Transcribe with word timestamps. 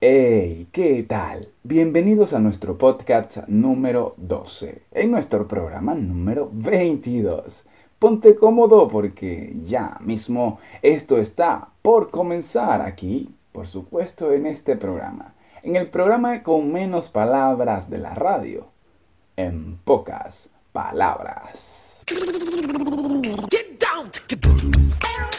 Hey, 0.00 0.68
¿qué 0.70 1.02
tal? 1.02 1.48
Bienvenidos 1.64 2.32
a 2.32 2.38
nuestro 2.38 2.78
podcast 2.78 3.38
número 3.48 4.14
12, 4.18 4.82
en 4.92 5.10
nuestro 5.10 5.48
programa 5.48 5.96
número 5.96 6.48
22. 6.52 7.64
Ponte 7.98 8.36
cómodo 8.36 8.86
porque 8.86 9.56
ya 9.64 9.96
mismo 9.98 10.60
esto 10.82 11.18
está 11.18 11.70
por 11.82 12.10
comenzar 12.10 12.80
aquí, 12.80 13.34
por 13.50 13.66
supuesto, 13.66 14.32
en 14.32 14.46
este 14.46 14.76
programa, 14.76 15.34
en 15.64 15.74
el 15.74 15.90
programa 15.90 16.44
con 16.44 16.72
menos 16.72 17.08
palabras 17.08 17.90
de 17.90 17.98
la 17.98 18.14
radio, 18.14 18.68
en 19.34 19.78
pocas 19.78 20.50
palabras. 20.70 22.04
A 25.02 25.37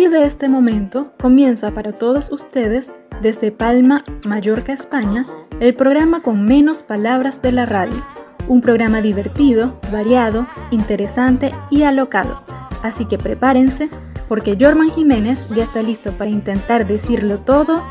partir 0.00 0.18
de 0.18 0.26
este 0.26 0.48
momento 0.48 1.12
comienza 1.20 1.72
para 1.72 1.92
todos 1.92 2.32
ustedes, 2.32 2.94
desde 3.20 3.52
Palma, 3.52 4.02
Mallorca, 4.24 4.72
España, 4.72 5.26
el 5.60 5.74
programa 5.74 6.22
con 6.22 6.46
menos 6.46 6.82
palabras 6.82 7.42
de 7.42 7.52
la 7.52 7.66
radio. 7.66 8.02
Un 8.48 8.62
programa 8.62 9.02
divertido, 9.02 9.78
variado, 9.92 10.46
interesante 10.70 11.52
y 11.70 11.82
alocado. 11.82 12.42
Así 12.82 13.04
que 13.04 13.18
prepárense, 13.18 13.90
porque 14.26 14.56
Jorman 14.58 14.90
Jiménez 14.90 15.50
ya 15.54 15.64
está 15.64 15.82
listo 15.82 16.12
para 16.12 16.30
intentar 16.30 16.86
decirlo 16.86 17.40
todo 17.40 17.82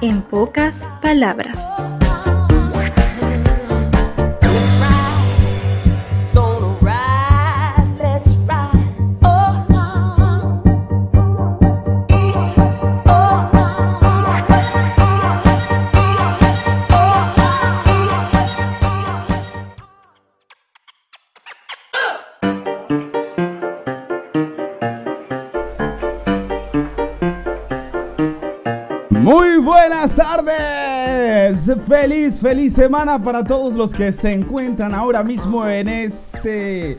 en 0.00 0.20
pocas 0.20 0.90
palabras. 1.00 1.56
Feliz, 31.80 32.40
feliz 32.40 32.74
semana 32.74 33.22
para 33.22 33.42
todos 33.44 33.74
los 33.74 33.94
que 33.94 34.12
se 34.12 34.32
encuentran 34.32 34.94
ahora 34.94 35.22
mismo 35.22 35.66
en 35.66 35.88
este 35.88 36.98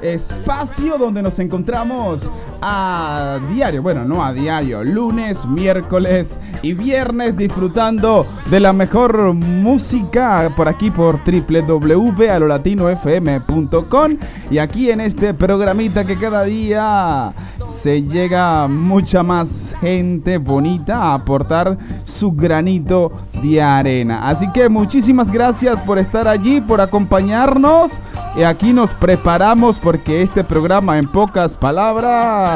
espacio 0.00 0.96
donde 0.96 1.22
nos 1.22 1.38
encontramos 1.38 2.28
a 2.66 3.40
diario, 3.50 3.82
bueno, 3.82 4.06
no 4.06 4.24
a 4.24 4.32
diario, 4.32 4.82
lunes, 4.82 5.44
miércoles 5.44 6.38
y 6.62 6.72
viernes 6.72 7.36
disfrutando 7.36 8.24
de 8.50 8.58
la 8.58 8.72
mejor 8.72 9.34
música 9.34 10.50
por 10.56 10.66
aquí 10.66 10.90
por 10.90 11.20
www.alolatinofm.com 11.26 14.16
y 14.50 14.56
aquí 14.56 14.90
en 14.90 15.02
este 15.02 15.34
programita 15.34 16.06
que 16.06 16.16
cada 16.16 16.44
día 16.44 17.34
se 17.68 18.02
llega 18.02 18.66
mucha 18.66 19.22
más 19.22 19.76
gente 19.80 20.38
bonita 20.38 20.96
a 20.96 21.12
aportar 21.14 21.76
su 22.04 22.32
granito 22.32 23.12
de 23.42 23.60
arena. 23.60 24.26
Así 24.28 24.50
que 24.52 24.70
muchísimas 24.70 25.30
gracias 25.30 25.82
por 25.82 25.98
estar 25.98 26.26
allí, 26.26 26.62
por 26.62 26.80
acompañarnos. 26.80 27.92
Y 28.36 28.42
aquí 28.42 28.72
nos 28.72 28.90
preparamos 28.90 29.78
porque 29.78 30.22
este 30.22 30.44
programa 30.44 30.98
en 30.98 31.06
pocas 31.06 31.56
palabras 31.56 32.53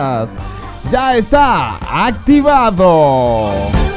ya 0.90 1.16
está 1.16 1.78
activado. 2.06 3.87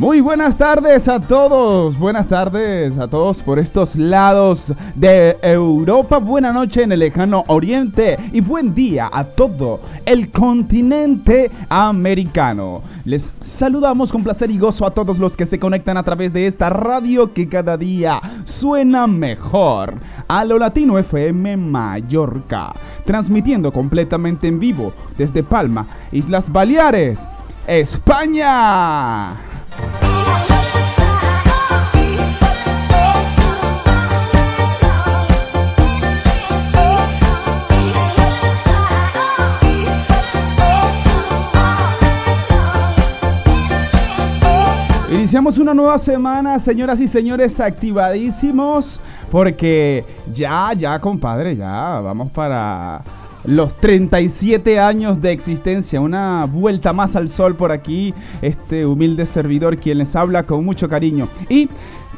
Muy 0.00 0.22
buenas 0.22 0.56
tardes 0.56 1.08
a 1.08 1.20
todos, 1.20 1.98
buenas 1.98 2.26
tardes 2.26 2.98
a 2.98 3.06
todos 3.06 3.42
por 3.42 3.58
estos 3.58 3.96
lados 3.96 4.72
de 4.94 5.36
Europa, 5.42 6.16
buena 6.16 6.54
noche 6.54 6.84
en 6.84 6.92
el 6.92 7.00
lejano 7.00 7.44
oriente 7.48 8.16
y 8.32 8.40
buen 8.40 8.74
día 8.74 9.10
a 9.12 9.24
todo 9.24 9.82
el 10.06 10.30
continente 10.30 11.50
americano. 11.68 12.80
Les 13.04 13.30
saludamos 13.42 14.10
con 14.10 14.24
placer 14.24 14.50
y 14.50 14.56
gozo 14.56 14.86
a 14.86 14.90
todos 14.92 15.18
los 15.18 15.36
que 15.36 15.44
se 15.44 15.58
conectan 15.58 15.98
a 15.98 16.02
través 16.02 16.32
de 16.32 16.46
esta 16.46 16.70
radio 16.70 17.34
que 17.34 17.50
cada 17.50 17.76
día 17.76 18.22
suena 18.46 19.06
mejor. 19.06 19.96
A 20.28 20.46
lo 20.46 20.58
Latino 20.58 20.98
FM 20.98 21.58
Mallorca, 21.58 22.72
transmitiendo 23.04 23.70
completamente 23.70 24.48
en 24.48 24.60
vivo 24.60 24.94
desde 25.18 25.42
Palma, 25.42 25.86
Islas 26.10 26.50
Baleares, 26.50 27.20
España. 27.66 29.49
Iniciamos 45.10 45.58
una 45.58 45.74
nueva 45.74 45.98
semana, 45.98 46.60
señoras 46.60 47.00
y 47.00 47.08
señores, 47.08 47.58
activadísimos, 47.58 49.00
porque 49.28 50.04
ya, 50.32 50.72
ya, 50.72 51.00
compadre, 51.00 51.56
ya 51.56 52.00
vamos 52.00 52.30
para 52.30 53.02
los 53.44 53.74
37 53.74 54.78
años 54.78 55.20
de 55.20 55.32
existencia, 55.32 56.00
una 56.00 56.44
vuelta 56.44 56.92
más 56.92 57.16
al 57.16 57.28
sol 57.28 57.56
por 57.56 57.72
aquí, 57.72 58.14
este 58.40 58.86
humilde 58.86 59.26
servidor 59.26 59.78
quien 59.78 59.98
les 59.98 60.14
habla 60.14 60.44
con 60.44 60.64
mucho 60.64 60.88
cariño. 60.88 61.26
Y 61.48 61.68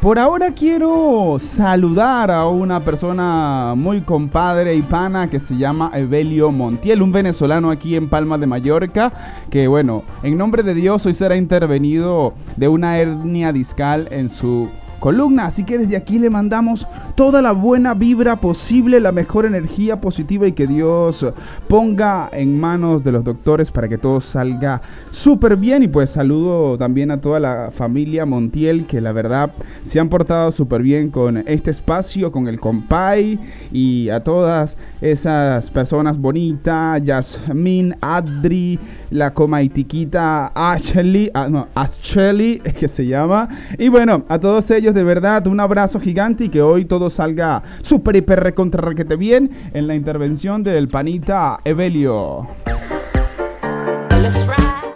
por 0.03 0.19
ahora 0.19 0.51
quiero 0.51 1.37
saludar 1.39 2.33
a 2.33 2.49
una 2.49 2.81
persona 2.81 3.75
muy 3.77 4.01
compadre 4.01 4.75
y 4.75 4.83
pana 4.83 5.31
que 5.31 5.39
se 5.39 5.57
llama 5.57 5.93
Evelio 5.95 6.51
Montiel, 6.51 7.03
un 7.03 7.13
venezolano 7.13 7.71
aquí 7.71 7.95
en 7.95 8.09
Palma 8.09 8.37
de 8.37 8.49
Mallorca, 8.49 9.13
que 9.49 9.69
bueno, 9.69 10.03
en 10.25 10.37
nombre 10.37 10.65
de 10.65 10.75
Dios 10.75 11.07
hoy 11.07 11.15
será 11.15 11.37
intervenido 11.37 12.35
de 12.57 12.67
una 12.67 12.99
hernia 12.99 13.53
discal 13.53 14.09
en 14.11 14.29
su 14.29 14.69
columna. 15.03 15.47
Así 15.47 15.65
que 15.65 15.79
desde 15.79 15.97
aquí 15.97 16.21
le 16.21 16.31
mandamos 16.31 16.87
toda 17.17 17.43
la 17.43 17.51
buena 17.51 17.93
vibra 17.93 18.37
posible, 18.37 19.01
la 19.01 19.11
mejor 19.11 19.45
energía 19.45 20.01
positiva 20.01 20.47
y 20.47 20.53
que 20.53 20.69
Dios 20.69 21.27
ponga 21.69 22.31
en 22.33 22.59
manos 22.61 23.03
de 23.03 23.11
los 23.11 23.25
doctores 23.25 23.73
para 23.73 23.89
que 23.89 23.99
todo 23.99 24.21
salga 24.21 24.81
súper 25.11 25.57
bien. 25.57 25.83
Y 25.83 25.89
pues 25.89 26.11
saludo 26.11 26.79
también 26.79 27.11
a 27.11 27.21
toda 27.21 27.41
la 27.41 27.73
familia 27.73 28.25
Montiel 28.25 28.87
que 28.87 29.01
la 29.01 29.11
verdad 29.11 29.53
se 29.83 29.99
han 29.99 30.09
portado 30.09 30.53
súper 30.53 30.83
bien 30.83 31.11
con 31.11 31.39
este 31.49 31.73
espacio, 31.73 32.31
con 32.31 32.47
el 32.47 32.61
compay 32.61 33.41
y 33.73 34.09
a 34.09 34.23
todas 34.23 34.79
esas 35.01 35.69
personas 35.73 36.17
bonitas, 36.17 37.03
Yasmin, 37.03 37.97
Adri, 38.01 38.79
la 39.11 39.34
comaitiquita 39.34 40.53
Ashley, 40.55 41.29
ah, 41.34 41.49
no, 41.49 41.67
Ashley 41.75 42.61
que 42.79 42.87
se 42.87 43.05
llama. 43.05 43.49
Y 43.79 43.89
bueno, 43.89 44.25
a 44.29 44.39
todos 44.39 44.71
ellos 44.71 44.91
de 44.92 45.04
verdad 45.04 45.47
un 45.47 45.60
abrazo 45.60 46.00
gigante 46.00 46.44
y 46.44 46.48
que 46.48 46.62
hoy 46.62 46.84
todo 46.84 47.10
salga 47.10 47.62
súper 47.83 48.16
hiper 48.16 48.41
recontra 48.41 48.83
requete 48.83 49.16
bien 49.16 49.50
en 49.72 49.86
la 49.86 49.94
intervención 49.94 50.62
del 50.62 50.89
panita 50.89 51.59
Evelio. 51.65 52.47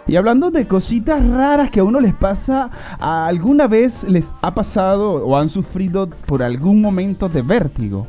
Y 0.07 0.15
hablando 0.15 0.51
de 0.51 0.65
cositas 0.65 1.25
raras 1.27 1.69
que 1.69 1.81
a 1.81 1.83
uno 1.83 1.99
les 1.99 2.13
pasa, 2.13 2.69
¿alguna 2.99 3.67
vez 3.67 4.05
les 4.05 4.33
ha 4.41 4.53
pasado 4.53 5.15
o 5.15 5.37
han 5.37 5.49
sufrido 5.49 6.09
por 6.25 6.41
algún 6.41 6.81
momento 6.81 7.27
de 7.27 7.41
vértigo? 7.41 8.07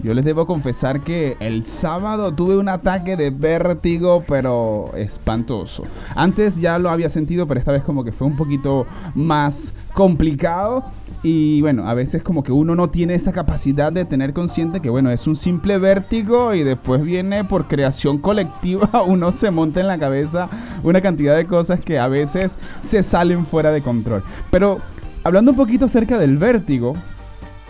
Yo 0.00 0.14
les 0.14 0.24
debo 0.24 0.46
confesar 0.46 1.00
que 1.00 1.36
el 1.40 1.64
sábado 1.64 2.32
tuve 2.32 2.56
un 2.56 2.68
ataque 2.68 3.16
de 3.16 3.30
vértigo, 3.30 4.22
pero 4.28 4.92
espantoso. 4.94 5.82
Antes 6.14 6.56
ya 6.56 6.78
lo 6.78 6.88
había 6.88 7.08
sentido, 7.08 7.48
pero 7.48 7.58
esta 7.58 7.72
vez 7.72 7.82
como 7.82 8.04
que 8.04 8.12
fue 8.12 8.28
un 8.28 8.36
poquito 8.36 8.86
más 9.16 9.74
complicado. 9.94 10.84
Y 11.24 11.60
bueno, 11.62 11.88
a 11.88 11.94
veces 11.94 12.22
como 12.22 12.44
que 12.44 12.52
uno 12.52 12.76
no 12.76 12.90
tiene 12.90 13.14
esa 13.14 13.32
capacidad 13.32 13.92
de 13.92 14.04
tener 14.04 14.32
consciente 14.32 14.80
que 14.80 14.88
bueno, 14.88 15.10
es 15.10 15.26
un 15.26 15.34
simple 15.34 15.78
vértigo 15.78 16.54
y 16.54 16.62
después 16.62 17.02
viene 17.02 17.42
por 17.42 17.66
creación 17.66 18.18
colectiva, 18.18 19.02
uno 19.06 19.32
se 19.32 19.50
monta 19.50 19.80
en 19.80 19.88
la 19.88 19.98
cabeza 19.98 20.48
una 20.84 21.00
cantidad 21.00 21.36
de 21.36 21.46
cosas 21.46 21.80
que 21.80 21.98
a 21.98 22.06
veces 22.06 22.56
se 22.82 23.02
salen 23.02 23.46
fuera 23.46 23.72
de 23.72 23.82
control. 23.82 24.22
Pero 24.52 24.78
hablando 25.24 25.50
un 25.50 25.56
poquito 25.56 25.86
acerca 25.86 26.18
del 26.18 26.38
vértigo, 26.38 26.94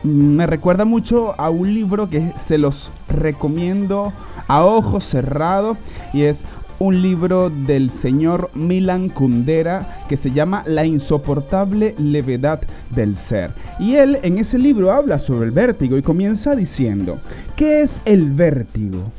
me 0.03 0.47
recuerda 0.47 0.85
mucho 0.85 1.35
a 1.41 1.51
un 1.51 1.75
libro 1.75 2.09
que 2.09 2.33
se 2.39 2.59
los 2.59 2.91
recomiendo 3.09 4.13
a 4.47 4.65
ojos 4.65 5.05
cerrados 5.05 5.77
y 6.13 6.23
es 6.23 6.45
un 6.79 7.03
libro 7.03 7.51
del 7.51 7.91
señor 7.91 8.51
Milan 8.55 9.09
Kundera 9.09 10.05
que 10.09 10.17
se 10.17 10.31
llama 10.31 10.63
La 10.67 10.85
insoportable 10.85 11.95
levedad 11.99 12.61
del 12.91 13.17
ser. 13.17 13.51
Y 13.81 13.97
él 13.97 14.19
en 14.23 14.39
ese 14.39 14.59
libro 14.59 14.93
habla 14.93 15.19
sobre 15.19 15.47
el 15.47 15.53
vértigo 15.53 15.97
y 15.97 16.03
comienza 16.03 16.55
diciendo, 16.55 17.19
¿qué 17.57 17.83
es 17.83 18.01
el 18.05 18.31
vértigo? 18.31 19.11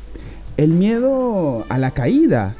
El 0.56 0.70
miedo 0.70 1.66
a 1.68 1.76
la 1.76 1.90
caída. 1.90 2.54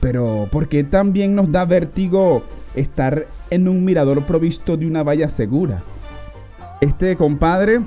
Pero 0.00 0.48
¿por 0.52 0.68
qué 0.68 0.84
también 0.84 1.34
nos 1.34 1.50
da 1.50 1.64
vértigo 1.64 2.42
estar 2.74 3.26
en 3.48 3.66
un 3.66 3.84
mirador 3.84 4.22
provisto 4.24 4.76
de 4.76 4.86
una 4.86 5.02
valla 5.02 5.30
segura? 5.30 5.82
Este 6.86 7.16
compadre 7.16 7.80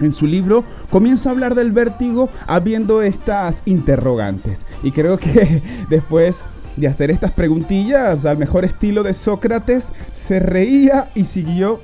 en 0.00 0.12
su 0.12 0.26
libro 0.26 0.62
comienza 0.90 1.30
a 1.30 1.32
hablar 1.32 1.54
del 1.54 1.72
vértigo 1.72 2.28
habiendo 2.46 3.00
estas 3.00 3.62
interrogantes. 3.64 4.66
Y 4.82 4.92
creo 4.92 5.16
que 5.16 5.62
después 5.88 6.36
de 6.76 6.88
hacer 6.88 7.10
estas 7.10 7.32
preguntillas 7.32 8.26
al 8.26 8.36
mejor 8.36 8.66
estilo 8.66 9.02
de 9.02 9.14
Sócrates, 9.14 9.92
se 10.12 10.40
reía 10.40 11.10
y 11.14 11.24
siguió 11.24 11.80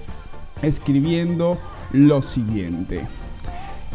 escribiendo 0.61 1.57
lo 1.93 2.21
siguiente. 2.21 3.07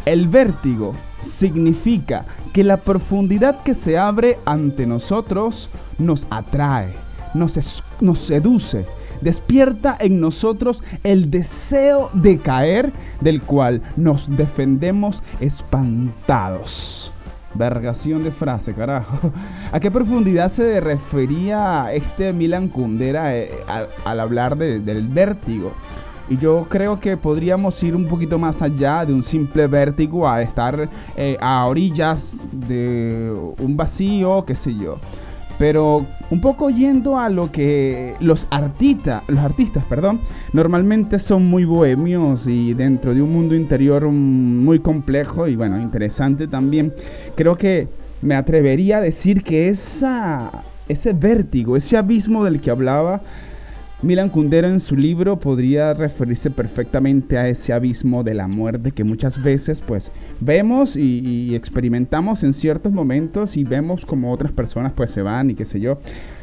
El 0.04 0.26
vértigo 0.26 0.92
significa 1.20 2.26
que 2.52 2.64
la 2.64 2.78
profundidad 2.78 3.62
que 3.62 3.74
se 3.74 3.96
abre 3.96 4.40
ante 4.44 4.86
nosotros 4.88 5.68
nos 5.98 6.26
atrae, 6.30 6.94
nos, 7.32 7.84
nos 8.00 8.18
seduce 8.18 8.86
despierta 9.20 9.96
en 10.00 10.20
nosotros 10.20 10.82
el 11.04 11.30
deseo 11.30 12.10
de 12.12 12.38
caer 12.38 12.92
del 13.20 13.42
cual 13.42 13.82
nos 13.96 14.34
defendemos 14.36 15.22
espantados. 15.40 17.12
Vergación 17.54 18.22
de 18.22 18.30
frase, 18.30 18.72
carajo. 18.74 19.32
¿A 19.72 19.80
qué 19.80 19.90
profundidad 19.90 20.48
se 20.48 20.80
refería 20.80 21.92
este 21.92 22.32
Milan 22.32 22.68
Kundera 22.68 23.36
eh, 23.36 23.50
al, 24.04 24.20
hablar 24.20 24.56
del 24.56 25.08
vértigo? 25.08 25.72
Y 26.30 26.36
yo 26.36 26.64
creo 26.68 27.00
que 27.00 27.16
podríamos 27.16 27.82
ir 27.82 27.96
un 27.96 28.06
poquito 28.06 28.38
más 28.38 28.62
allá 28.62 29.04
de 29.04 29.12
un 29.12 29.24
simple 29.24 29.66
vértigo 29.66 30.28
a 30.28 30.42
estar 30.42 30.88
eh, 31.16 31.36
a 31.40 31.66
orillas 31.66 32.46
de 32.52 33.34
un 33.58 33.76
vacío, 33.76 34.44
qué 34.46 34.54
sé 34.54 34.72
yo. 34.76 34.98
Pero 35.60 36.06
un 36.30 36.40
poco 36.40 36.70
yendo 36.70 37.18
a 37.18 37.28
lo 37.28 37.52
que 37.52 38.14
los 38.18 38.48
artistas, 38.50 39.22
los 39.28 39.40
artistas, 39.40 39.84
perdón, 39.84 40.18
normalmente 40.54 41.18
son 41.18 41.44
muy 41.44 41.66
bohemios 41.66 42.46
y 42.46 42.72
dentro 42.72 43.12
de 43.12 43.20
un 43.20 43.30
mundo 43.30 43.54
interior 43.54 44.08
muy 44.08 44.78
complejo 44.78 45.48
y 45.48 45.56
bueno, 45.56 45.78
interesante 45.78 46.48
también. 46.48 46.94
Creo 47.36 47.56
que 47.56 47.88
me 48.22 48.36
atrevería 48.36 48.96
a 48.96 49.00
decir 49.02 49.42
que 49.42 49.68
esa, 49.68 50.50
ese 50.88 51.12
vértigo, 51.12 51.76
ese 51.76 51.98
abismo 51.98 52.42
del 52.42 52.62
que 52.62 52.70
hablaba, 52.70 53.20
Milan 54.02 54.30
Kundera 54.30 54.66
en 54.66 54.80
su 54.80 54.96
libro 54.96 55.38
podría 55.38 55.92
referirse 55.92 56.50
perfectamente 56.50 57.36
a 57.36 57.48
ese 57.48 57.74
abismo 57.74 58.24
de 58.24 58.32
la 58.32 58.48
muerte 58.48 58.92
que 58.92 59.04
muchas 59.04 59.42
veces 59.42 59.82
pues 59.82 60.10
vemos 60.40 60.96
y, 60.96 61.54
experimentamos 61.54 62.42
en 62.42 62.54
ciertos 62.54 62.92
momentos 62.92 63.58
y 63.58 63.64
vemos 63.64 64.06
como 64.06 64.32
otras 64.32 64.52
personas 64.52 64.94
pues 64.94 65.10
se 65.10 65.20
van 65.20 65.50
y 65.50 65.54
qué 65.54 65.66
sé 65.66 65.80
yo. 65.80 65.98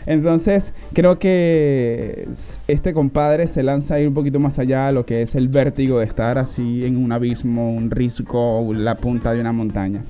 Entonces 0.06 0.71
creo 0.94 1.18
que 1.18 2.27
este 2.68 2.94
compadre 2.94 3.48
se 3.48 3.63
lanza 3.63 3.95
a 3.95 4.00
ir 4.01 4.07
un 4.07 4.13
poquito 4.13 4.39
más 4.39 4.59
allá 4.59 4.89
a 4.89 4.92
lo 4.92 5.07
que 5.07 5.24
es 5.24 5.33
el 5.33 5.48
vértigo 5.48 5.98
de 5.98 6.06
estar 6.06 6.38
así 6.38 6.86
en 6.86 6.95
un 6.95 7.12
abismo, 7.12 7.74
un 7.74 7.89
risco, 7.89 8.71
la 8.71 8.94
punta 8.94 9.33
de 9.33 9.42
una 9.42 9.51
montaña. 9.51 10.04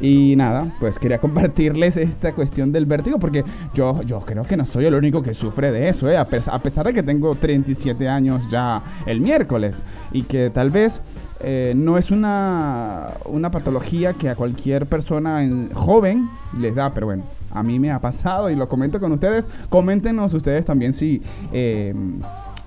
Y 0.00 0.34
nada, 0.36 0.72
pues 0.80 0.98
quería 0.98 1.18
compartirles 1.20 1.96
esta 1.96 2.32
cuestión 2.32 2.72
del 2.72 2.86
vértigo 2.86 3.18
porque 3.18 3.44
yo, 3.74 4.02
yo 4.02 4.20
creo 4.20 4.44
que 4.44 4.56
no 4.56 4.66
soy 4.66 4.86
el 4.86 4.94
único 4.94 5.22
que 5.22 5.34
sufre 5.34 5.70
de 5.70 5.88
eso, 5.88 6.10
¿eh? 6.10 6.16
a, 6.16 6.24
pesar 6.26 6.86
de 6.86 6.92
que 6.92 7.02
tengo 7.02 7.34
37 7.34 8.08
años 8.08 8.48
ya 8.50 8.82
el 9.06 9.20
miércoles 9.20 9.84
y 10.12 10.22
que 10.22 10.50
tal 10.50 10.70
vez 10.70 11.00
eh, 11.40 11.72
no 11.76 11.98
es 11.98 12.10
una, 12.10 13.08
una 13.26 13.50
patología 13.50 14.12
que 14.14 14.28
a 14.28 14.34
cualquier 14.34 14.86
persona 14.86 15.46
joven 15.74 16.28
les 16.58 16.74
da, 16.74 16.92
pero 16.94 17.06
bueno, 17.06 17.24
a 17.50 17.62
mí 17.62 17.78
me 17.78 17.90
ha 17.90 18.00
pasado 18.00 18.50
y 18.50 18.56
lo 18.56 18.68
comento 18.68 19.00
con 19.00 19.12
ustedes. 19.12 19.48
Coméntenos 19.68 20.34
ustedes 20.34 20.64
también 20.66 20.92
si... 20.92 21.22
Eh, 21.52 21.94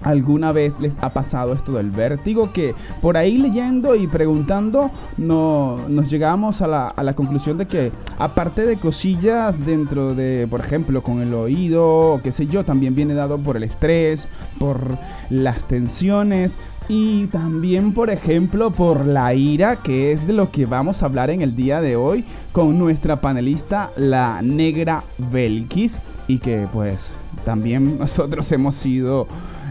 ¿Alguna 0.04 0.52
vez 0.52 0.80
les 0.80 0.98
ha 1.02 1.10
pasado 1.12 1.54
esto 1.54 1.74
del 1.74 1.92
vértigo? 1.92 2.52
Que 2.54 2.76
por 3.02 3.18
ahí 3.18 3.38
leyendo 3.38 3.96
y 3.96 4.08
preguntando 4.08 4.92
no, 5.18 5.78
nos 5.90 6.10
llegamos 6.10 6.62
a 6.62 6.68
la, 6.68 6.88
a 6.88 7.04
la 7.04 7.16
conclusión 7.16 7.58
de 7.58 7.66
que 7.66 7.92
aparte 8.20 8.66
de 8.66 8.78
cosillas 8.78 9.66
dentro 9.66 10.14
de, 10.14 10.48
por 10.50 10.60
ejemplo, 10.60 11.02
con 11.02 11.22
el 11.22 11.34
oído, 11.34 12.20
qué 12.24 12.32
sé 12.32 12.48
yo, 12.48 12.64
también 12.64 12.96
viene 12.96 13.14
dado 13.14 13.38
por 13.38 13.58
el 13.58 13.64
estrés, 13.64 14.28
por 14.60 14.98
las 15.30 15.64
tensiones, 15.66 16.60
y 16.90 17.28
también, 17.28 17.94
por 17.94 18.10
ejemplo, 18.10 18.72
por 18.72 19.06
la 19.06 19.34
ira, 19.34 19.78
que 19.78 20.14
es 20.14 20.26
de 20.26 20.34
lo 20.34 20.52
que 20.52 20.66
vamos 20.66 21.04
a 21.04 21.08
hablar 21.08 21.30
en 21.30 21.42
el 21.42 21.56
día 21.56 21.82
de 21.82 21.98
hoy 21.98 22.24
con 22.54 22.80
nuestra 22.80 23.20
panelista, 23.20 23.92
la 23.98 24.42
negra 24.42 25.04
Belkis, 25.32 26.00
y 26.30 26.40
que 26.40 26.66
pues 26.72 27.12
también 27.44 27.98
nosotros 28.00 28.50
hemos 28.54 28.76
sido 28.76 29.28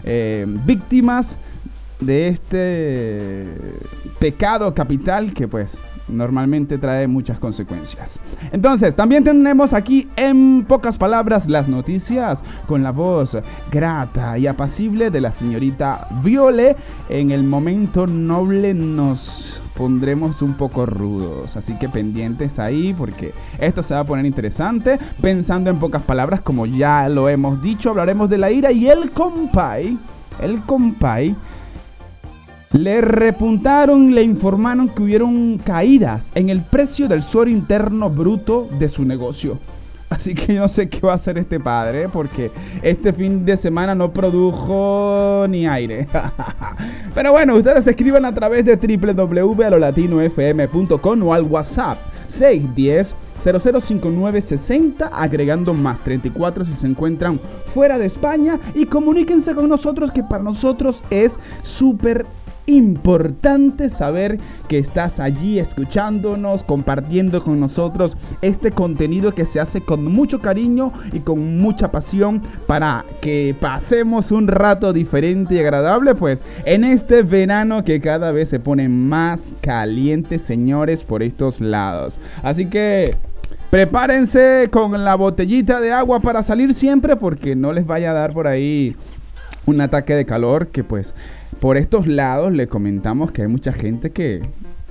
eh, 0.09 0.45
víctimas 0.47 1.37
de 1.99 2.29
este 2.29 3.45
pecado 4.19 4.73
capital 4.73 5.33
que 5.33 5.49
pues 5.49 5.77
normalmente 6.09 6.77
trae 6.77 7.07
muchas 7.07 7.39
consecuencias. 7.39 8.19
Entonces, 8.51 8.95
también 8.95 9.23
tenemos 9.23 9.73
aquí 9.73 10.07
en 10.15 10.65
pocas 10.65 10.97
palabras 10.97 11.47
las 11.47 11.67
noticias 11.67 12.39
con 12.65 12.83
la 12.83 12.91
voz 12.91 13.37
grata 13.71 14.37
y 14.37 14.47
apacible 14.47 15.11
de 15.11 15.21
la 15.21 15.31
señorita 15.31 16.07
Viole. 16.23 16.75
En 17.09 17.31
el 17.31 17.43
momento 17.43 18.07
noble 18.07 18.73
nos 18.73 19.61
pondremos 19.75 20.41
un 20.41 20.55
poco 20.55 20.87
rudos, 20.87 21.55
así 21.55 21.77
que 21.77 21.87
pendientes 21.87 22.57
ahí 22.57 22.95
porque 22.97 23.33
esto 23.59 23.83
se 23.83 23.93
va 23.93 24.01
a 24.01 24.05
poner 24.05 24.25
interesante. 24.25 24.99
Pensando 25.21 25.69
en 25.69 25.77
pocas 25.77 26.01
palabras, 26.01 26.41
como 26.41 26.65
ya 26.65 27.07
lo 27.09 27.29
hemos 27.29 27.61
dicho, 27.61 27.91
hablaremos 27.91 28.29
de 28.29 28.39
la 28.39 28.51
ira 28.51 28.71
y 28.71 28.87
el 28.87 29.11
compay, 29.11 29.97
el 30.41 30.61
compay 30.61 31.35
le 32.71 33.01
repuntaron, 33.01 34.13
le 34.13 34.21
informaron 34.23 34.89
que 34.89 35.03
hubieron 35.03 35.57
caídas 35.57 36.33
en 36.35 36.49
el 36.49 36.59
precio 36.61 37.07
del 37.07 37.23
suelo 37.23 37.49
interno 37.49 38.09
bruto 38.09 38.67
de 38.77 38.89
su 38.89 39.05
negocio. 39.05 39.57
Así 40.09 40.33
que 40.33 40.55
yo 40.55 40.61
no 40.61 40.67
sé 40.67 40.89
qué 40.89 40.99
va 41.01 41.13
a 41.13 41.15
hacer 41.15 41.37
este 41.37 41.59
padre, 41.59 42.09
porque 42.09 42.51
este 42.81 43.13
fin 43.13 43.45
de 43.45 43.55
semana 43.57 43.95
no 43.95 44.13
produjo 44.13 45.45
ni 45.49 45.67
aire. 45.67 46.07
Pero 47.13 47.33
bueno, 47.33 47.55
ustedes 47.55 47.85
escriban 47.87 48.25
a 48.25 48.33
través 48.33 48.65
de 48.65 48.75
www.alolatinofm.com 48.75 51.23
o 51.23 51.33
al 51.33 51.43
WhatsApp 51.43 51.97
610 52.27 53.15
005960 53.39 55.07
agregando 55.07 55.73
más 55.73 56.01
34 56.01 56.65
si 56.65 56.73
se 56.73 56.87
encuentran 56.87 57.39
fuera 57.73 57.97
de 57.99 58.07
España 58.07 58.59
y 58.73 58.85
comuníquense 58.85 59.53
con 59.53 59.69
nosotros 59.69 60.11
que 60.11 60.23
para 60.23 60.43
nosotros 60.43 61.03
es 61.11 61.37
súper 61.61 62.25
importante 62.67 63.89
saber 63.89 64.37
que 64.67 64.77
estás 64.77 65.19
allí 65.19 65.57
escuchándonos, 65.57 66.63
compartiendo 66.63 67.41
con 67.41 67.59
nosotros 67.59 68.15
este 68.41 68.71
contenido 68.71 69.33
que 69.33 69.45
se 69.45 69.59
hace 69.59 69.81
con 69.81 70.05
mucho 70.05 70.39
cariño 70.39 70.91
y 71.13 71.19
con 71.21 71.59
mucha 71.59 71.91
pasión 71.91 72.41
para 72.67 73.05
que 73.21 73.55
pasemos 73.59 74.31
un 74.31 74.47
rato 74.47 74.93
diferente 74.93 75.55
y 75.55 75.59
agradable, 75.59 76.13
pues 76.13 76.43
en 76.65 76.83
este 76.83 77.23
verano 77.23 77.83
que 77.83 78.01
cada 78.01 78.31
vez 78.31 78.49
se 78.49 78.59
pone 78.59 78.89
más 78.89 79.55
caliente, 79.61 80.37
señores, 80.37 81.03
por 81.03 81.23
estos 81.23 81.61
lados. 81.61 82.19
Así 82.43 82.69
que 82.69 83.15
prepárense 83.69 84.67
con 84.71 85.05
la 85.05 85.15
botellita 85.15 85.79
de 85.79 85.93
agua 85.93 86.19
para 86.19 86.43
salir 86.43 86.73
siempre 86.73 87.15
porque 87.15 87.55
no 87.55 87.71
les 87.71 87.87
vaya 87.87 88.11
a 88.11 88.13
dar 88.13 88.33
por 88.33 88.47
ahí 88.47 88.95
un 89.65 89.81
ataque 89.81 90.15
de 90.15 90.25
calor 90.25 90.67
que 90.67 90.83
pues 90.83 91.13
por 91.59 91.77
estos 91.77 92.07
lados 92.07 92.51
le 92.51 92.67
comentamos 92.67 93.31
que 93.31 93.41
hay 93.43 93.47
mucha 93.47 93.73
gente 93.73 94.11
que 94.11 94.41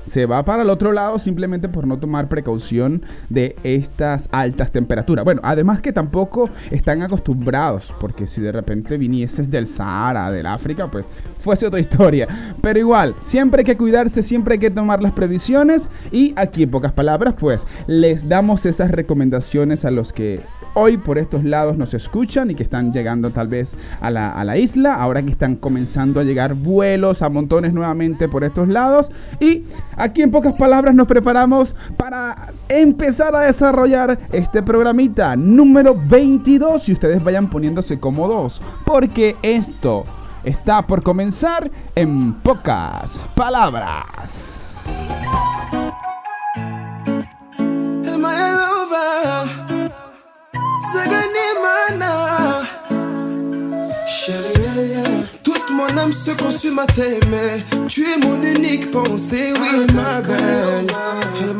se 0.06 0.26
va 0.26 0.44
para 0.44 0.62
el 0.62 0.70
otro 0.70 0.92
lado 0.92 1.18
simplemente 1.18 1.68
por 1.68 1.86
no 1.86 1.98
tomar 1.98 2.28
precaución 2.28 3.02
de 3.28 3.56
estas 3.64 4.28
altas 4.32 4.70
temperaturas. 4.70 5.24
Bueno, 5.24 5.40
además 5.44 5.80
que 5.80 5.92
tampoco 5.92 6.48
están 6.70 7.02
acostumbrados, 7.02 7.92
porque 8.00 8.26
si 8.26 8.40
de 8.40 8.52
repente 8.52 8.98
vinieses 8.98 9.50
del 9.50 9.66
Sahara, 9.66 10.30
del 10.30 10.46
África, 10.46 10.88
pues 10.88 11.06
fuese 11.46 11.64
otra 11.64 11.78
historia. 11.78 12.26
Pero 12.60 12.80
igual, 12.80 13.14
siempre 13.22 13.60
hay 13.60 13.64
que 13.64 13.76
cuidarse, 13.76 14.20
siempre 14.20 14.54
hay 14.54 14.58
que 14.58 14.70
tomar 14.70 15.00
las 15.00 15.12
previsiones 15.12 15.88
y 16.10 16.32
aquí 16.34 16.64
en 16.64 16.72
pocas 16.72 16.92
palabras, 16.92 17.34
pues 17.38 17.68
les 17.86 18.28
damos 18.28 18.66
esas 18.66 18.90
recomendaciones 18.90 19.84
a 19.84 19.92
los 19.92 20.12
que 20.12 20.40
hoy 20.74 20.96
por 20.96 21.18
estos 21.18 21.44
lados 21.44 21.78
nos 21.78 21.94
escuchan 21.94 22.50
y 22.50 22.56
que 22.56 22.64
están 22.64 22.92
llegando 22.92 23.30
tal 23.30 23.46
vez 23.46 23.76
a 24.00 24.10
la, 24.10 24.32
a 24.32 24.42
la 24.42 24.58
isla, 24.58 24.94
ahora 24.94 25.22
que 25.22 25.30
están 25.30 25.54
comenzando 25.54 26.18
a 26.18 26.24
llegar 26.24 26.54
vuelos 26.54 27.22
a 27.22 27.28
montones 27.28 27.72
nuevamente 27.72 28.28
por 28.28 28.42
estos 28.42 28.66
lados. 28.66 29.12
Y 29.38 29.62
aquí 29.96 30.22
en 30.22 30.32
pocas 30.32 30.54
palabras 30.54 30.96
nos 30.96 31.06
preparamos 31.06 31.76
para 31.96 32.52
empezar 32.68 33.36
a 33.36 33.42
desarrollar 33.42 34.18
este 34.32 34.64
programita 34.64 35.36
número 35.36 35.96
22 36.08 36.88
y 36.88 36.92
ustedes 36.92 37.22
vayan 37.22 37.48
poniéndose 37.48 38.00
cómodos 38.00 38.60
porque 38.84 39.36
esto 39.42 40.04
está 40.46 40.80
por 40.82 41.02
comenzar 41.02 41.70
en 41.94 42.32
pocas 42.32 43.20
palabras. 43.34 44.86
Toute 55.42 55.70
mon 55.70 55.98
âme 55.98 56.12
se 56.12 56.32
consume 56.32 56.78
à 56.80 56.86
t'aimer. 56.86 57.64
Tu 57.88 58.02
es 58.02 58.18
mon 58.18 58.42
unique 58.42 58.90
pensée, 58.90 59.52
oui, 59.60 59.86
ma 59.94 60.20
belle. 60.22 60.86
El 61.40 61.54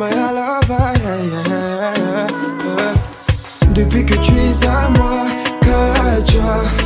Depuis 3.74 4.04
que 4.06 4.14
tu 4.14 4.32
es 4.32 4.66
à 4.66 4.88
moi, 4.96 5.26
Kacha. 5.60 6.85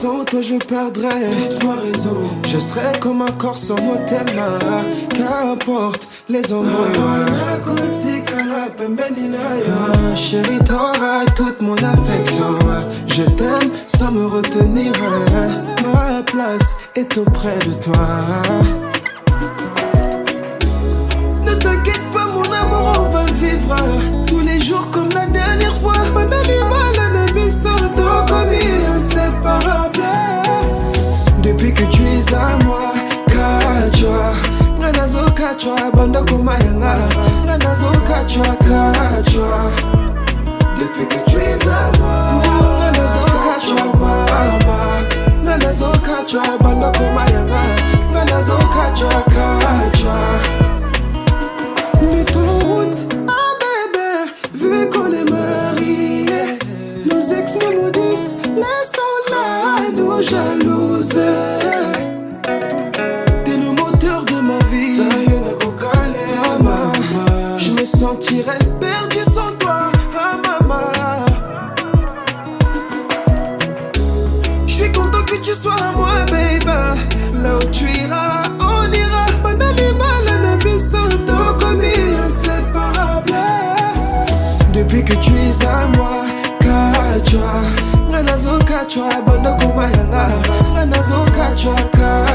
sans 0.00 0.24
toi 0.24 0.40
je 0.42 0.54
perdrais. 0.54 1.30
Raison. 1.82 2.18
Je 2.46 2.58
serais 2.58 2.92
comme 3.00 3.22
un 3.22 3.30
corps 3.32 3.58
sans 3.58 3.76
t'aimes 4.06 4.26
Qu'importe 5.14 6.08
les 6.28 6.52
embrouilles 6.52 6.92
ah, 9.70 10.14
Chérie 10.14 10.58
t'auras 10.64 11.24
toute 11.34 11.60
mon 11.60 11.76
affection. 11.76 12.58
Je 13.06 13.24
t'aime 13.24 13.70
sans 13.86 14.12
me 14.12 14.26
retenir. 14.26 14.92
Ma 15.84 16.22
place 16.22 16.68
est 16.94 17.18
auprès 17.18 17.58
de 17.66 17.74
toi. 17.82 18.08
Ne 21.44 21.54
t'inquiète 21.54 22.10
pas 22.12 22.26
mon 22.26 22.44
amour 22.44 22.92
on 22.98 23.10
va 23.10 23.24
vivre 23.40 24.17
za 32.30 32.58
moi 32.66 32.98
kachwa. 33.26 34.34
Mwanazo 34.80 35.18
kachwa 35.34 35.90
banda 35.96 36.22
koma 36.22 36.52
yanga 36.58 36.96
mwanazo 37.44 37.90
kachwa 38.08 38.56
depuis 40.78 41.06
que 41.08 41.30
tu 41.30 41.36
es 41.36 41.66
à 41.68 41.98
moi 41.98 42.42
kachwa 43.44 43.84
mama. 44.00 44.84
Mwanazo 45.44 45.90
kachwa 46.06 46.58
banda 46.62 46.90
koma 46.98 47.24
yanga 47.30 47.62
mwanazo 48.12 48.56
kachwa 48.74 49.22
kachwa. 49.22 50.18
Mets 52.02 52.34
nos 57.06 57.32
ex 57.32 57.54
nous 57.54 57.82
maudissent, 57.82 58.42
laissons-la 58.56 59.90
nous 59.96 60.22
jalouser. 60.22 61.47
Sentirais 68.20 68.58
perdu 68.80 69.18
sans 69.32 69.52
toi, 69.58 69.92
ah 70.16 70.36
maman. 70.44 70.74
Je 74.66 74.72
suis 74.72 74.92
content 74.92 75.22
que 75.24 75.36
tu 75.36 75.52
sois 75.52 75.74
à 75.74 75.92
moi, 75.92 76.24
baby. 76.26 76.66
Là 77.42 77.56
où 77.56 77.64
tu 77.70 77.84
iras, 77.84 78.44
on 78.60 78.92
ira. 78.92 79.26
Depuis 84.72 85.04
que 85.04 85.14
tu 85.14 85.32
es 85.32 85.66
à 85.66 85.86
moi, 85.96 86.24
Kachwa 86.60 87.62
nga 88.08 88.22
nazokachwa 88.22 89.08
banda 89.26 89.52
kumayanga 89.52 90.28
nga 90.72 90.84
nazokachwa 90.86 91.74
kachwa 91.74 92.27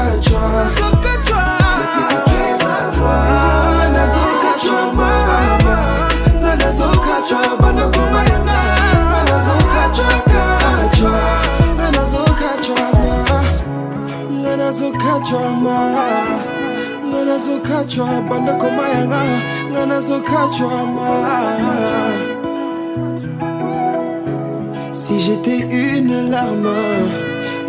si 24.92 25.20
j'étais 25.20 25.60
une 25.70 26.30
larme 26.30 26.68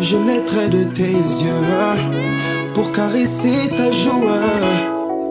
je 0.00 0.16
naîtrais 0.16 0.68
de 0.68 0.84
tes 0.84 1.02
yeux 1.02 1.66
pour 2.74 2.92
caresser 2.92 3.70
ta 3.76 3.90
joue 3.90 4.28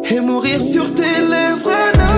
et 0.09 0.19
mourir 0.19 0.61
sur 0.61 0.93
tes 0.93 1.03
lèvres 1.03 1.77
non 1.97 2.15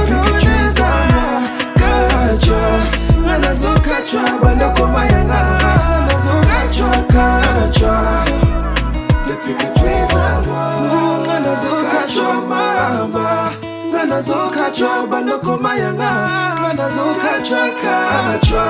bandokoma 15.05 15.71
yanga 15.75 16.11
nga 16.59 16.71
nazokacwakacwa 16.77 18.65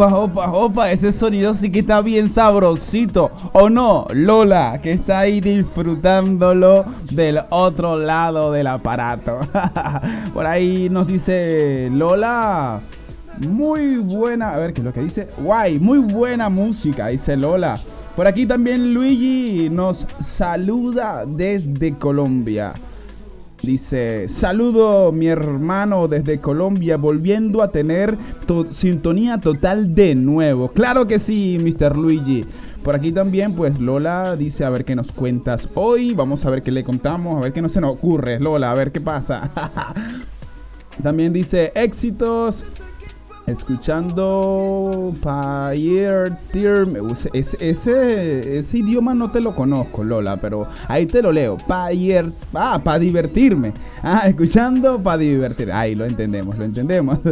Opa, 0.00 0.16
opa, 0.16 0.52
opa, 0.52 0.92
ese 0.92 1.12
sonido 1.12 1.52
sí 1.52 1.70
que 1.70 1.80
está 1.80 2.00
bien 2.00 2.30
sabrosito. 2.30 3.30
¿O 3.52 3.68
no? 3.68 4.06
Lola, 4.14 4.80
que 4.82 4.92
está 4.92 5.18
ahí 5.18 5.42
disfrutándolo 5.42 6.86
del 7.10 7.38
otro 7.50 7.98
lado 7.98 8.50
del 8.50 8.68
aparato. 8.68 9.40
Por 10.32 10.46
ahí 10.46 10.88
nos 10.88 11.06
dice 11.06 11.90
Lola. 11.92 12.80
Muy 13.46 13.98
buena, 13.98 14.54
a 14.54 14.56
ver 14.56 14.72
qué 14.72 14.80
es 14.80 14.86
lo 14.86 14.94
que 14.94 15.02
dice. 15.02 15.28
Guay, 15.36 15.78
muy 15.78 15.98
buena 15.98 16.48
música, 16.48 17.08
dice 17.08 17.36
Lola. 17.36 17.78
Por 18.16 18.26
aquí 18.26 18.46
también 18.46 18.94
Luigi 18.94 19.68
nos 19.70 20.06
saluda 20.18 21.26
desde 21.26 21.92
Colombia. 21.98 22.72
Dice, 23.62 24.26
saludo 24.28 25.12
mi 25.12 25.26
hermano 25.26 26.08
desde 26.08 26.40
Colombia, 26.40 26.96
volviendo 26.96 27.62
a 27.62 27.68
tener 27.68 28.16
sintonía 28.70 29.38
total 29.38 29.94
de 29.94 30.14
nuevo. 30.14 30.68
Claro 30.68 31.06
que 31.06 31.18
sí, 31.18 31.58
Mr. 31.60 31.96
Luigi. 31.96 32.46
Por 32.82 32.96
aquí 32.96 33.12
también, 33.12 33.52
pues 33.52 33.78
Lola 33.78 34.34
dice, 34.36 34.64
a 34.64 34.70
ver 34.70 34.86
qué 34.86 34.96
nos 34.96 35.12
cuentas 35.12 35.68
hoy. 35.74 36.14
Vamos 36.14 36.46
a 36.46 36.50
ver 36.50 36.62
qué 36.62 36.70
le 36.70 36.82
contamos, 36.82 37.36
a 37.36 37.44
ver 37.44 37.52
qué 37.52 37.60
no 37.60 37.68
se 37.68 37.82
nos 37.82 37.92
ocurre. 37.92 38.40
Lola, 38.40 38.72
a 38.72 38.74
ver 38.74 38.92
qué 38.92 39.02
pasa. 39.02 39.50
también 41.02 41.34
dice, 41.34 41.72
éxitos 41.74 42.64
escuchando 43.50 45.14
Payer 45.22 46.32
ese, 46.52 47.58
ese, 47.60 48.58
ese, 48.58 48.78
idioma 48.78 49.14
no 49.14 49.30
te 49.30 49.40
lo 49.40 49.54
conozco, 49.54 50.04
Lola, 50.04 50.36
pero 50.36 50.66
ahí 50.88 51.06
te 51.06 51.22
lo 51.22 51.32
leo. 51.32 51.56
Payer, 51.58 52.30
ah, 52.54 52.80
para 52.82 52.98
divertirme. 52.98 53.72
Ah, 54.02 54.24
escuchando 54.26 55.02
para 55.02 55.18
divertir. 55.18 55.70
Ahí 55.72 55.94
lo 55.94 56.04
entendemos, 56.04 56.56
lo 56.58 56.64
entendemos. 56.64 57.18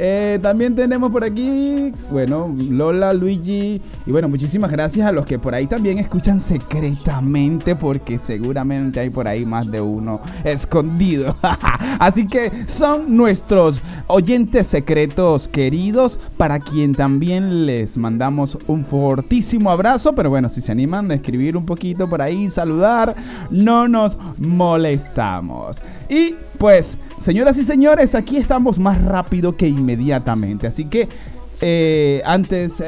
Eh, 0.00 0.38
también 0.40 0.76
tenemos 0.76 1.10
por 1.10 1.24
aquí, 1.24 1.92
bueno, 2.12 2.54
Lola, 2.70 3.12
Luigi. 3.12 3.82
Y 4.06 4.12
bueno, 4.12 4.28
muchísimas 4.28 4.70
gracias 4.70 5.08
a 5.08 5.10
los 5.10 5.26
que 5.26 5.40
por 5.40 5.56
ahí 5.56 5.66
también 5.66 5.98
escuchan 5.98 6.38
secretamente, 6.38 7.74
porque 7.74 8.16
seguramente 8.16 9.00
hay 9.00 9.10
por 9.10 9.26
ahí 9.26 9.44
más 9.44 9.68
de 9.68 9.80
uno 9.80 10.20
escondido. 10.44 11.36
Así 11.98 12.28
que 12.28 12.52
son 12.68 13.16
nuestros 13.16 13.80
oyentes 14.06 14.68
secretos 14.68 15.48
queridos, 15.58 16.20
para 16.36 16.60
quien 16.60 16.94
también 16.94 17.66
les 17.66 17.98
mandamos 17.98 18.56
un 18.68 18.84
fortísimo 18.84 19.72
abrazo, 19.72 20.14
pero 20.14 20.30
bueno, 20.30 20.48
si 20.48 20.60
se 20.60 20.70
animan 20.70 21.10
a 21.10 21.14
escribir 21.14 21.56
un 21.56 21.66
poquito 21.66 22.08
por 22.08 22.22
ahí, 22.22 22.48
saludar, 22.48 23.16
no 23.50 23.88
nos 23.88 24.16
molestamos. 24.38 25.82
Y 26.08 26.36
pues, 26.58 26.96
señoras 27.18 27.58
y 27.58 27.64
señores, 27.64 28.14
aquí 28.14 28.36
estamos 28.36 28.78
más 28.78 29.02
rápido 29.02 29.56
que 29.56 29.66
inmediatamente, 29.66 30.68
así 30.68 30.84
que 30.84 31.08
eh, 31.60 32.22
antes 32.24 32.80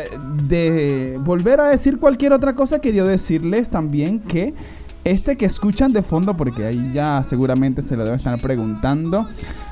de 0.46 1.18
volver 1.24 1.58
a 1.58 1.70
decir 1.70 1.98
cualquier 1.98 2.32
otra 2.32 2.54
cosa, 2.54 2.78
quería 2.78 3.02
decirles 3.02 3.68
también 3.68 4.20
que 4.20 4.54
este 5.02 5.36
que 5.36 5.46
escuchan 5.46 5.92
de 5.92 6.02
fondo, 6.02 6.36
porque 6.36 6.66
ahí 6.66 6.92
ya 6.94 7.24
seguramente 7.24 7.82
se 7.82 7.96
lo 7.96 8.04
deben 8.04 8.18
estar 8.18 8.40
preguntando, 8.40 9.26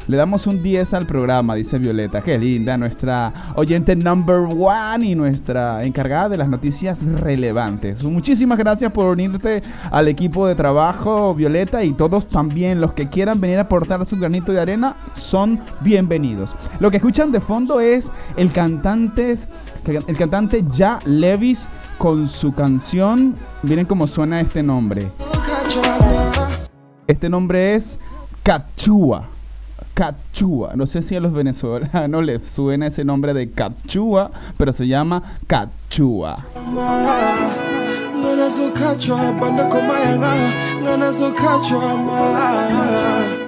le 0.09 0.17
damos 0.17 0.47
un 0.47 0.63
10 0.63 0.95
al 0.95 1.07
programa, 1.07 1.55
dice 1.55 1.79
Violeta. 1.79 2.23
Qué 2.23 2.39
linda, 2.39 2.79
nuestra 2.79 3.53
oyente 3.55 3.95
number 3.95 4.39
one 4.59 5.07
y 5.07 5.15
nuestra 5.15 5.85
encargada 5.85 6.31
de 6.31 6.39
las 6.39 6.49
noticias 6.49 7.03
relevantes. 7.03 8.03
Muchísimas 8.03 8.59
gracias 8.59 8.91
por 8.91 9.07
unirte 9.07 9.63
al 9.91 10.09
equipo 10.09 10.47
de 10.47 10.55
trabajo, 10.55 11.35
Violeta, 11.35 11.85
y 11.85 11.93
todos 11.93 12.27
también 12.27 12.81
los 12.81 12.93
que 12.93 13.09
quieran 13.09 13.39
venir 13.39 13.59
a 13.59 13.63
aportar 13.63 14.05
su 14.07 14.17
granito 14.17 14.51
de 14.51 14.61
arena 14.61 14.97
son 15.17 15.61
bienvenidos. 15.81 16.57
Lo 16.81 16.91
que 16.91 16.97
escuchan 16.97 17.31
de 17.31 17.41
fondo 17.41 17.79
es 17.79 18.11
el 18.39 18.51
cantante, 18.51 19.35
el 19.87 20.17
cantante 20.17 20.65
Ya 20.73 21.01
Levis 21.05 21.69
con 21.99 22.29
su 22.29 22.55
canción. 22.55 23.35
Miren 23.63 23.85
cómo 23.85 24.07
suena 24.07 24.41
este 24.41 24.63
nombre. 24.63 25.11
Este 27.07 27.29
nombre 27.29 27.75
es 27.75 27.99
Cachua. 28.43 29.38
Cachua. 29.99 30.75
No 30.77 30.87
sé 30.87 31.03
si 31.03 31.17
a 31.17 31.21
los 31.21 31.33
venezolanos 31.33 32.25
les 32.25 32.49
suena 32.49 32.87
ese 32.87 33.05
nombre 33.05 33.35
de 33.35 33.51
Cachua, 33.51 34.31
pero 34.57 34.73
se 34.73 34.87
llama 34.87 35.25
Cachua. 35.49 36.37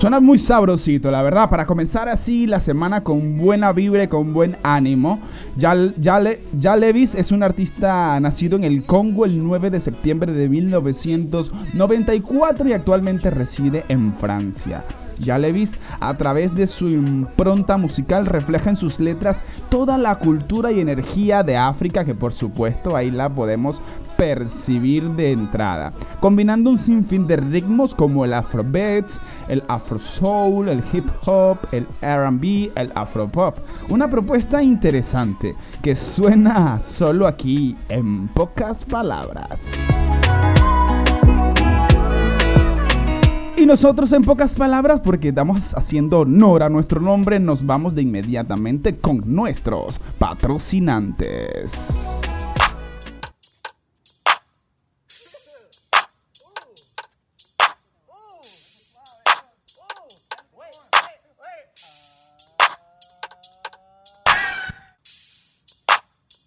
Suena 0.01 0.19
muy 0.19 0.41
sabrosito, 0.41 1.13
la 1.13 1.23
verdad, 1.23 1.49
para 1.49 1.67
comenzar 1.67 2.09
así 2.09 2.49
la 2.49 2.59
semana 2.59 3.05
con 3.05 3.39
buena 3.39 3.73
vibra 3.73 4.03
y 4.03 4.09
con 4.09 4.33
buen 4.33 4.57
ánimo. 4.65 5.21
Ya, 5.57 5.77
ya, 5.99 6.21
ya 6.53 6.75
Levis 6.75 7.15
es 7.15 7.31
un 7.31 7.45
artista 7.45 8.19
nacido 8.19 8.57
en 8.57 8.65
el 8.65 8.83
Congo 8.83 9.25
el 9.25 9.41
9 9.41 9.71
de 9.71 9.81
septiembre 9.81 10.33
de 10.33 10.49
1994 10.49 12.69
y 12.69 12.73
actualmente 12.73 13.31
reside 13.31 13.85
en 13.89 14.13
Francia. 14.15 14.83
Ya 15.21 15.39
Levis, 15.39 15.77
a 16.01 16.15
través 16.15 16.55
de 16.55 16.67
su 16.67 16.89
impronta 16.89 17.77
musical, 17.77 18.27
refleja 18.27 18.71
en 18.71 18.77
sus 18.77 18.99
letras 18.99 19.41
toda 19.69 19.99
la 19.99 20.17
cultura 20.17 20.73
y 20.73 20.81
energía 20.81 21.43
de 21.43 21.57
África, 21.57 22.05
que 22.05 22.15
por 22.15 22.33
supuesto 22.33 22.97
ahí 22.97 23.11
la 23.11 23.29
podemos 23.29 23.81
percibir 24.17 25.05
de 25.11 25.33
entrada, 25.33 25.93
combinando 26.21 26.69
un 26.69 26.79
sinfín 26.79 27.27
de 27.27 27.37
ritmos 27.37 27.95
como 27.95 28.25
el 28.25 28.35
afrobeat, 28.35 29.07
el 29.49 29.63
afro 29.69 29.99
soul, 29.99 30.69
el 30.69 30.83
hip 30.93 31.07
hop, 31.25 31.57
el 31.73 31.87
R&B, 32.03 32.71
el 32.75 32.93
afropop. 32.95 33.57
Una 33.89 34.09
propuesta 34.09 34.63
interesante 34.63 35.55
que 35.83 35.97
suena 35.97 36.79
solo 36.81 37.27
aquí 37.27 37.77
en 37.89 38.29
pocas 38.29 38.85
palabras. 38.85 39.73
Y 43.61 43.67
nosotros 43.67 44.11
en 44.13 44.23
pocas 44.23 44.57
palabras, 44.57 45.03
porque 45.03 45.29
estamos 45.29 45.77
haciendo 45.77 46.21
honor 46.21 46.63
a 46.63 46.71
nuestro 46.71 46.99
nombre, 46.99 47.39
nos 47.39 47.67
vamos 47.67 47.95
de 47.95 48.01
inmediatamente 48.01 48.97
con 48.97 49.35
nuestros 49.35 49.99
patrocinantes. 50.19 52.23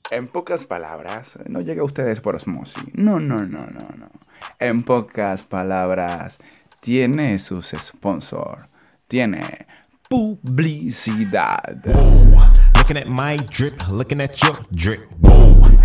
En 0.09 0.27
pocas 0.27 0.65
palabras, 0.65 1.37
no 1.47 1.61
llega 1.61 1.83
a 1.83 1.85
ustedes 1.85 2.21
por 2.21 2.35
osmosis. 2.35 2.83
No, 2.93 3.19
no, 3.19 3.45
no, 3.45 3.67
no, 3.67 3.87
no. 3.97 4.09
En 4.59 4.83
pocas 4.83 5.43
palabras, 5.43 6.39
tiene 6.83 7.39
sus 7.39 7.73
sponsors. 7.81 8.65
Tiene 9.07 9.65
publicidad. 10.09 11.77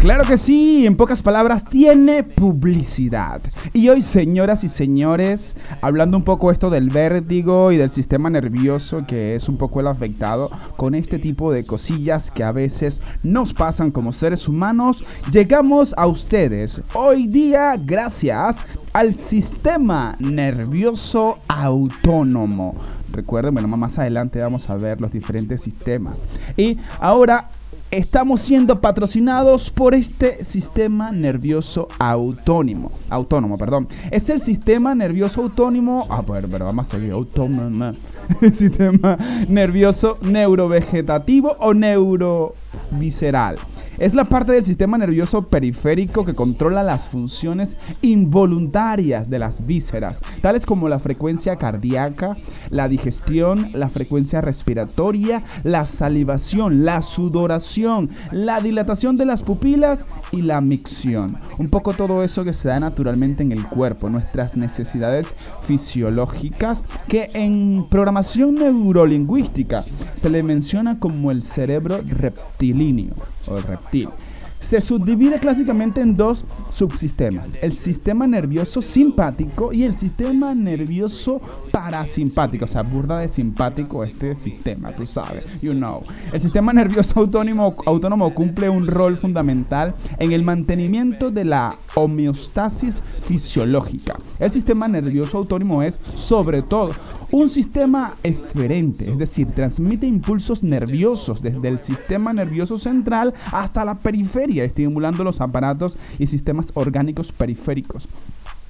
Claro 0.01 0.23
que 0.23 0.37
sí, 0.37 0.87
en 0.87 0.97
pocas 0.97 1.23
palabras, 1.23 1.65
tiene 1.65 2.23
publicidad. 2.23 3.43
Y 3.73 3.89
hoy, 3.89 4.01
señoras 4.01 4.63
y 4.63 4.69
señores, 4.69 5.57
hablando 5.81 6.17
un 6.17 6.23
poco 6.23 6.53
esto 6.53 6.71
del 6.71 6.89
vértigo 6.89 7.73
y 7.73 7.77
del 7.79 7.91
sistema 7.91 8.31
nervioso 8.31 9.05
que 9.09 9.35
es 9.35 9.49
un 9.49 9.59
poco 9.59 9.81
el 9.81 9.89
afectado 9.89 10.51
con 10.77 10.95
este 10.95 11.19
tipo 11.19 11.53
de 11.53 11.67
cosillas 11.67 12.31
que 12.31 12.45
a 12.45 12.53
veces 12.53 13.03
nos 13.25 13.53
pasan 13.53 13.91
como 13.91 14.13
seres 14.13 14.47
humanos, 14.47 15.05
llegamos 15.33 15.95
a 15.99 16.07
ustedes 16.07 16.81
hoy 16.95 17.27
día 17.27 17.75
gracias 17.77 18.59
al 18.93 19.17
sistema 19.17 20.15
nervioso 20.21 21.39
autónomo. 21.49 22.73
Recuerden, 23.11 23.55
bueno, 23.55 23.69
más 23.69 23.99
adelante 23.99 24.39
vamos 24.39 24.71
a 24.71 24.77
ver 24.77 25.01
los 25.01 25.11
diferentes 25.11 25.61
sistemas. 25.61 26.23
Y 26.57 26.79
ahora 27.01 27.49
estamos 27.91 28.41
siendo 28.41 28.81
patrocinados 28.81 29.71
por 29.71 29.95
este 29.95 30.45
sistema 30.45 31.11
nervioso 31.13 31.89
autónomo. 31.99 32.93
Autónomo, 33.09 33.57
perdón. 33.57 33.89
Es 34.11 34.29
el 34.29 34.41
sistema 34.41 34.95
nervioso 34.95 35.43
autónomo. 35.43 36.07
Ah, 36.11 36.23
pero, 36.27 36.49
pero 36.49 36.67
vamos 36.67 36.87
a 36.87 36.91
seguir. 36.91 37.13
Autónomo. 37.13 37.95
sistema 38.53 39.19
nervioso 39.49 40.19
neurovegetativo 40.23 41.57
o 41.61 41.75
neurovisceral. 41.75 43.57
Es 43.99 44.15
la 44.15 44.27
parte 44.27 44.53
del 44.53 44.63
sistema 44.63 44.97
nervioso 44.97 45.49
periférico 45.49 46.25
que 46.25 46.35
controla 46.35 46.85
las 46.85 47.09
funciones 47.09 47.79
involuntarias 48.01 49.29
de 49.29 49.41
las 49.41 49.67
vísceras, 49.67 50.21
tales 50.41 50.65
como 50.65 50.89
la 50.89 51.01
frecuencia 51.01 51.57
cardíaca, 51.57 52.37
la 52.71 52.89
digestión, 52.89 53.71
la 53.73 53.89
frecuencia 53.89 54.41
respiratoria, 54.41 55.43
la 55.65 55.85
salivación, 55.85 56.85
la 56.85 57.03
sudoración, 57.03 58.11
la 58.31 58.61
dilatación 58.61 59.17
de 59.17 59.27
las 59.27 59.43
pupilas 59.43 60.05
y 60.33 60.43
la 60.43 60.61
micción. 60.61 61.37
Un 61.59 61.69
poco 61.69 61.93
todo 61.93 62.23
eso 62.23 62.45
que 62.45 62.53
se 62.53 62.69
da 62.69 62.81
naturalmente 62.81 63.43
en 63.43 63.53
el 63.53 63.65
cuerpo, 63.67 64.09
nuestras 64.09 64.57
necesidades 64.57 65.35
fisiológicas 65.63 66.83
que 67.09 67.31
en 67.35 67.87
programación 67.89 68.55
neurolingüística 68.55 69.85
se 70.15 70.31
le 70.31 70.43
menciona 70.43 70.99
como 70.99 71.31
el 71.31 71.43
cerebro 71.43 72.01
reptilíneo 72.07 73.15
o 73.47 73.57
el 73.57 73.63
reptil. 73.63 74.09
Se 74.61 74.81
subdivide 74.81 75.39
clásicamente 75.39 76.01
en 76.01 76.17
dos 76.17 76.45
subsistemas, 76.73 77.55
el 77.63 77.73
sistema 77.73 78.27
nervioso 78.27 78.83
simpático 78.83 79.73
y 79.73 79.85
el 79.85 79.97
sistema 79.97 80.55
nervioso 80.55 81.41
parasimpático, 81.71 82.65
o 82.65 82.69
sea, 82.69 82.83
burda 82.83 83.19
de 83.21 83.29
simpático 83.29 84.05
este 84.05 84.35
sistema, 84.35 84.93
tú 84.93 85.07
sabes, 85.07 85.61
you 85.63 85.73
know. 85.73 86.03
El 86.33 86.41
sistema 86.41 86.73
nervioso 86.73 87.21
autónomo, 87.21 87.75
autónomo 87.87 88.35
cumple 88.35 88.69
un 88.69 88.87
rol 88.87 89.17
fundamental 89.17 89.95
en 90.19 90.33
el 90.33 90.43
mantenimiento 90.43 91.31
de 91.31 91.45
la 91.45 91.77
homeostasis 91.95 92.99
fisiológica. 93.21 94.19
El 94.39 94.51
sistema 94.51 94.89
nervioso 94.89 95.39
autónomo 95.39 95.83
es, 95.83 96.01
sobre 96.15 96.63
todo, 96.63 96.91
un 97.31 97.51
sistema 97.51 98.15
eferente, 98.23 99.11
es 99.11 99.19
decir, 99.19 99.49
transmite 99.49 100.07
impulsos 100.07 100.63
nerviosos 100.63 101.43
desde 101.43 101.69
el 101.69 101.81
sistema 101.81 102.33
nervioso 102.33 102.79
central 102.79 103.35
hasta 103.53 103.85
la 103.85 103.97
periferia, 103.97 104.65
estimulando 104.65 105.25
los 105.25 105.41
aparatos 105.41 105.97
y 106.19 106.27
sistemas 106.27 106.71
orgánicos 106.75 107.33
periféricos. 107.33 108.09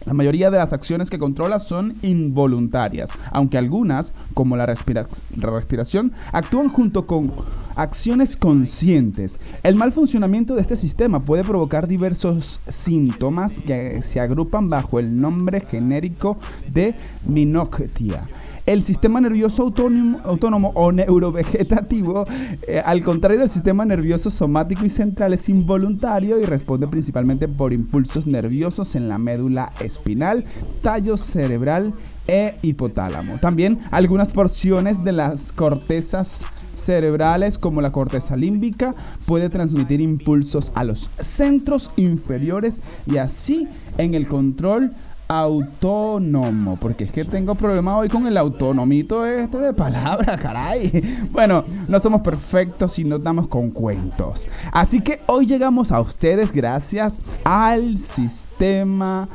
La 0.07 0.15
mayoría 0.15 0.51
de 0.51 0.59
las 0.59 0.73
acciones 0.73 1.11
que 1.11 1.19
controla 1.19 1.61
son 1.61 1.97
involuntarias, 2.03 3.11
aunque 3.31 3.59
algunas, 3.59 4.13
como 4.33 4.57
la, 4.57 4.65
respiración, 4.65 6.13
actúan 6.33 6.69
junto 6.69 7.07
con 7.07 7.31
acciones 7.77 8.37
conscientes. 8.37 9.39
El 9.63 9.75
mal 9.75 9.93
funcionamiento 9.93 10.55
de 10.55 10.63
este 10.63 10.77
sistema 10.77 11.21
puede 11.21 11.45
provocar 11.45 11.89
diversos 11.89 12.59
síntomas 12.69 13.59
que 13.59 14.01
se 14.03 14.19
agrupan 14.19 14.71
bajo 14.71 14.99
el 14.99 15.21
nombre 15.21 15.61
genérico 15.61 16.39
de 16.73 16.95
minoctia 17.27 18.27
el 18.69 18.83
sistema 18.83 19.19
nervioso 19.19 19.63
autónomo, 19.63 20.73
o 20.75 20.93
neurovegetativo, 20.93 22.25
eh, 22.67 22.83
al 22.85 23.03
contrario 23.03 23.41
del 23.41 23.49
sistema 23.49 23.87
nervioso 23.87 24.31
somático 24.31 24.85
y 24.85 24.91
central, 24.91 25.33
es 25.33 25.49
involuntario 25.49 26.39
y 26.39 26.43
responde 26.43 26.87
principalmente 26.87 27.49
por 27.49 27.73
impulsos 27.73 28.27
nerviosos 28.27 28.95
en 28.95 29.09
la 29.09 29.17
médula 29.17 29.73
espinal, 29.81 30.45
tallo 30.83 31.17
cerebral 31.17 31.95
e 32.27 32.57
hipotálamo. 32.61 33.39
También 33.39 33.79
algunas 33.91 34.33
porciones 34.33 35.03
de 35.03 35.13
las 35.13 35.51
cortezas 35.51 36.45
cerebrales 36.75 37.57
como 37.57 37.81
la 37.81 37.91
corteza 37.91 38.37
límbica 38.37 38.95
puede 39.27 39.49
transmitir 39.49 40.03
impulsos 40.03 40.71
a 40.75 40.85
los 40.85 41.09
centros 41.21 41.91
inferiores 41.97 42.83
y 43.07 43.17
así 43.17 43.67
en 43.97 44.15
el 44.15 44.29
control 44.29 44.93
autónomo, 45.29 46.79
porque 46.81 47.05
es 47.05 47.13
que 47.13 47.25
tengo 47.25 47.55
problema 47.55 47.97
hoy 47.97 48.09
con 48.09 48.27
el 48.27 48.37
autonomito 48.39 49.27
este 49.27 49.59
de 49.59 49.73
palabra, 49.75 50.37
caray. 50.37 51.29
Bueno, 51.31 51.65
no 51.89 52.01
somos 52.01 52.23
perfectos 52.23 52.99
y 52.99 53.05
no 53.05 53.19
damos 53.19 53.49
con 53.49 53.71
cuentos. 53.71 54.49
Así 54.73 55.01
que 55.01 55.21
hoy 55.27 55.47
llegamos 55.47 55.93
a 55.93 56.01
ustedes 56.01 56.51
gracias 56.51 57.21
al 57.45 57.99
sistema 57.99 59.29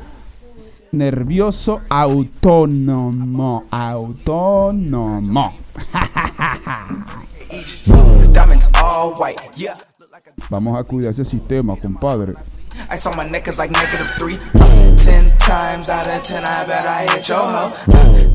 nervioso 0.91 1.81
autónomo, 1.89 3.65
autónomo. 3.69 5.53
Vamos 10.49 10.79
a 10.79 10.83
cuidar 10.83 11.11
ese 11.11 11.25
sistema, 11.25 11.75
compadre. 11.75 12.33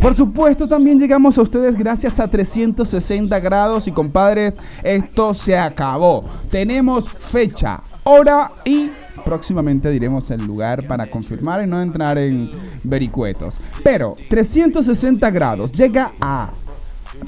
Por 0.00 0.14
supuesto, 0.14 0.68
también 0.68 1.00
llegamos 1.00 1.38
a 1.38 1.42
ustedes 1.42 1.76
gracias 1.76 2.20
a 2.20 2.28
360 2.28 3.40
grados 3.40 3.88
y 3.88 3.92
compadres, 3.92 4.56
esto 4.82 5.34
se 5.34 5.58
acabó. 5.58 6.22
Tenemos 6.50 7.10
fecha, 7.10 7.80
hora 8.04 8.50
y 8.64 8.90
próximamente 9.24 9.90
diremos 9.90 10.30
el 10.30 10.44
lugar 10.44 10.86
para 10.86 11.10
confirmar 11.10 11.62
y 11.62 11.66
no 11.66 11.82
entrar 11.82 12.16
en 12.18 12.50
vericuetos. 12.84 13.58
Pero 13.82 14.14
360 14.28 15.30
grados 15.30 15.72
llega 15.72 16.12
a 16.20 16.50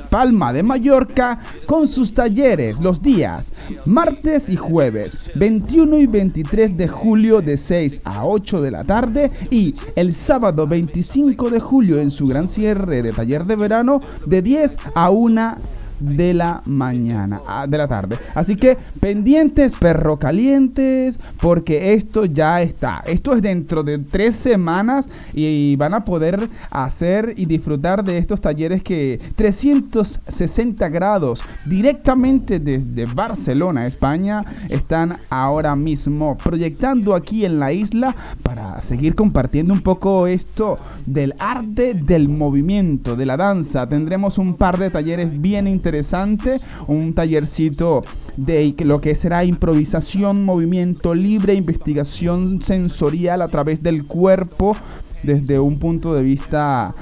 Palma 0.09 0.53
de 0.53 0.63
Mallorca 0.63 1.41
con 1.67 1.87
sus 1.87 2.13
talleres 2.13 2.81
los 2.81 3.03
días 3.03 3.53
martes 3.87 4.49
y 4.49 4.57
jueves 4.57 5.31
21 5.35 5.99
y 5.99 6.07
23 6.07 6.77
de 6.77 6.89
julio 6.89 7.41
de 7.41 7.57
6 7.57 8.01
a 8.05 8.27
8 8.27 8.63
de 8.63 8.71
la 8.71 8.85
tarde 8.85 9.31
y 9.51 9.75
el 9.97 10.15
sábado 10.15 10.67
25 10.67 11.51
de 11.51 11.61
julio 11.61 12.01
en 12.01 12.11
su 12.11 12.27
gran 12.27 12.49
cierre 12.49 13.03
de 13.03 13.13
taller 13.13 13.45
de 13.45 13.57
verano 13.57 14.01
de 14.27 14.43
10 14.43 14.77
a 14.95 15.11
1 15.11 15.57
de 16.01 16.35
la 16.35 16.63
mañana, 16.65 17.41
ah, 17.47 17.67
de 17.69 17.79
la 17.79 17.87
tarde. 17.87 18.17
Así 18.35 18.57
que 18.57 18.77
pendientes, 19.01 19.75
perro 19.75 20.17
calientes, 20.17 21.19
porque 21.41 21.95
esto 21.95 22.25
ya 22.25 22.63
está. 22.63 23.03
Esto 23.07 23.35
es 23.35 23.43
dentro 23.43 23.83
de 23.83 23.99
tres 23.99 24.37
semanas 24.37 25.07
y 25.33 25.77
van 25.77 25.95
a 25.95 26.05
poder 26.05 26.49
hacer 26.71 27.35
y 27.37 27.47
disfrutar 27.47 28.03
de 28.05 28.19
estos 28.19 28.41
talleres 28.41 28.83
que 28.83 29.21
360 29.37 30.89
grados 30.89 31.43
directamente 31.67 32.59
desde 32.59 33.07
Barcelona, 33.07 33.87
España, 33.87 34.45
están 34.69 35.19
ahora 35.29 35.77
mismo 35.77 36.37
proyectando 36.39 37.15
aquí 37.15 37.45
en 37.45 37.59
la 37.59 37.73
isla 37.73 38.15
para 38.43 38.81
seguir 38.81 39.15
compartiendo 39.15 39.75
un 39.75 39.83
poco 39.83 40.27
esto 40.27 40.79
del 41.07 41.35
arte 41.39 41.95
del 41.95 42.29
movimiento, 42.29 43.17
de 43.17 43.27
la 43.27 43.37
danza. 43.37 43.87
Tendremos 43.89 44.39
un 44.39 44.55
par 44.55 44.79
de 44.79 44.91
talleres 44.91 45.41
bien 45.41 45.67
interesantes 45.67 45.90
un 46.87 47.13
tallercito 47.15 48.05
de 48.37 48.75
lo 48.79 49.01
que 49.01 49.15
será 49.15 49.45
improvisación, 49.45 50.45
movimiento 50.45 51.15
libre, 51.15 51.55
investigación 51.55 52.63
sensorial 52.63 53.43
a 53.43 53.49
través 53.49 53.83
del 53.83 54.07
cuerpo 54.07 54.77
desde 55.23 55.59
un 55.59 55.79
punto 55.79 56.15
de 56.15 56.23
vista 56.23 56.95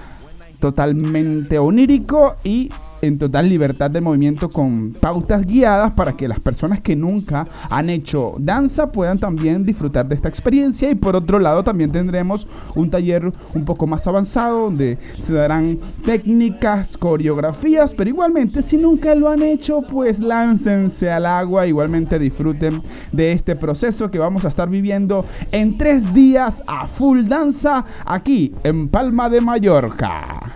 totalmente 0.59 1.59
onírico 1.59 2.37
y 2.43 2.71
en 3.03 3.19
total 3.19 3.49
libertad 3.49 3.91
de 3.91 4.01
movimiento 4.01 4.49
con 4.49 4.93
pautas 4.93 5.47
guiadas 5.47 5.95
para 5.95 6.13
que 6.13 6.29
las 6.29 6.41
personas 6.41 6.81
que 6.81 6.97
nunca 6.97 7.47
han 7.71 7.91
hecho 7.91 8.35
danza 8.39 8.91
puedan 8.93 9.19
también 9.19 9.65
disfrutar 9.65 10.07
de 10.09 10.15
esta 10.15 10.29
experiencia. 10.29 10.91
Y 10.91 10.95
por 10.95 11.17
otro 11.17 11.39
lado 11.39 11.65
también 11.65 11.93
tendremos 11.93 12.47
un 12.75 12.91
taller 12.91 13.33
un 13.55 13.65
poco 13.65 13.87
más 13.87 14.07
avanzado 14.07 14.65
donde 14.65 14.99
se 15.19 15.33
darán 15.33 15.79
técnicas, 16.05 16.97
coreografías, 16.97 17.93
pero 17.93 18.11
igualmente 18.11 18.63
si 18.63 18.77
nunca 18.77 19.15
lo 19.15 19.29
han 19.29 19.43
hecho 19.43 19.83
pues 19.83 20.21
láncense 20.21 21.11
al 21.11 21.27
agua, 21.27 21.67
igualmente 21.67 22.19
disfruten 22.19 22.83
de 23.13 23.33
este 23.33 23.57
proceso 23.57 24.11
que 24.11 24.19
vamos 24.19 24.45
a 24.45 24.49
estar 24.49 24.69
viviendo 24.69 25.25
en 25.53 25.79
tres 25.79 26.13
días 26.15 26.63
a 26.67 26.87
full 26.87 27.25
danza 27.25 27.85
aquí 28.05 28.53
en 28.65 28.89
Palma 28.89 29.29
de 29.29 29.41
Mallorca. 29.41 30.53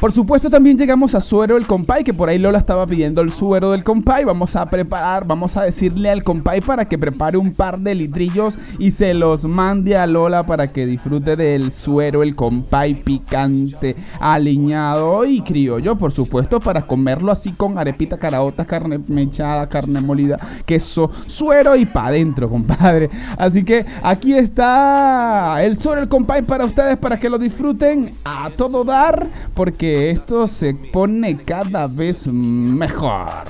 Por 0.00 0.11
supuesto 0.12 0.50
también 0.50 0.76
llegamos 0.76 1.14
a 1.14 1.20
suero 1.20 1.56
el 1.56 1.66
compay, 1.66 2.04
que 2.04 2.14
por 2.14 2.28
ahí 2.28 2.38
Lola 2.38 2.58
estaba 2.58 2.86
pidiendo 2.86 3.20
el 3.20 3.30
suero 3.30 3.70
del 3.70 3.84
compay. 3.84 4.24
Vamos 4.24 4.56
a 4.56 4.66
preparar, 4.66 5.26
vamos 5.26 5.56
a 5.56 5.62
decirle 5.62 6.10
al 6.10 6.22
compay 6.22 6.60
para 6.60 6.86
que 6.86 6.98
prepare 6.98 7.36
un 7.36 7.52
par 7.52 7.78
de 7.78 7.94
litrillos 7.94 8.56
y 8.78 8.90
se 8.90 9.14
los 9.14 9.44
mande 9.44 9.96
a 9.96 10.06
Lola 10.06 10.44
para 10.44 10.72
que 10.72 10.86
disfrute 10.86 11.36
del 11.36 11.72
suero 11.72 12.22
el 12.22 12.34
compay 12.34 12.94
picante, 12.94 13.96
aliñado 14.20 15.24
y 15.24 15.40
criollo, 15.40 15.96
por 15.96 16.12
supuesto, 16.12 16.60
para 16.60 16.82
comerlo 16.82 17.30
así 17.32 17.52
con 17.52 17.78
arepita, 17.78 18.18
caraotas, 18.18 18.66
carne 18.66 19.00
mechada, 19.06 19.68
carne 19.68 20.00
molida, 20.00 20.38
queso, 20.66 21.10
suero 21.26 21.76
y 21.76 21.86
pa' 21.86 22.06
adentro, 22.06 22.48
compadre. 22.48 23.08
Así 23.38 23.64
que 23.64 23.86
aquí 24.02 24.34
está 24.34 25.62
el 25.62 25.78
suero 25.78 26.00
el 26.00 26.08
compay 26.08 26.42
para 26.42 26.64
ustedes 26.64 26.98
para 26.98 27.20
que 27.20 27.28
lo 27.28 27.38
disfruten 27.38 28.10
a 28.24 28.50
todo 28.56 28.84
dar, 28.84 29.26
porque 29.54 30.01
esto 30.10 30.46
se 30.48 30.74
pone 30.74 31.36
cada 31.36 31.86
vez 31.86 32.26
mejor. 32.26 33.44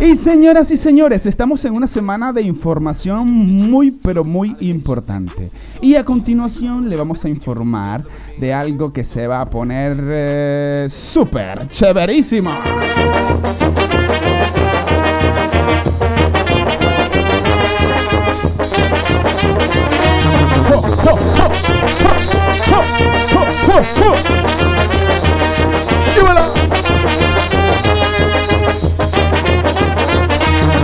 Y 0.00 0.14
señoras 0.14 0.70
y 0.70 0.76
señores, 0.76 1.26
estamos 1.26 1.64
en 1.64 1.74
una 1.74 1.86
semana 1.86 2.32
de 2.32 2.42
información 2.42 3.28
muy 3.28 3.90
pero 3.90 4.24
muy 4.24 4.56
importante. 4.60 5.50
Y 5.80 5.96
a 5.96 6.04
continuación 6.04 6.88
le 6.88 6.96
vamos 6.96 7.24
a 7.24 7.28
informar 7.28 8.04
de 8.38 8.54
algo 8.54 8.92
que 8.92 9.04
se 9.04 9.26
va 9.26 9.40
a 9.40 9.46
poner 9.46 9.96
eh, 10.08 10.86
súper 10.88 11.68
chéverísimo. 11.68 12.52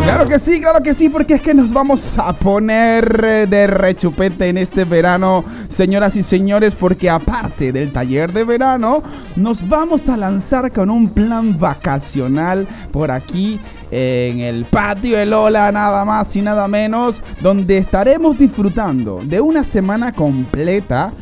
Claro 0.02 0.28
que 0.28 0.38
sí, 0.38 0.60
claro 0.60 0.82
que 0.82 0.94
sí, 0.94 1.08
porque 1.08 1.34
es 1.34 1.40
que 1.40 1.54
nos 1.54 1.72
vamos 1.72 2.18
a 2.18 2.34
poner 2.34 3.24
eh, 3.24 3.46
de 3.46 3.66
rechupete 3.66 4.48
en 4.48 4.58
este 4.58 4.84
verano, 4.84 5.44
señoras 5.68 6.14
y 6.14 6.22
señores, 6.22 6.74
porque 6.74 7.08
aparte 7.08 7.72
del 7.72 7.90
taller 7.90 8.32
de 8.32 8.44
verano, 8.44 9.02
nos 9.34 9.66
vamos 9.68 10.08
a 10.08 10.16
lanzar 10.16 10.70
con 10.70 10.90
un 10.90 11.08
plan 11.08 11.58
vacacional 11.58 12.68
por 12.92 13.10
aquí 13.10 13.58
en 13.90 14.40
el 14.40 14.66
patio 14.66 15.16
de 15.16 15.26
Lola, 15.26 15.72
nada 15.72 16.04
más 16.04 16.36
y 16.36 16.42
nada 16.42 16.68
menos, 16.68 17.22
donde 17.40 17.78
estaremos 17.78 18.38
disfrutando 18.38 19.20
de 19.24 19.40
una 19.40 19.64
semana 19.64 20.12
completa 20.12 21.12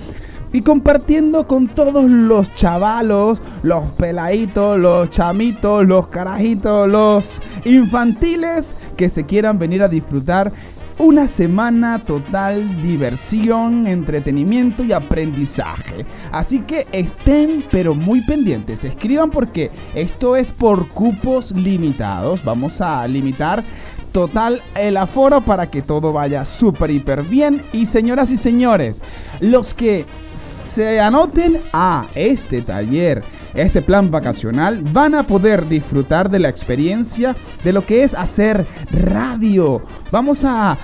y 0.53 0.63
compartiendo 0.63 1.47
con 1.47 1.69
todos 1.69 2.11
los 2.11 2.53
chavalos, 2.55 3.41
los 3.63 3.87
peladitos, 3.93 4.79
los 4.79 5.11
chamitos, 5.11 5.87
los 5.87 6.09
carajitos, 6.09 6.89
los 6.89 7.43
infantiles 7.65 8.77
que 8.97 9.09
se 9.09 9.25
quieran 9.25 9.59
venir 9.59 9.83
a 9.83 9.89
disfrutar 9.89 10.53
una 10.99 11.27
semana 11.27 11.99
total 11.99 12.83
diversión, 12.83 13.87
entretenimiento 13.87 14.85
y 14.85 14.93
aprendizaje. 14.93 16.05
Así 16.31 16.61
que 16.61 16.87
estén 16.93 17.65
pero 17.71 17.95
muy 17.95 18.21
pendientes, 18.21 18.85
escriban 18.85 19.31
porque 19.31 19.71
esto 19.95 20.37
es 20.37 20.51
por 20.51 20.89
cupos 20.89 21.51
limitados. 21.53 22.45
Vamos 22.45 22.81
a 22.81 23.07
limitar 23.09 23.65
total 24.13 24.63
el 24.75 24.97
aforo 24.97 25.41
para 25.41 25.71
que 25.71 25.83
todo 25.83 26.13
vaya 26.13 26.45
súper 26.45 26.91
hiper 26.91 27.23
bien. 27.23 27.63
Y 27.73 27.87
señoras 27.87 28.31
y 28.31 28.37
señores, 28.37 29.03
los 29.41 29.75
que 29.75 30.07
se 30.35 31.01
anoten 31.01 31.61
a 31.73 32.07
este 32.15 32.63
taller, 32.63 33.23
este 33.55 33.83
plan 33.83 34.11
vacacional, 34.11 34.83
van 34.83 35.15
a 35.15 35.27
poder 35.27 35.69
disfrutar 35.69 36.31
de 36.31 36.39
la 36.39 36.49
experiencia 36.49 37.35
de 37.65 37.73
lo 37.73 37.85
que 37.85 38.05
es 38.05 38.15
hacer 38.15 38.67
radio. 38.91 39.83
Vamos 40.11 40.45
a 40.45 40.79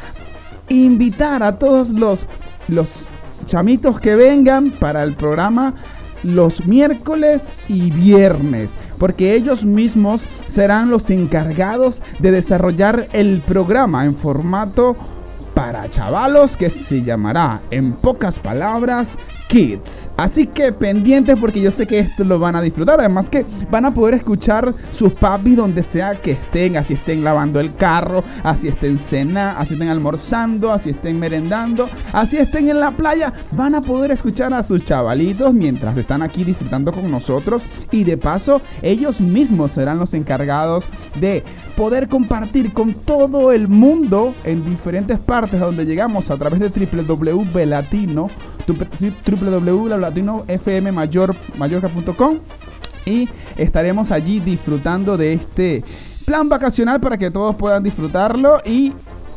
invitar 0.68 1.42
a 1.42 1.58
todos 1.58 1.90
los, 1.90 2.26
los 2.68 2.88
chamitos 3.46 4.00
que 4.00 4.14
vengan 4.14 4.70
para 4.70 5.02
el 5.02 5.14
programa 5.14 5.74
los 6.22 6.66
miércoles 6.66 7.50
y 7.68 7.90
viernes, 7.90 8.76
porque 8.98 9.34
ellos 9.34 9.64
mismos 9.64 10.22
serán 10.48 10.90
los 10.90 11.10
encargados 11.10 12.02
de 12.18 12.30
desarrollar 12.30 13.08
el 13.12 13.40
programa 13.40 14.04
en 14.04 14.14
formato 14.14 14.96
para 15.54 15.90
chavalos 15.90 16.56
que 16.56 16.70
se 16.70 17.02
llamará, 17.02 17.60
en 17.70 17.92
pocas 17.92 18.38
palabras, 18.38 19.18
Kids. 19.48 20.10
Así 20.16 20.46
que 20.46 20.72
pendientes 20.72 21.38
porque 21.40 21.60
yo 21.60 21.70
sé 21.70 21.86
que 21.86 21.98
esto 21.98 22.22
lo 22.22 22.38
van 22.38 22.54
a 22.54 22.60
disfrutar. 22.62 23.00
Además 23.00 23.30
que 23.30 23.44
van 23.70 23.86
a 23.86 23.92
poder 23.92 24.14
escuchar 24.14 24.74
sus 24.92 25.12
papis 25.14 25.56
donde 25.56 25.82
sea 25.82 26.20
que 26.20 26.32
estén. 26.32 26.76
Así 26.76 26.94
estén 26.94 27.24
lavando 27.24 27.58
el 27.58 27.74
carro, 27.74 28.22
así 28.42 28.68
estén 28.68 28.98
cena, 28.98 29.58
así 29.58 29.74
estén 29.74 29.88
almorzando, 29.88 30.72
así 30.72 30.90
estén 30.90 31.18
merendando, 31.18 31.88
así 32.12 32.36
estén 32.36 32.68
en 32.68 32.78
la 32.78 32.90
playa. 32.90 33.32
Van 33.52 33.74
a 33.74 33.80
poder 33.80 34.10
escuchar 34.10 34.52
a 34.52 34.62
sus 34.62 34.84
chavalitos 34.84 35.54
mientras 35.54 35.96
están 35.96 36.22
aquí 36.22 36.44
disfrutando 36.44 36.92
con 36.92 37.10
nosotros. 37.10 37.62
Y 37.90 38.04
de 38.04 38.18
paso, 38.18 38.60
ellos 38.82 39.18
mismos 39.20 39.72
serán 39.72 39.98
los 39.98 40.12
encargados 40.12 40.86
de 41.18 41.42
poder 41.74 42.08
compartir 42.08 42.74
con 42.74 42.92
todo 42.92 43.52
el 43.52 43.68
mundo 43.68 44.34
en 44.44 44.64
diferentes 44.64 45.18
partes 45.18 45.58
donde 45.58 45.86
llegamos 45.86 46.30
a 46.30 46.36
través 46.36 46.60
de 46.60 46.68
www.latino 46.68 48.28
www.latinofmmayorca.com 49.38 52.38
y 53.06 53.28
estaremos 53.56 54.10
allí 54.10 54.40
disfrutando 54.40 55.16
de 55.16 55.32
este 55.32 55.82
plan 56.26 56.48
vacacional 56.48 57.00
para 57.00 57.16
que 57.16 57.30
todos 57.30 57.56
puedan 57.56 57.82
disfrutarlo 57.82 58.60
y 58.64 58.92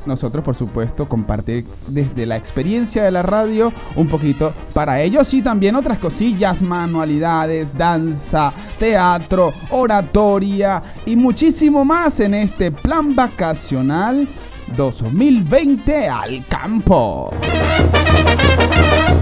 nosotros 0.06 0.44
por 0.44 0.56
supuesto 0.56 1.08
compartir 1.08 1.66
desde 1.88 2.26
la 2.26 2.36
experiencia 2.36 3.04
de 3.04 3.12
la 3.12 3.24
radio 3.24 3.72
un 3.96 4.08
poquito 4.08 4.54
para 4.74 5.02
ellos 5.02 5.34
y 5.34 5.42
también 5.42 5.76
otras 5.76 6.00
cosillas, 6.00 6.62
manualidades, 6.62 7.78
danza, 7.78 8.52
teatro, 8.80 9.54
oratoria 9.70 10.82
y 11.06 11.16
muchísimo 11.16 11.86
más 11.86 12.20
en 12.20 12.34
este 12.34 12.72
plan 12.72 13.16
vacacional 13.16 14.28
2020 14.76 16.10
al 16.10 16.46
campo. 16.48 17.30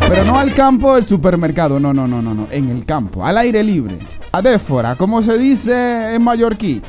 Pero 0.09 0.25
no 0.25 0.37
al 0.39 0.53
campo 0.55 0.95
del 0.95 1.05
supermercado, 1.05 1.79
no, 1.79 1.93
no, 1.93 2.07
no, 2.07 2.19
no, 2.19 2.33
no, 2.33 2.47
en 2.49 2.69
el 2.69 2.83
campo, 2.83 3.23
al 3.23 3.37
aire 3.37 3.63
libre. 3.63 3.95
Adéfora, 4.31 4.95
como 4.95 5.21
se 5.21 5.37
dice 5.37 6.15
en 6.15 6.23
mallorquí. 6.23 6.81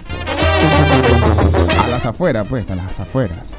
A 1.78 1.86
las 1.88 2.06
afueras, 2.06 2.46
pues, 2.48 2.70
a 2.70 2.76
las 2.76 2.98
afueras. 2.98 3.50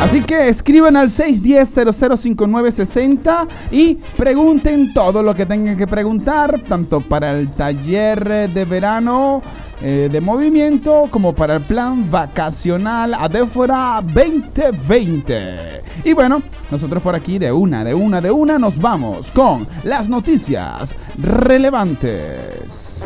Así 0.00 0.22
que 0.22 0.48
escriban 0.48 0.96
al 0.96 1.10
610-005960 1.10 3.48
y 3.72 3.96
pregunten 4.16 4.94
todo 4.94 5.24
lo 5.24 5.34
que 5.34 5.44
tengan 5.44 5.76
que 5.76 5.88
preguntar, 5.88 6.60
tanto 6.68 7.00
para 7.00 7.36
el 7.36 7.50
taller 7.50 8.48
de 8.48 8.64
verano 8.64 9.42
eh, 9.80 10.08
de 10.10 10.20
movimiento 10.20 11.06
como 11.10 11.34
para 11.34 11.56
el 11.56 11.62
plan 11.62 12.10
vacacional 12.10 13.14
Adéfora 13.14 14.02
2020. 14.02 15.82
Y 16.04 16.12
bueno, 16.14 16.42
nosotros 16.70 17.02
por 17.02 17.14
aquí 17.14 17.38
de 17.38 17.52
una, 17.52 17.84
de 17.84 17.94
una, 17.94 18.20
de 18.20 18.30
una 18.30 18.58
nos 18.58 18.78
vamos 18.78 19.30
con 19.30 19.68
las 19.84 20.08
noticias 20.08 20.94
relevantes. 21.16 23.04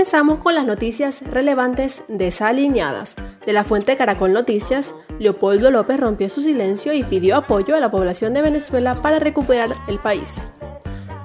Comenzamos 0.00 0.38
con 0.38 0.54
las 0.54 0.64
noticias 0.64 1.20
relevantes 1.30 2.04
desalineadas. 2.08 3.16
De 3.44 3.52
la 3.52 3.64
fuente 3.64 3.98
Caracol 3.98 4.32
Noticias, 4.32 4.94
Leopoldo 5.18 5.70
López 5.70 6.00
rompió 6.00 6.30
su 6.30 6.40
silencio 6.40 6.94
y 6.94 7.04
pidió 7.04 7.36
apoyo 7.36 7.76
a 7.76 7.80
la 7.80 7.90
población 7.90 8.32
de 8.32 8.40
Venezuela 8.40 8.94
para 8.94 9.18
recuperar 9.18 9.76
el 9.88 9.98
país. 9.98 10.40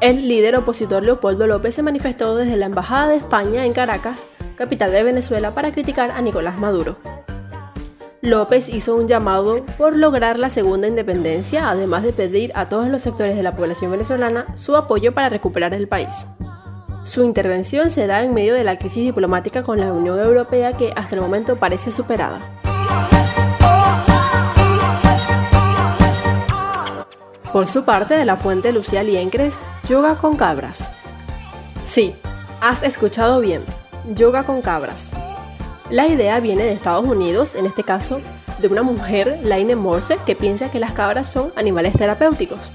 El 0.01 0.27
líder 0.27 0.57
opositor 0.57 1.03
Leopoldo 1.03 1.47
López 1.47 1.73
se 1.73 1.83
manifestó 1.83 2.35
desde 2.35 2.57
la 2.57 2.65
Embajada 2.65 3.07
de 3.07 3.15
España 3.15 3.65
en 3.65 3.71
Caracas, 3.71 4.27
capital 4.57 4.91
de 4.91 5.03
Venezuela, 5.03 5.53
para 5.53 5.71
criticar 5.71 6.11
a 6.11 6.19
Nicolás 6.19 6.59
Maduro. 6.59 6.97
López 8.21 8.67
hizo 8.67 8.97
un 8.97 9.07
llamado 9.07 9.65
por 9.77 9.95
lograr 9.95 10.37
la 10.37 10.49
segunda 10.49 10.89
independencia, 10.89 11.69
además 11.69 12.03
de 12.03 12.11
pedir 12.11 12.51
a 12.55 12.67
todos 12.67 12.89
los 12.89 13.03
sectores 13.03 13.37
de 13.37 13.43
la 13.43 13.55
población 13.55 13.91
venezolana 13.91 14.47
su 14.57 14.75
apoyo 14.75 15.13
para 15.13 15.29
recuperar 15.29 15.73
el 15.73 15.87
país. 15.87 16.25
Su 17.05 17.23
intervención 17.23 17.91
se 17.91 18.07
da 18.07 18.23
en 18.23 18.33
medio 18.33 18.55
de 18.55 18.63
la 18.63 18.79
crisis 18.79 19.05
diplomática 19.05 19.61
con 19.61 19.79
la 19.79 19.93
Unión 19.93 20.19
Europea 20.19 20.75
que 20.75 20.91
hasta 20.95 21.13
el 21.13 21.21
momento 21.21 21.55
parece 21.55 21.91
superada. 21.91 22.41
Por 27.53 27.67
su 27.67 27.85
parte, 27.85 28.15
de 28.15 28.25
la 28.25 28.37
fuente 28.37 28.71
Lucía 28.73 29.03
Liencres, 29.03 29.61
yoga 29.87 30.15
con 30.15 30.35
cabras. 30.35 30.89
Sí, 31.83 32.15
has 32.59 32.81
escuchado 32.81 33.39
bien, 33.39 33.61
yoga 34.15 34.43
con 34.43 34.63
cabras. 34.63 35.13
La 35.91 36.07
idea 36.07 36.39
viene 36.39 36.63
de 36.63 36.73
Estados 36.73 37.05
Unidos, 37.05 37.53
en 37.53 37.67
este 37.67 37.83
caso 37.83 38.19
de 38.59 38.67
una 38.67 38.81
mujer, 38.81 39.41
Laine 39.43 39.75
Morse, 39.75 40.17
que 40.25 40.35
piensa 40.35 40.71
que 40.71 40.79
las 40.79 40.93
cabras 40.93 41.31
son 41.31 41.53
animales 41.55 41.93
terapéuticos. 41.93 42.71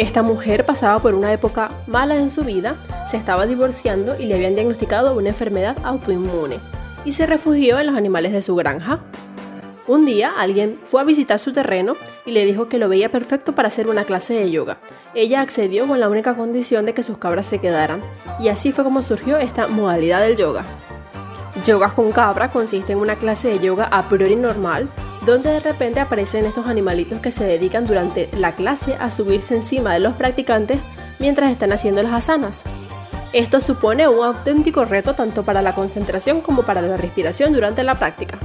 Esta 0.00 0.22
mujer 0.22 0.64
pasaba 0.64 0.98
por 0.98 1.14
una 1.14 1.30
época 1.30 1.68
mala 1.86 2.16
en 2.16 2.30
su 2.30 2.42
vida, 2.42 2.76
se 3.06 3.18
estaba 3.18 3.44
divorciando 3.44 4.18
y 4.18 4.24
le 4.24 4.34
habían 4.34 4.54
diagnosticado 4.54 5.14
una 5.14 5.28
enfermedad 5.28 5.76
autoinmune 5.84 6.58
y 7.04 7.12
se 7.12 7.26
refugió 7.26 7.78
en 7.78 7.88
los 7.88 7.96
animales 7.98 8.32
de 8.32 8.40
su 8.40 8.56
granja. 8.56 9.00
Un 9.86 10.06
día 10.06 10.32
alguien 10.38 10.78
fue 10.86 11.02
a 11.02 11.04
visitar 11.04 11.38
su 11.38 11.52
terreno 11.52 11.96
y 12.24 12.30
le 12.30 12.46
dijo 12.46 12.70
que 12.70 12.78
lo 12.78 12.88
veía 12.88 13.10
perfecto 13.10 13.54
para 13.54 13.68
hacer 13.68 13.88
una 13.88 14.04
clase 14.04 14.32
de 14.32 14.50
yoga. 14.50 14.78
Ella 15.14 15.42
accedió 15.42 15.86
con 15.86 16.00
la 16.00 16.08
única 16.08 16.34
condición 16.34 16.86
de 16.86 16.94
que 16.94 17.02
sus 17.02 17.18
cabras 17.18 17.44
se 17.44 17.58
quedaran 17.58 18.02
y 18.40 18.48
así 18.48 18.72
fue 18.72 18.84
como 18.84 19.02
surgió 19.02 19.36
esta 19.36 19.66
modalidad 19.66 20.22
del 20.22 20.36
yoga. 20.36 20.64
Yoga 21.64 21.90
con 21.94 22.12
cabra 22.12 22.50
consiste 22.50 22.92
en 22.92 22.98
una 22.98 23.16
clase 23.16 23.48
de 23.48 23.58
yoga 23.58 23.84
a 23.84 24.08
priori 24.08 24.36
normal, 24.36 24.88
donde 25.26 25.50
de 25.50 25.60
repente 25.60 26.00
aparecen 26.00 26.46
estos 26.46 26.66
animalitos 26.66 27.20
que 27.20 27.32
se 27.32 27.44
dedican 27.44 27.86
durante 27.86 28.28
la 28.36 28.54
clase 28.54 28.96
a 28.98 29.10
subirse 29.10 29.56
encima 29.56 29.92
de 29.92 30.00
los 30.00 30.14
practicantes 30.14 30.78
mientras 31.18 31.50
están 31.50 31.72
haciendo 31.72 32.02
las 32.02 32.12
asanas. 32.12 32.64
Esto 33.32 33.60
supone 33.60 34.08
un 34.08 34.24
auténtico 34.24 34.84
reto 34.84 35.14
tanto 35.14 35.44
para 35.44 35.60
la 35.62 35.74
concentración 35.74 36.40
como 36.40 36.62
para 36.62 36.80
la 36.82 36.96
respiración 36.96 37.52
durante 37.52 37.82
la 37.82 37.94
práctica. 37.94 38.38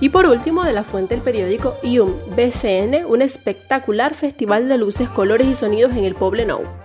Y 0.00 0.10
por 0.10 0.26
último, 0.26 0.64
de 0.64 0.72
la 0.74 0.84
fuente 0.84 1.14
del 1.14 1.24
periódico 1.24 1.76
IUM 1.82 2.12
BCN, 2.36 3.06
un 3.06 3.22
espectacular 3.22 4.14
festival 4.14 4.68
de 4.68 4.78
luces, 4.78 5.08
colores 5.08 5.48
y 5.48 5.54
sonidos 5.54 5.92
en 5.92 6.04
el 6.04 6.14
Nou. 6.46 6.83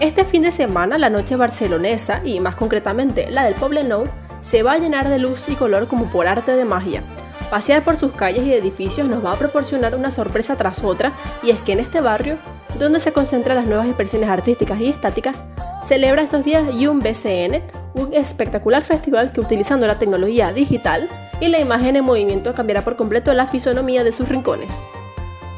Este 0.00 0.24
fin 0.24 0.42
de 0.42 0.52
semana 0.52 0.98
la 0.98 1.10
noche 1.10 1.36
barcelonesa, 1.36 2.22
y 2.24 2.40
más 2.40 2.56
concretamente 2.56 3.30
la 3.30 3.44
del 3.44 3.54
Nou, 3.88 4.04
se 4.40 4.62
va 4.62 4.72
a 4.72 4.78
llenar 4.78 5.08
de 5.08 5.18
luz 5.18 5.48
y 5.48 5.54
color 5.54 5.86
como 5.86 6.10
por 6.10 6.26
arte 6.26 6.56
de 6.56 6.64
magia. 6.64 7.02
Pasear 7.50 7.84
por 7.84 7.96
sus 7.96 8.12
calles 8.12 8.44
y 8.44 8.54
edificios 8.54 9.06
nos 9.06 9.24
va 9.24 9.32
a 9.32 9.38
proporcionar 9.38 9.94
una 9.94 10.10
sorpresa 10.10 10.56
tras 10.56 10.82
otra, 10.82 11.12
y 11.42 11.50
es 11.50 11.60
que 11.60 11.72
en 11.72 11.80
este 11.80 12.00
barrio, 12.00 12.38
donde 12.78 12.98
se 12.98 13.12
concentran 13.12 13.56
las 13.56 13.66
nuevas 13.66 13.86
expresiones 13.86 14.30
artísticas 14.30 14.80
y 14.80 14.88
estáticas, 14.88 15.44
celebra 15.82 16.22
estos 16.22 16.44
días 16.44 16.64
Yum 16.76 17.00
BCN, 17.00 17.62
un 17.94 18.14
espectacular 18.14 18.82
festival 18.82 19.32
que 19.32 19.40
utilizando 19.40 19.86
la 19.86 19.98
tecnología 19.98 20.52
digital 20.52 21.08
y 21.40 21.48
la 21.48 21.60
imagen 21.60 21.96
en 21.96 22.04
movimiento 22.04 22.54
cambiará 22.54 22.82
por 22.82 22.96
completo 22.96 23.34
la 23.34 23.46
fisonomía 23.46 24.02
de 24.02 24.12
sus 24.12 24.28
rincones. 24.28 24.82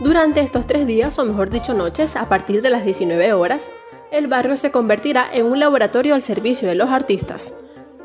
Durante 0.00 0.40
estos 0.40 0.66
tres 0.66 0.86
días, 0.86 1.18
o 1.18 1.24
mejor 1.24 1.50
dicho 1.50 1.72
noches, 1.72 2.16
a 2.16 2.28
partir 2.28 2.60
de 2.60 2.70
las 2.70 2.84
19 2.84 3.32
horas, 3.32 3.70
el 4.14 4.28
barrio 4.28 4.56
se 4.56 4.70
convertirá 4.70 5.28
en 5.32 5.46
un 5.46 5.58
laboratorio 5.58 6.14
al 6.14 6.22
servicio 6.22 6.68
de 6.68 6.76
los 6.76 6.90
artistas. 6.90 7.52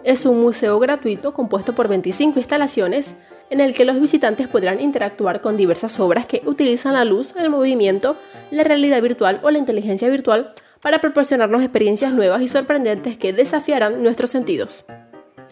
Es 0.03 0.25
un 0.25 0.41
museo 0.41 0.79
gratuito 0.79 1.33
compuesto 1.33 1.73
por 1.73 1.87
25 1.87 2.39
instalaciones 2.39 3.15
en 3.51 3.61
el 3.61 3.75
que 3.75 3.85
los 3.85 3.99
visitantes 3.99 4.47
podrán 4.47 4.81
interactuar 4.81 5.41
con 5.41 5.55
diversas 5.55 5.99
obras 5.99 6.25
que 6.25 6.41
utilizan 6.45 6.93
la 6.93 7.05
luz, 7.05 7.33
el 7.35 7.51
movimiento, 7.51 8.15
la 8.49 8.63
realidad 8.63 9.01
virtual 9.03 9.39
o 9.43 9.51
la 9.51 9.59
inteligencia 9.59 10.09
virtual 10.09 10.53
para 10.81 10.99
proporcionarnos 10.99 11.61
experiencias 11.61 12.11
nuevas 12.11 12.41
y 12.41 12.47
sorprendentes 12.47 13.17
que 13.17 13.33
desafiarán 13.33 14.01
nuestros 14.01 14.31
sentidos. 14.31 14.85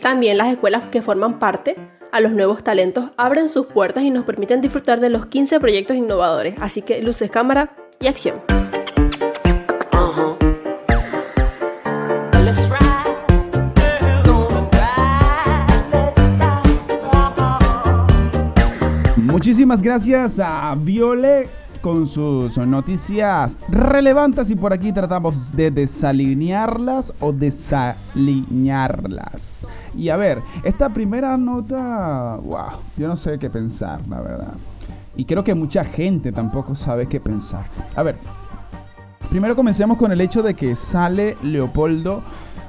También 0.02 0.38
las 0.38 0.52
escuelas 0.52 0.88
que 0.88 1.04
forman 1.04 1.38
parte 1.38 1.76
a 2.12 2.20
los 2.20 2.32
nuevos 2.32 2.64
talentos 2.64 3.12
abren 3.16 3.50
sus 3.50 3.68
puertas 3.68 4.04
y 4.04 4.10
nos 4.10 4.26
permiten 4.26 4.62
disfrutar 4.62 5.02
de 5.02 5.10
los 5.10 5.28
15 5.28 5.60
proyectos 5.60 5.98
innovadores, 5.98 6.56
así 6.60 6.82
que 6.82 7.02
luces, 7.04 7.30
cámara 7.30 7.76
y 8.00 8.08
acción. 8.08 8.42
Muchísimas 19.38 19.84
gracias 19.84 20.40
a 20.40 20.74
Viole 20.74 21.48
con 21.82 22.08
sus 22.08 22.58
noticias 22.58 23.60
relevantes 23.70 24.50
y 24.50 24.56
por 24.56 24.74
aquí 24.74 24.92
tratamos 24.92 25.56
de 25.56 25.70
desalinearlas 25.70 27.14
o 27.20 27.32
desalinearlas. 27.32 29.64
Y 29.96 30.10
a 30.10 30.18
ver, 30.18 30.42
esta 30.64 30.90
primera 30.90 31.38
nota, 31.38 32.40
wow, 32.44 32.80
yo 32.98 33.08
no 33.08 33.16
sé 33.16 33.38
qué 33.38 33.52
pensar, 33.52 34.02
la 34.10 34.22
verdad. 34.22 34.54
Y 35.16 35.26
creo 35.26 35.44
que 35.44 35.54
mucha 35.54 35.86
gente 35.86 36.32
tampoco 36.32 36.74
sabe 36.74 37.06
qué 37.06 37.20
pensar. 37.20 37.68
A 37.96 38.02
ver, 38.02 38.16
primero 39.30 39.56
comencemos 39.56 40.00
con 40.00 40.12
el 40.12 40.20
hecho 40.20 40.42
de 40.42 40.56
que 40.56 40.76
sale 40.76 41.38
Leopoldo 41.44 42.24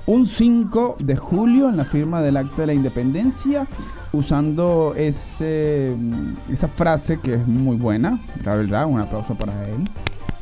un 0.08 0.26
5 0.26 0.96
de 1.00 1.16
julio 1.16 1.68
en 1.68 1.76
la 1.76 1.84
firma 1.84 2.22
del 2.22 2.38
acta 2.38 2.62
de 2.62 2.68
la 2.68 2.72
independencia 2.72 3.66
usando 4.12 4.94
ese, 4.96 5.94
esa 6.50 6.66
frase 6.66 7.20
que 7.20 7.34
es 7.34 7.46
muy 7.46 7.76
buena, 7.76 8.18
la 8.42 8.54
verdad, 8.54 8.86
un 8.86 8.98
aplauso 8.98 9.34
para 9.34 9.52
él, 9.64 9.86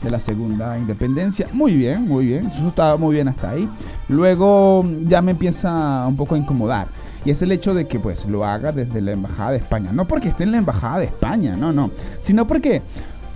de 0.02 0.10
la 0.10 0.20
segunda 0.20 0.78
independencia. 0.78 1.48
Muy 1.52 1.74
bien, 1.74 2.06
muy 2.06 2.26
bien, 2.26 2.46
eso 2.46 2.68
estaba 2.68 2.96
muy 2.96 3.16
bien 3.16 3.26
hasta 3.26 3.50
ahí. 3.50 3.68
Luego 4.08 4.84
ya 5.02 5.20
me 5.20 5.32
empieza 5.32 6.06
un 6.06 6.14
poco 6.14 6.36
a 6.36 6.38
incomodar. 6.38 6.86
Y 7.24 7.30
es 7.30 7.42
el 7.42 7.50
hecho 7.50 7.74
de 7.74 7.88
que 7.88 7.98
pues 7.98 8.24
lo 8.26 8.44
haga 8.44 8.70
desde 8.70 9.00
la 9.00 9.10
Embajada 9.10 9.50
de 9.50 9.56
España. 9.56 9.90
No 9.92 10.06
porque 10.06 10.28
esté 10.28 10.44
en 10.44 10.52
la 10.52 10.58
Embajada 10.58 11.00
de 11.00 11.06
España, 11.06 11.56
no, 11.56 11.72
no. 11.72 11.90
Sino 12.20 12.46
porque 12.46 12.82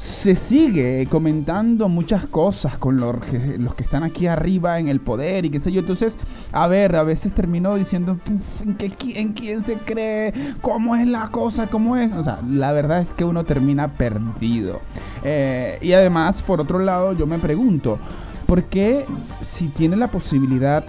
se 0.01 0.35
sigue 0.35 1.07
comentando 1.11 1.87
muchas 1.91 2.25
cosas 2.25 2.79
con 2.79 2.97
los 2.97 3.23
que, 3.27 3.59
los 3.59 3.75
que 3.75 3.83
están 3.85 4.03
aquí 4.03 4.27
arriba 4.27 4.79
en 4.79 4.89
el 4.89 4.99
poder 4.99 5.45
y 5.45 5.51
qué 5.51 5.61
sé 5.61 5.73
yo. 5.73 5.81
Entonces, 5.81 6.17
a 6.53 6.67
ver, 6.69 6.97
a 6.97 7.03
veces 7.03 7.35
termino 7.35 7.75
diciendo, 7.75 8.19
¿en, 8.61 8.77
qué, 8.77 9.21
¿en 9.21 9.35
quién 9.35 9.63
se 9.63 9.75
cree? 9.75 10.33
¿Cómo 10.63 10.97
es 10.97 11.07
la 11.07 11.29
cosa? 11.29 11.67
¿Cómo 11.67 11.99
es? 11.99 12.11
O 12.15 12.23
sea, 12.23 12.41
la 12.49 12.73
verdad 12.73 13.03
es 13.03 13.13
que 13.13 13.25
uno 13.25 13.45
termina 13.45 13.89
perdido. 13.89 14.81
Eh, 15.23 15.79
y 15.83 15.93
además, 15.93 16.41
por 16.41 16.63
otro 16.63 16.79
lado, 16.79 17.13
yo 17.13 17.27
me 17.27 17.39
pregunto, 17.39 17.99
¿por 18.47 18.65
qué 18.65 19.05
si 19.41 19.69
tiene 19.69 19.97
la 19.97 20.09
posibilidad 20.09 20.83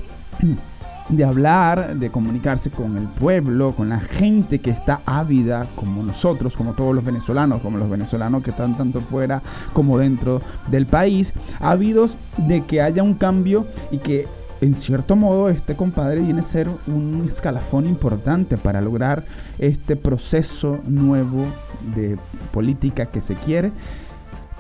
de 1.10 1.24
hablar, 1.24 1.96
de 1.98 2.10
comunicarse 2.10 2.70
con 2.70 2.98
el 2.98 3.06
pueblo, 3.06 3.74
con 3.74 3.90
la 3.90 4.00
gente 4.00 4.60
que 4.60 4.70
está 4.70 5.02
ávida 5.06 5.66
como 5.76 6.04
nosotros, 6.04 6.56
como 6.56 6.74
todos 6.74 6.96
los 6.96 7.04
venezolanos, 7.04 7.62
como 7.62 7.78
los 7.78 7.90
venezolanos 7.90 8.44
que 8.44 8.52
están 8.52 8.78
tanto 8.78 9.02
fuera 9.02 9.42
como 9.74 9.98
dentro 9.98 10.42
del 10.68 10.86
país, 10.86 11.34
ávidos 11.60 12.16
de 12.38 12.66
que 12.66 12.82
haya 12.82 13.04
un 13.04 13.16
cambio 13.16 13.68
y 13.92 13.98
que 13.98 14.28
en 14.62 14.76
cierto 14.76 15.16
modo 15.16 15.50
este 15.50 15.76
compadre 15.76 16.22
viene 16.22 16.40
a 16.42 16.44
ser 16.44 16.70
un 16.88 17.26
escalafón 17.28 17.88
importante 17.88 18.58
para 18.58 18.80
lograr 18.80 19.24
este 19.58 19.96
proceso 19.96 20.80
nuevo 20.86 21.46
de 21.96 22.18
política 22.52 23.08
que 23.08 23.22
se 23.22 23.34
quiere 23.36 23.72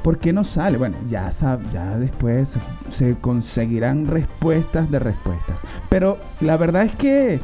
¿Por 0.04 0.18
qué 0.18 0.34
no 0.34 0.44
sale? 0.44 0.78
Bueno, 0.78 0.98
ya, 1.10 1.30
ya 1.72 1.98
después 1.98 2.58
se 2.90 3.16
conseguirán 3.18 4.08
respuestas 4.08 4.90
de 4.90 5.00
respuestas. 5.00 5.62
Pero 5.90 6.18
la 6.40 6.58
verdad 6.58 6.84
es 6.84 6.96
que 6.96 7.40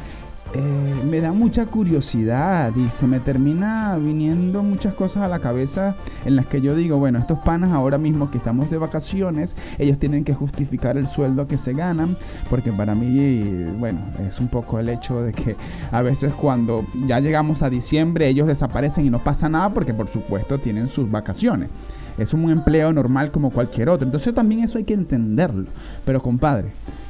eh, 0.54 1.02
me 1.04 1.20
da 1.20 1.32
mucha 1.32 1.66
curiosidad 1.66 2.72
y 2.74 2.88
se 2.88 3.06
me 3.06 3.20
termina 3.20 3.98
viniendo 3.98 4.62
muchas 4.62 4.94
cosas 4.94 5.24
a 5.24 5.28
la 5.28 5.40
cabeza 5.40 5.94
en 6.24 6.36
las 6.36 6.46
que 6.46 6.62
yo 6.62 6.74
digo, 6.74 6.98
bueno, 6.98 7.18
estos 7.18 7.38
panas 7.40 7.72
ahora 7.72 7.98
mismo 7.98 8.30
que 8.30 8.38
estamos 8.38 8.70
de 8.70 8.78
vacaciones, 8.78 9.54
ellos 9.78 9.98
tienen 9.98 10.24
que 10.24 10.32
justificar 10.32 10.96
el 10.96 11.06
sueldo 11.06 11.46
que 11.46 11.58
se 11.58 11.74
ganan, 11.74 12.16
porque 12.48 12.72
para 12.72 12.94
mí, 12.94 13.66
bueno, 13.78 14.00
es 14.26 14.40
un 14.40 14.48
poco 14.48 14.78
el 14.80 14.88
hecho 14.88 15.20
de 15.22 15.32
que 15.32 15.54
a 15.92 16.00
veces 16.00 16.32
cuando 16.32 16.86
ya 17.06 17.20
llegamos 17.20 17.62
a 17.62 17.68
diciembre 17.68 18.26
ellos 18.26 18.46
desaparecen 18.46 19.04
y 19.04 19.10
no 19.10 19.18
pasa 19.18 19.50
nada 19.50 19.74
porque 19.74 19.92
por 19.92 20.08
supuesto 20.08 20.58
tienen 20.58 20.88
sus 20.88 21.10
vacaciones 21.10 21.68
es 22.18 22.34
un 22.34 22.50
empleo 22.50 22.92
normal 22.92 23.30
como 23.30 23.50
cualquier 23.50 23.88
otro. 23.88 24.06
Entonces 24.06 24.34
también 24.34 24.64
eso 24.64 24.78
hay 24.78 24.84
que 24.84 24.94
entenderlo. 24.94 25.66
Pero 26.04 26.20
compadre, 26.20 26.68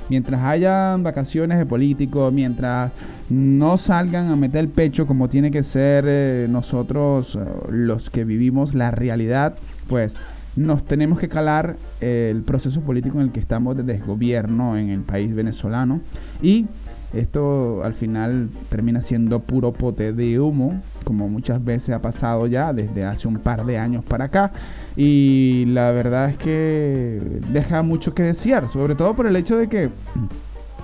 mientras 0.08 0.42
hayan 0.42 1.02
vacaciones 1.02 1.58
de 1.58 1.66
políticos, 1.66 2.32
mientras 2.32 2.92
no 3.30 3.76
salgan 3.78 4.30
a 4.30 4.36
meter 4.36 4.60
el 4.60 4.68
pecho 4.68 5.06
como 5.06 5.28
tiene 5.28 5.50
que 5.50 5.62
ser 5.62 6.04
eh, 6.06 6.46
nosotros 6.48 7.36
eh, 7.36 7.38
los 7.70 8.10
que 8.10 8.24
vivimos 8.24 8.74
la 8.74 8.90
realidad, 8.90 9.56
pues 9.88 10.14
nos 10.56 10.84
tenemos 10.84 11.20
que 11.20 11.28
calar 11.28 11.76
el 12.00 12.42
proceso 12.42 12.80
político 12.80 13.18
en 13.18 13.26
el 13.26 13.32
que 13.32 13.38
estamos 13.38 13.76
de 13.76 13.84
desgobierno 13.84 14.76
en 14.76 14.88
el 14.88 15.00
país 15.02 15.32
venezolano 15.32 16.00
y 16.42 16.66
esto 17.12 17.82
al 17.84 17.94
final 17.94 18.48
termina 18.68 19.02
siendo 19.02 19.40
puro 19.40 19.72
pote 19.72 20.12
de 20.12 20.38
humo, 20.38 20.82
como 21.04 21.28
muchas 21.28 21.64
veces 21.64 21.94
ha 21.94 22.02
pasado 22.02 22.46
ya 22.46 22.72
desde 22.72 23.04
hace 23.04 23.28
un 23.28 23.38
par 23.38 23.64
de 23.64 23.78
años 23.78 24.04
para 24.04 24.26
acá. 24.26 24.52
Y 24.96 25.64
la 25.66 25.90
verdad 25.92 26.30
es 26.30 26.36
que 26.36 27.40
deja 27.50 27.82
mucho 27.82 28.14
que 28.14 28.24
desear, 28.24 28.68
sobre 28.68 28.94
todo 28.94 29.14
por 29.14 29.26
el 29.26 29.36
hecho 29.36 29.56
de 29.56 29.68
que 29.68 29.90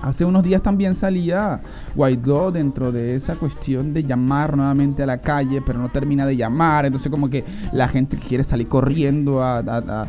Hace 0.01 0.25
unos 0.25 0.43
días 0.43 0.61
también 0.61 0.93
salía 0.93 1.61
Guaidó 1.95 2.51
dentro 2.51 2.91
de 2.91 3.15
esa 3.15 3.35
cuestión 3.35 3.93
de 3.93 4.03
llamar 4.03 4.55
nuevamente 4.55 5.03
a 5.03 5.05
la 5.05 5.19
calle, 5.19 5.61
pero 5.65 5.79
no 5.79 5.89
termina 5.89 6.25
de 6.25 6.35
llamar. 6.35 6.85
Entonces 6.85 7.09
como 7.09 7.29
que 7.29 7.43
la 7.71 7.87
gente 7.87 8.17
que 8.17 8.27
quiere 8.27 8.43
salir 8.43 8.67
corriendo 8.67 9.41
a, 9.41 10.07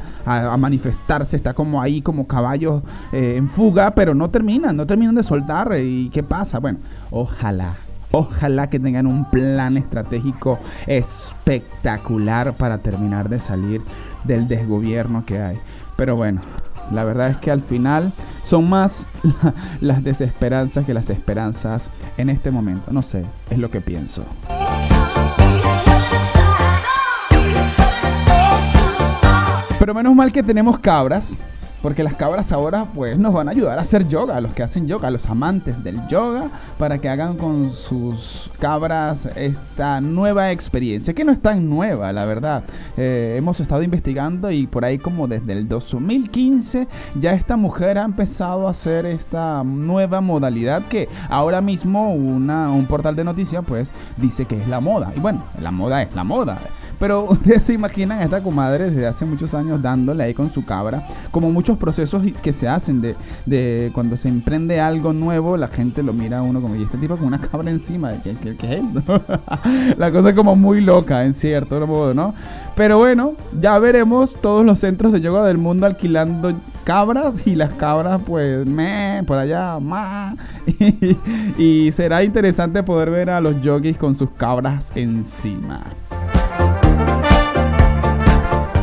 manifestarse 0.59 1.37
está 1.37 1.55
como 1.55 1.81
ahí 1.81 2.03
como 2.03 2.27
caballos 2.27 2.83
eh, 3.13 3.35
en 3.37 3.49
fuga, 3.49 3.95
pero 3.95 4.15
no 4.15 4.29
terminan, 4.29 4.77
no 4.77 4.87
terminan 4.87 5.15
de 5.15 5.23
soltar. 5.23 5.73
¿Y 5.79 6.11
qué 6.11 6.23
pasa? 6.23 6.59
Bueno, 6.59 6.79
ojalá. 7.11 7.77
Ojalá 8.13 8.71
que 8.71 8.79
tengan 8.79 9.07
un 9.07 9.29
plan 9.31 9.77
estratégico 9.77 10.59
espectacular 10.87 12.55
para 12.57 12.79
terminar 12.79 13.29
de 13.29 13.41
salir 13.41 13.83
del 14.25 14.49
desgobierno 14.49 15.25
que 15.27 15.39
hay. 15.41 15.59
Pero 15.97 16.17
bueno, 16.17 16.41
la 16.91 17.05
verdad 17.05 17.31
es 17.31 17.37
que 17.39 17.51
al 17.51 17.61
final 17.61 18.13
son 18.43 18.69
más 18.69 19.07
las 19.81 20.03
desesperanzas 20.05 20.87
que 20.87 20.95
las 20.95 21.11
esperanzas 21.11 21.91
en 22.17 22.31
este 22.31 22.51
momento. 22.51 22.93
No 22.93 23.03
sé, 23.03 23.25
es 23.51 23.59
lo 23.59 23.71
que 23.71 23.81
pienso. 23.81 24.25
Pero 29.79 29.95
menos 29.95 30.15
mal 30.15 30.33
que 30.33 30.43
tenemos 30.43 30.79
cabras 30.79 31.37
porque 31.87 32.03
las 32.03 32.15
cabras 32.15 32.51
ahora 32.51 32.85
pues 32.97 33.17
nos 33.17 33.33
van 33.33 33.47
a 33.47 33.53
ayudar 33.53 33.79
a 33.79 33.83
hacer 33.83 34.09
yoga, 34.09 34.41
los 34.41 34.53
que 34.53 34.65
hacen 34.65 34.89
yoga, 34.89 35.09
los 35.09 35.27
amantes 35.27 35.85
del 35.85 36.05
yoga, 36.09 36.51
para 36.81 36.99
que 36.99 37.09
hagan 37.09 37.37
con 37.37 37.73
sus 37.73 38.51
cabras 38.59 39.27
esta 39.37 40.01
nueva 40.01 40.51
experiencia, 40.51 41.15
que 41.15 41.23
no 41.23 41.31
es 41.31 41.41
tan 41.41 41.71
nueva, 41.71 42.13
la 42.13 42.25
verdad. 42.25 42.65
Eh, 42.97 43.37
hemos 43.39 43.61
estado 43.61 43.85
investigando 43.85 44.51
y 44.51 44.67
por 44.67 44.85
ahí 44.85 44.99
como 44.99 45.29
desde 45.29 45.53
el 45.53 45.69
2015 45.69 46.89
ya 47.21 47.35
esta 47.35 47.57
mujer 47.57 47.99
ha 47.99 48.03
empezado 48.03 48.67
a 48.67 48.73
hacer 48.73 49.07
esta 49.07 49.63
nueva 49.63 50.21
modalidad 50.21 50.83
que 50.89 51.09
ahora 51.29 51.61
mismo 51.61 52.13
una, 52.15 52.69
un 52.69 52.87
portal 52.87 53.15
de 53.15 53.23
noticias 53.23 53.63
pues 53.65 53.93
dice 54.17 54.45
que 54.45 54.61
es 54.61 54.67
la 54.67 54.81
moda. 54.81 55.13
Y 55.15 55.21
bueno, 55.21 55.45
la 55.63 55.71
moda 55.71 56.03
es 56.03 56.13
la 56.17 56.25
moda. 56.25 56.59
Pero 56.99 57.25
ustedes 57.31 57.63
se 57.63 57.73
imaginan 57.73 58.21
a 58.21 58.25
esta 58.25 58.43
comadre 58.43 58.91
desde 58.91 59.07
hace 59.07 59.25
muchos 59.25 59.55
años 59.55 59.83
dándole 59.83 60.25
ahí 60.25 60.35
con 60.35 60.51
su 60.51 60.65
cabra, 60.65 61.07
como 61.31 61.51
muchos 61.51 61.79
procesos 61.79 62.23
que 62.43 62.53
se 62.53 62.69
hacen 62.69 63.01
de, 63.01 63.17
de 63.45 63.91
cuando 63.95 64.17
se 64.17 64.29
emprende 64.29 64.81
algo 64.81 65.13
nuevo, 65.13 65.57
la 65.57 65.69
gente 65.69 66.03
lo 66.03 66.13
mira 66.13 66.39
a 66.39 66.43
uno 66.43 66.61
como, 66.61 66.77
y 66.77 66.83
este 66.83 66.99
tipo 66.99 67.17
con 67.17 67.27
una 67.27 67.41
cabra 67.41 67.71
encima, 67.71 68.13
de 68.13 68.21
que, 68.21 68.31
es 68.31 68.63
él? 68.63 68.87
la 69.99 70.11
cosa 70.13 70.31
es 70.31 70.35
como 70.35 70.57
muy 70.57 70.81
loca, 70.81 71.25
en 71.25 71.35
cierto 71.35 71.87
modo, 71.87 72.15
¿no? 72.15 72.35
Pero 72.75 72.99
bueno, 72.99 73.35
ya 73.61 73.79
veremos 73.79 74.35
todos 74.41 74.65
los 74.65 74.79
centros 74.81 75.13
de 75.13 75.21
yoga 75.21 75.47
del 75.47 75.59
mundo 75.59 75.87
alquilando 75.87 76.53
cabras 76.85 77.47
y 77.47 77.57
las 77.57 77.73
cabras 77.73 78.21
pues 78.25 78.65
me 78.65 79.23
por 79.27 79.39
allá 79.39 79.81
ma 79.81 80.37
y, 80.67 81.17
y 81.59 81.93
será 81.93 82.23
interesante 82.23 82.83
poder 82.85 83.11
ver 83.11 83.31
a 83.31 83.41
los 83.41 83.61
yogis 83.61 83.97
con 83.97 84.15
sus 84.15 84.31
cabras 84.31 84.93
encima. 84.95 85.83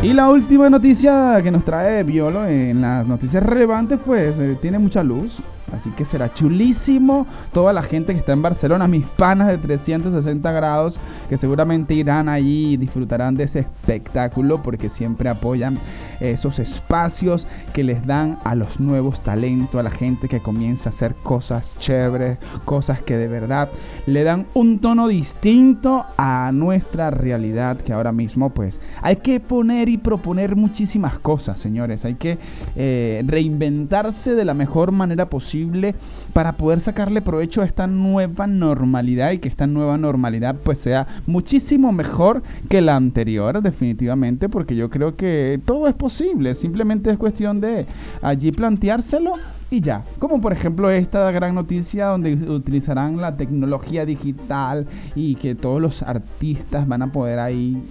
Y 0.04 0.12
la 0.12 0.30
última 0.30 0.70
noticia 0.70 1.40
que 1.42 1.50
nos 1.50 1.64
trae 1.64 2.04
Violo 2.04 2.46
en 2.46 2.82
las 2.82 3.08
noticias 3.08 3.42
relevantes, 3.42 3.98
pues 4.06 4.38
eh, 4.38 4.58
tiene 4.62 4.78
mucha 4.78 5.02
luz. 5.02 5.38
Así 5.72 5.92
que 5.92 6.04
será 6.04 6.32
chulísimo 6.34 7.26
toda 7.54 7.72
la 7.72 7.82
gente 7.82 8.12
que 8.12 8.20
está 8.20 8.34
en 8.34 8.42
Barcelona, 8.42 8.86
mis 8.90 9.06
panas 9.08 9.48
de 9.48 9.58
360 9.58 10.52
grados, 10.52 11.00
que 11.30 11.38
seguramente 11.38 11.94
irán 11.94 12.28
allí 12.28 12.74
y 12.74 12.78
disfrutarán 12.78 13.36
de 13.36 13.46
ese 13.46 13.60
espectáculo 13.60 14.62
porque 14.62 14.90
siempre 14.90 15.30
apoyan 15.30 15.80
esos 16.20 16.60
espacios 16.60 17.48
que 17.74 17.84
les 17.84 18.06
dan 18.06 18.38
a 18.44 18.56
los 18.56 18.80
nuevos 18.80 19.22
talentos, 19.22 19.80
a 19.80 19.84
la 19.84 19.92
gente 19.92 20.28
que 20.28 20.40
comienza 20.40 20.90
a 20.90 20.92
hacer 20.92 21.16
cosas 21.16 21.78
chéveres, 21.80 22.38
cosas 22.66 23.02
que 23.02 23.18
de 23.18 23.28
verdad 23.28 23.70
le 24.06 24.24
dan 24.24 24.46
un 24.54 24.80
tono 24.80 25.08
distinto 25.08 26.06
a 26.18 26.52
nuestra 26.54 27.12
realidad 27.12 27.78
que 27.78 27.94
ahora 27.94 28.12
mismo 28.12 28.50
pues 28.50 28.80
hay 29.02 29.18
que 29.18 29.40
poner 29.40 29.90
y 29.90 29.98
proponer 29.98 30.56
muchísimas 30.56 31.20
cosas, 31.20 31.60
señores. 31.60 32.06
Hay 32.06 32.16
que 32.16 32.38
eh, 32.76 33.24
reinventarse 33.26 34.36
de 34.36 34.46
la 34.46 34.54
mejor 34.54 34.92
manera 34.92 35.30
posible 35.30 35.96
para 36.34 36.54
poder 36.54 36.80
sacarle 36.80 37.22
provecho 37.22 37.62
a 37.62 37.66
esta 37.66 37.88
nueva 37.88 38.48
normalidad 38.48 39.32
y 39.32 39.40
que 39.40 39.48
esta 39.48 39.68
nueva 39.68 39.98
normalidad 39.98 40.56
pues 40.64 40.80
sea 40.80 41.08
muchísimo 41.28 41.92
mejor 41.92 42.44
que 42.70 42.82
la 42.82 42.96
anterior, 42.96 43.62
definitivamente, 43.62 44.50
porque 44.50 44.76
yo 44.76 44.90
creo 44.90 45.16
que 45.16 45.62
todo 45.66 45.88
es 45.88 45.94
posible, 45.94 46.56
simplemente 46.56 47.12
es 47.12 47.18
cuestión 47.18 47.62
de 47.62 47.86
allí 48.22 48.52
planteárselo 48.52 49.34
y 49.74 49.82
ya. 49.82 50.04
Como 50.20 50.40
por 50.40 50.54
ejemplo 50.54 50.90
esta 50.90 51.32
gran 51.32 51.56
noticia 51.56 52.06
donde 52.08 52.34
utilizarán 52.34 53.18
la 53.18 53.36
tecnología 53.36 54.06
digital 54.06 54.86
y 55.16 55.36
que 55.36 55.56
todos 55.56 55.82
los 55.82 56.04
artistas 56.04 56.88
van 56.88 57.02
a 57.02 57.12
poder 57.12 57.40
ahí 57.40 57.82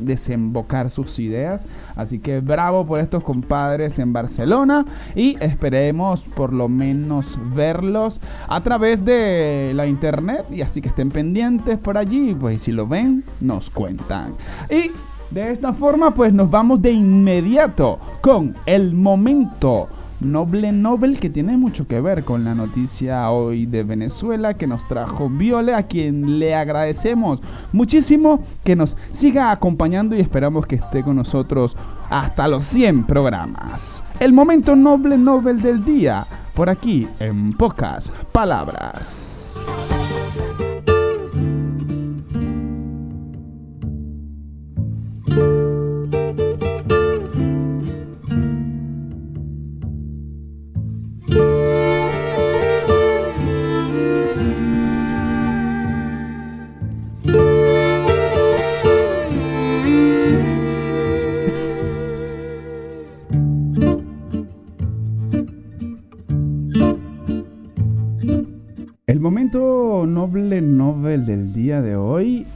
desembocar 0.00 0.90
sus 0.90 1.18
ideas. 1.18 1.66
Así 1.96 2.20
que 2.20 2.40
bravo 2.40 2.86
por 2.86 3.00
estos 3.00 3.24
compadres 3.24 3.98
en 3.98 4.12
Barcelona 4.12 4.86
y 5.14 5.36
esperemos 5.40 6.24
por 6.36 6.52
lo 6.52 6.68
menos 6.68 7.38
a 8.48 8.62
través 8.62 9.04
de 9.04 9.72
la 9.74 9.86
internet 9.86 10.46
y 10.50 10.62
así 10.62 10.80
que 10.80 10.88
estén 10.88 11.10
pendientes 11.10 11.78
por 11.78 11.98
allí, 11.98 12.34
pues 12.34 12.62
si 12.62 12.72
lo 12.72 12.86
ven 12.86 13.24
nos 13.40 13.70
cuentan. 13.70 14.34
Y 14.70 14.90
de 15.30 15.50
esta 15.50 15.72
forma 15.72 16.14
pues 16.14 16.32
nos 16.32 16.50
vamos 16.50 16.80
de 16.80 16.92
inmediato 16.92 17.98
con 18.20 18.54
el 18.66 18.94
momento 18.94 19.88
Noble 20.20 20.72
Nobel 20.72 21.18
que 21.18 21.28
tiene 21.28 21.56
mucho 21.56 21.86
que 21.86 22.00
ver 22.00 22.24
con 22.24 22.44
la 22.44 22.54
noticia 22.54 23.30
hoy 23.30 23.66
de 23.66 23.82
Venezuela 23.82 24.54
que 24.54 24.66
nos 24.66 24.86
trajo 24.88 25.28
Viole, 25.28 25.74
a 25.74 25.82
quien 25.82 26.38
le 26.38 26.54
agradecemos 26.54 27.40
muchísimo 27.72 28.42
que 28.64 28.76
nos 28.76 28.96
siga 29.10 29.50
acompañando 29.50 30.16
y 30.16 30.20
esperamos 30.20 30.66
que 30.66 30.76
esté 30.76 31.02
con 31.02 31.16
nosotros 31.16 31.76
hasta 32.14 32.46
los 32.46 32.64
100 32.66 33.06
programas. 33.06 34.04
El 34.20 34.32
momento 34.32 34.76
Noble 34.76 35.18
Nobel 35.18 35.60
del 35.60 35.84
día, 35.84 36.24
por 36.54 36.70
aquí 36.70 37.08
en 37.18 37.52
pocas 37.52 38.12
palabras. 38.30 39.93
Noble 69.30 70.60
Nobel 70.60 71.24
del 71.24 71.54
día 71.54 71.80
de 71.80 71.96
hoy 71.96 72.46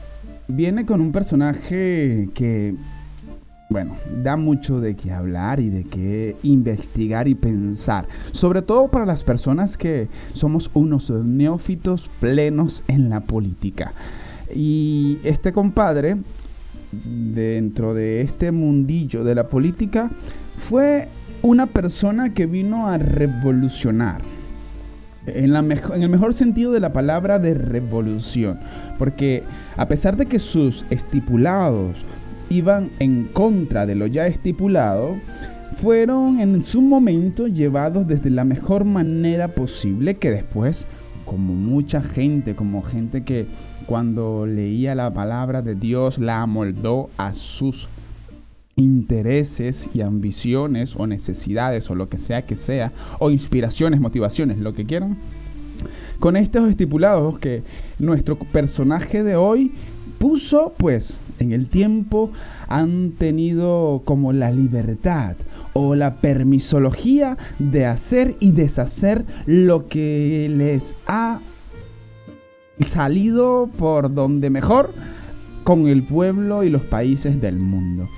viene 0.47 0.85
con 0.85 1.01
un 1.01 1.11
personaje 1.11 2.29
que, 2.35 2.75
bueno, 3.71 3.95
da 4.21 4.37
mucho 4.37 4.79
de 4.79 4.95
qué 4.95 5.11
hablar 5.11 5.59
y 5.59 5.69
de 5.69 5.83
qué 5.85 6.35
investigar 6.43 7.27
y 7.27 7.33
pensar. 7.33 8.07
Sobre 8.33 8.61
todo 8.61 8.87
para 8.87 9.07
las 9.07 9.23
personas 9.23 9.77
que 9.77 10.09
somos 10.33 10.69
unos 10.75 11.09
neófitos 11.09 12.07
plenos 12.19 12.83
en 12.87 13.09
la 13.09 13.21
política. 13.21 13.91
Y 14.53 15.17
este 15.23 15.51
compadre, 15.51 16.17
dentro 16.91 17.95
de 17.95 18.21
este 18.21 18.51
mundillo 18.51 19.23
de 19.23 19.33
la 19.33 19.47
política, 19.47 20.11
fue 20.57 21.07
una 21.41 21.65
persona 21.65 22.33
que 22.35 22.45
vino 22.45 22.87
a 22.87 22.99
revolucionar 22.99 24.21
en, 25.25 25.53
la 25.53 25.59
en, 25.59 26.03
el 26.03 26.09
mejor 26.09 26.33
sentido 26.33 26.71
de 26.71 26.79
la 26.79 26.93
palabra 26.93 27.39
de 27.39 27.53
revolución, 27.53 28.59
porque 28.97 29.43
a 29.77 29.87
pesar 29.87 30.17
de 30.17 30.25
que 30.25 30.39
sus 30.39 30.85
estipulados 30.89 32.05
iban 32.49 32.89
en 32.99 33.25
contra 33.25 33.85
de 33.85 33.95
lo 33.95 34.07
ya 34.07 34.27
estipulado, 34.27 35.15
fueron 35.81 36.39
en 36.39 36.61
su 36.61 36.81
momento 36.81 37.47
llevados 37.47 38.07
desde 38.07 38.29
la 38.29 38.43
mejor 38.43 38.83
manera 38.83 39.49
posible 39.49 40.15
que 40.17 40.31
después, 40.31 40.85
como 41.25 41.53
mucha 41.53 42.01
gente, 42.01 42.55
como 42.55 42.81
gente 42.81 43.23
que 43.23 43.47
cuando 43.85 44.45
leía 44.45 44.95
la 44.95 45.13
palabra 45.13 45.61
de 45.61 45.75
Dios 45.75 46.17
la 46.17 46.41
amoldó 46.41 47.09
a 47.17 47.33
sus 47.33 47.87
intereses 48.79 49.89
y 49.93 50.01
ambiciones 50.01 50.95
o 50.95 51.05
necesidades 51.05 51.89
o 51.89 51.95
lo 51.95 52.09
que 52.09 52.17
sea 52.17 52.45
que 52.45 52.55
sea, 52.55 52.91
o 53.19 53.29
inspiraciones, 53.29 53.99
motivaciones, 53.99 54.57
lo 54.57 54.73
que 54.73 54.85
quieran, 54.85 55.17
con 56.19 56.35
estos 56.35 56.69
estipulados 56.69 57.39
que 57.39 57.63
nuestro 57.99 58.37
personaje 58.37 59.23
de 59.23 59.35
hoy 59.35 59.71
puso, 60.17 60.73
pues 60.77 61.17
en 61.39 61.53
el 61.53 61.69
tiempo 61.69 62.31
han 62.67 63.11
tenido 63.11 64.01
como 64.05 64.33
la 64.33 64.51
libertad 64.51 65.35
o 65.73 65.95
la 65.95 66.15
permisología 66.15 67.37
de 67.59 67.85
hacer 67.85 68.35
y 68.39 68.51
deshacer 68.51 69.25
lo 69.45 69.87
que 69.87 70.51
les 70.53 70.95
ha 71.07 71.39
salido 72.85 73.69
por 73.77 74.13
donde 74.13 74.49
mejor 74.49 74.93
con 75.63 75.87
el 75.87 76.03
pueblo 76.03 76.63
y 76.63 76.69
los 76.69 76.81
países 76.81 77.39
del 77.39 77.57
mundo. 77.57 78.09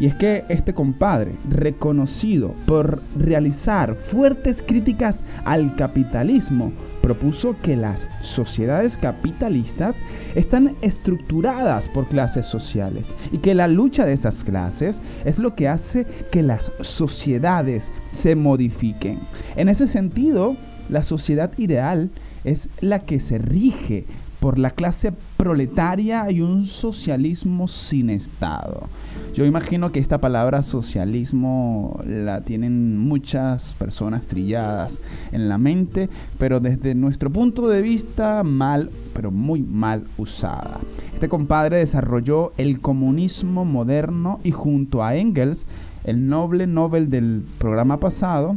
Y 0.00 0.06
es 0.06 0.14
que 0.16 0.44
este 0.48 0.74
compadre, 0.74 1.32
reconocido 1.48 2.54
por 2.66 3.02
realizar 3.16 3.94
fuertes 3.94 4.62
críticas 4.62 5.22
al 5.44 5.74
capitalismo, 5.76 6.72
propuso 7.00 7.54
que 7.62 7.76
las 7.76 8.06
sociedades 8.22 8.96
capitalistas 8.96 9.94
están 10.34 10.74
estructuradas 10.80 11.88
por 11.88 12.08
clases 12.08 12.46
sociales 12.46 13.14
y 13.30 13.38
que 13.38 13.54
la 13.54 13.68
lucha 13.68 14.04
de 14.04 14.14
esas 14.14 14.42
clases 14.42 15.00
es 15.24 15.38
lo 15.38 15.54
que 15.54 15.68
hace 15.68 16.06
que 16.32 16.42
las 16.42 16.72
sociedades 16.80 17.90
se 18.10 18.34
modifiquen. 18.34 19.18
En 19.54 19.68
ese 19.68 19.86
sentido, 19.86 20.56
la 20.88 21.02
sociedad 21.02 21.50
ideal 21.56 22.10
es 22.44 22.68
la 22.80 23.00
que 23.00 23.20
se 23.20 23.38
rige 23.38 24.04
por 24.40 24.58
la 24.58 24.70
clase 24.70 25.12
proletaria 25.36 26.30
y 26.30 26.40
un 26.40 26.66
socialismo 26.66 27.68
sin 27.68 28.10
Estado. 28.10 28.88
Yo 29.34 29.44
imagino 29.44 29.90
que 29.90 29.98
esta 29.98 30.18
palabra 30.18 30.62
socialismo 30.62 32.00
la 32.06 32.42
tienen 32.42 32.96
muchas 32.96 33.72
personas 33.72 34.28
trilladas 34.28 35.00
en 35.32 35.48
la 35.48 35.58
mente, 35.58 36.08
pero 36.38 36.60
desde 36.60 36.94
nuestro 36.94 37.30
punto 37.30 37.66
de 37.66 37.82
vista 37.82 38.44
mal, 38.44 38.90
pero 39.12 39.32
muy 39.32 39.60
mal 39.60 40.04
usada. 40.18 40.78
Este 41.12 41.28
compadre 41.28 41.78
desarrolló 41.78 42.52
el 42.58 42.78
comunismo 42.78 43.64
moderno 43.64 44.38
y 44.44 44.52
junto 44.52 45.02
a 45.02 45.16
Engels, 45.16 45.66
el 46.04 46.28
noble 46.28 46.68
Nobel 46.68 47.10
del 47.10 47.42
programa 47.58 47.98
pasado, 47.98 48.54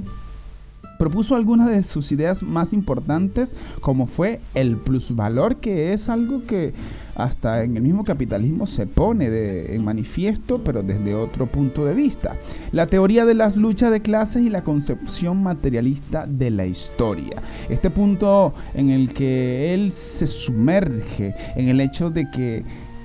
propuso 1.00 1.36
algunas 1.36 1.70
de 1.70 1.82
sus 1.82 2.12
ideas 2.12 2.44
más 2.44 2.72
importantes, 2.72 3.56
como 3.82 4.06
fue 4.06 4.42
el 4.54 4.78
plusvalor, 4.78 5.56
que 5.56 5.94
es 5.94 6.08
algo 6.08 6.46
que 6.46 6.74
hasta 7.18 7.64
en 7.64 7.76
el 7.76 7.82
mismo 7.82 8.04
capitalismo 8.04 8.68
se 8.68 8.86
pone 8.86 9.32
de, 9.32 9.76
en 9.76 9.84
manifiesto, 9.84 10.64
pero 10.64 10.84
desde 10.84 11.16
otro 11.16 11.48
punto 11.48 11.84
de 11.84 11.96
vista. 11.96 12.36
La 12.72 12.86
teoría 12.86 13.26
de 13.26 13.34
las 13.34 13.56
luchas 13.56 13.92
de 13.92 14.02
clases 14.02 14.44
y 14.44 14.52
la 14.52 14.64
concepción 14.64 15.42
materialista 15.42 16.28
de 16.28 16.52
la 16.52 16.68
historia. 16.68 17.42
Este 17.70 17.90
punto 17.90 18.54
en 18.76 18.92
el 18.92 19.14
que 19.14 19.74
él 19.74 19.92
se 19.92 20.28
sumerge 20.28 21.34
en 21.56 21.70
el 21.70 21.82
hecho 21.82 22.12
de 22.12 22.30
que 22.30 22.64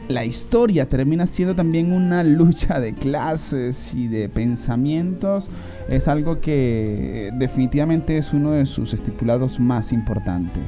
la 0.09 0.27
historia 0.27 0.89
termina 0.89 1.27
siendo 1.27 1.55
también 1.55 1.91
una 1.91 2.23
lucha 2.25 2.81
de 2.81 2.93
clases 2.93 3.95
y 3.95 4.09
de 4.09 4.29
pensamientos, 4.29 5.49
es 5.89 6.07
algo 6.07 6.41
que 6.41 7.31
definitivamente 7.39 8.19
es 8.19 8.35
uno 8.35 8.51
de 8.51 8.67
sus 8.67 8.93
estipulados 8.93 9.59
más 9.59 9.91
importantes. 9.91 10.65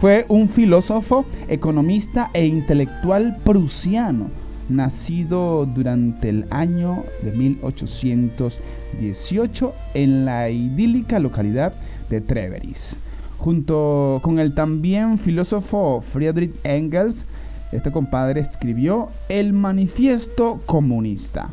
Fue 0.00 0.24
un 0.28 0.48
filósofo, 0.48 1.26
economista 1.48 2.30
e 2.32 2.46
intelectual 2.46 3.36
prusiano, 3.42 4.30
nacido 4.68 5.66
durante 5.66 6.28
el 6.28 6.46
año 6.50 7.02
de 7.22 7.32
1818 7.32 9.74
en 9.94 10.24
la 10.24 10.50
idílica 10.50 11.18
localidad 11.18 11.72
de 12.10 12.20
Treveris. 12.20 12.94
Junto 13.38 14.20
con 14.22 14.38
el 14.38 14.54
también 14.54 15.18
filósofo 15.18 16.00
Friedrich 16.00 16.54
Engels, 16.62 17.26
este 17.72 17.90
compadre 17.90 18.40
escribió 18.40 19.08
El 19.28 19.52
Manifiesto 19.52 20.60
Comunista. 20.66 21.50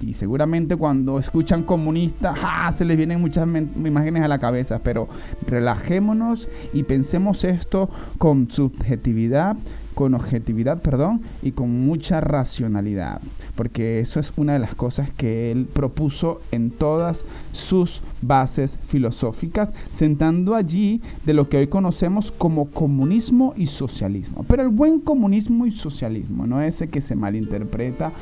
Y 0.00 0.14
seguramente 0.14 0.76
cuando 0.76 1.18
escuchan 1.18 1.62
comunista, 1.62 2.34
se 2.72 2.84
les 2.84 2.96
vienen 2.96 3.20
muchas 3.20 3.46
imágenes 3.46 4.22
a 4.22 4.28
la 4.28 4.38
cabeza, 4.38 4.80
pero 4.82 5.08
relajémonos 5.46 6.48
y 6.74 6.82
pensemos 6.82 7.44
esto 7.44 7.88
con 8.18 8.50
subjetividad, 8.50 9.56
con 9.94 10.12
objetividad, 10.14 10.82
perdón, 10.82 11.22
y 11.42 11.52
con 11.52 11.86
mucha 11.86 12.20
racionalidad, 12.20 13.22
porque 13.54 14.00
eso 14.00 14.20
es 14.20 14.30
una 14.36 14.52
de 14.52 14.58
las 14.58 14.74
cosas 14.74 15.10
que 15.10 15.50
él 15.50 15.66
propuso 15.72 16.42
en 16.52 16.70
todas 16.70 17.24
sus 17.52 18.02
bases 18.20 18.78
filosóficas, 18.82 19.72
sentando 19.90 20.54
allí 20.54 21.00
de 21.24 21.32
lo 21.32 21.48
que 21.48 21.56
hoy 21.56 21.68
conocemos 21.68 22.30
como 22.30 22.66
comunismo 22.66 23.54
y 23.56 23.68
socialismo. 23.68 24.44
Pero 24.46 24.62
el 24.62 24.68
buen 24.68 25.00
comunismo 25.00 25.64
y 25.64 25.70
socialismo, 25.70 26.46
no 26.46 26.60
ese 26.60 26.88
que 26.90 27.00
se 27.00 27.16
malinterpreta 27.16 28.12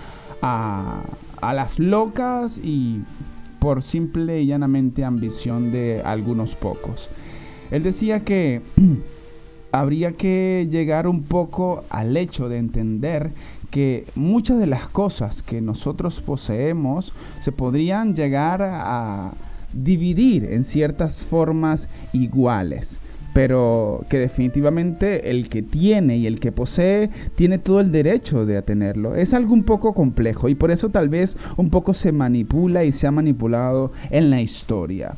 a, 0.43 1.03
a 1.49 1.55
las 1.55 1.79
locas 1.79 2.59
y 2.63 3.03
por 3.59 3.83
simple 3.83 4.43
y 4.43 4.47
llanamente 4.47 5.05
ambición 5.05 5.73
de 5.73 6.03
algunos 6.05 6.55
pocos. 6.55 7.09
Él 7.71 7.83
decía 7.83 8.25
que 8.25 8.61
habría 9.73 10.13
que 10.13 10.69
llegar 10.71 11.07
un 11.07 11.23
poco 11.23 11.85
al 11.91 12.17
hecho 12.17 12.49
de 12.49 12.59
entender 12.59 13.31
que 13.71 14.07
muchas 14.15 14.59
de 14.59 14.67
las 14.67 14.87
cosas 14.89 15.43
que 15.43 15.61
nosotros 15.61 16.21
poseemos 16.21 17.13
se 17.41 17.53
podrían 17.53 18.15
llegar 18.15 18.63
a 18.63 19.33
dividir 19.73 20.45
en 20.45 20.63
ciertas 20.63 21.25
formas 21.25 21.89
iguales 22.13 23.01
pero 23.35 24.07
que 24.09 24.21
definitivamente 24.21 25.29
el 25.31 25.49
que 25.51 25.61
tiene 25.61 26.17
y 26.17 26.27
el 26.27 26.41
que 26.41 26.53
posee 26.53 27.11
tiene 27.35 27.59
todo 27.59 27.81
el 27.81 27.91
derecho 27.91 28.47
de 28.47 28.63
tenerlo. 28.63 29.17
Es 29.17 29.35
algo 29.35 29.53
un 29.53 29.65
poco 29.65 29.93
complejo 29.93 30.49
y 30.49 30.55
por 30.55 30.71
eso 30.71 30.89
tal 30.89 31.09
vez 31.09 31.37
un 31.57 31.69
poco 31.69 31.93
se 31.93 32.13
manipula 32.13 32.85
y 32.85 32.93
se 32.93 33.09
ha 33.09 33.11
manipulado 33.11 33.93
en 34.11 34.31
la 34.31 34.41
historia. 34.41 35.15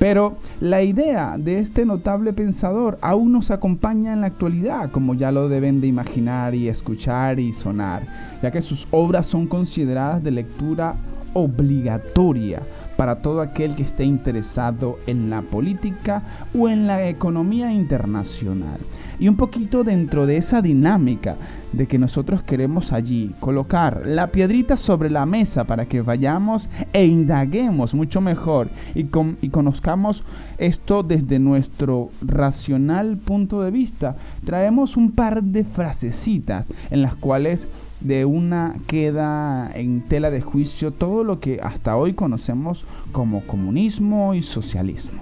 Pero 0.00 0.36
la 0.60 0.82
idea 0.82 1.36
de 1.38 1.60
este 1.60 1.86
notable 1.86 2.32
pensador 2.32 2.98
aún 3.02 3.32
nos 3.32 3.52
acompaña 3.52 4.14
en 4.14 4.22
la 4.22 4.28
actualidad, 4.28 4.90
como 4.90 5.14
ya 5.14 5.30
lo 5.30 5.48
deben 5.48 5.80
de 5.80 5.86
imaginar 5.86 6.54
y 6.56 6.68
escuchar 6.68 7.38
y 7.38 7.52
sonar, 7.52 8.02
ya 8.42 8.50
que 8.50 8.62
sus 8.62 8.88
obras 8.90 9.26
son 9.26 9.46
consideradas 9.46 10.24
de 10.24 10.32
lectura 10.32 10.96
obligatoria 11.34 12.62
para 13.00 13.22
todo 13.22 13.40
aquel 13.40 13.76
que 13.76 13.82
esté 13.82 14.04
interesado 14.04 14.98
en 15.06 15.30
la 15.30 15.40
política 15.40 16.22
o 16.54 16.68
en 16.68 16.86
la 16.86 17.08
economía 17.08 17.72
internacional. 17.72 18.78
Y 19.20 19.28
un 19.28 19.36
poquito 19.36 19.84
dentro 19.84 20.26
de 20.26 20.38
esa 20.38 20.62
dinámica 20.62 21.36
de 21.72 21.86
que 21.86 21.98
nosotros 21.98 22.42
queremos 22.42 22.90
allí 22.92 23.34
colocar 23.38 24.02
la 24.06 24.28
piedrita 24.28 24.78
sobre 24.78 25.10
la 25.10 25.26
mesa 25.26 25.64
para 25.64 25.84
que 25.84 26.00
vayamos 26.00 26.70
e 26.94 27.04
indaguemos 27.04 27.94
mucho 27.94 28.22
mejor 28.22 28.70
y, 28.94 29.06
y 29.42 29.48
conozcamos 29.50 30.24
esto 30.56 31.02
desde 31.02 31.38
nuestro 31.38 32.08
racional 32.22 33.18
punto 33.18 33.60
de 33.60 33.70
vista, 33.70 34.16
traemos 34.44 34.96
un 34.96 35.12
par 35.12 35.42
de 35.42 35.64
frasecitas 35.64 36.70
en 36.90 37.02
las 37.02 37.14
cuales 37.14 37.68
de 38.00 38.24
una 38.24 38.76
queda 38.86 39.70
en 39.74 40.00
tela 40.00 40.30
de 40.30 40.40
juicio 40.40 40.92
todo 40.92 41.24
lo 41.24 41.40
que 41.40 41.60
hasta 41.62 41.94
hoy 41.96 42.14
conocemos 42.14 42.86
como 43.12 43.42
comunismo 43.42 44.34
y 44.34 44.40
socialismo. 44.40 45.20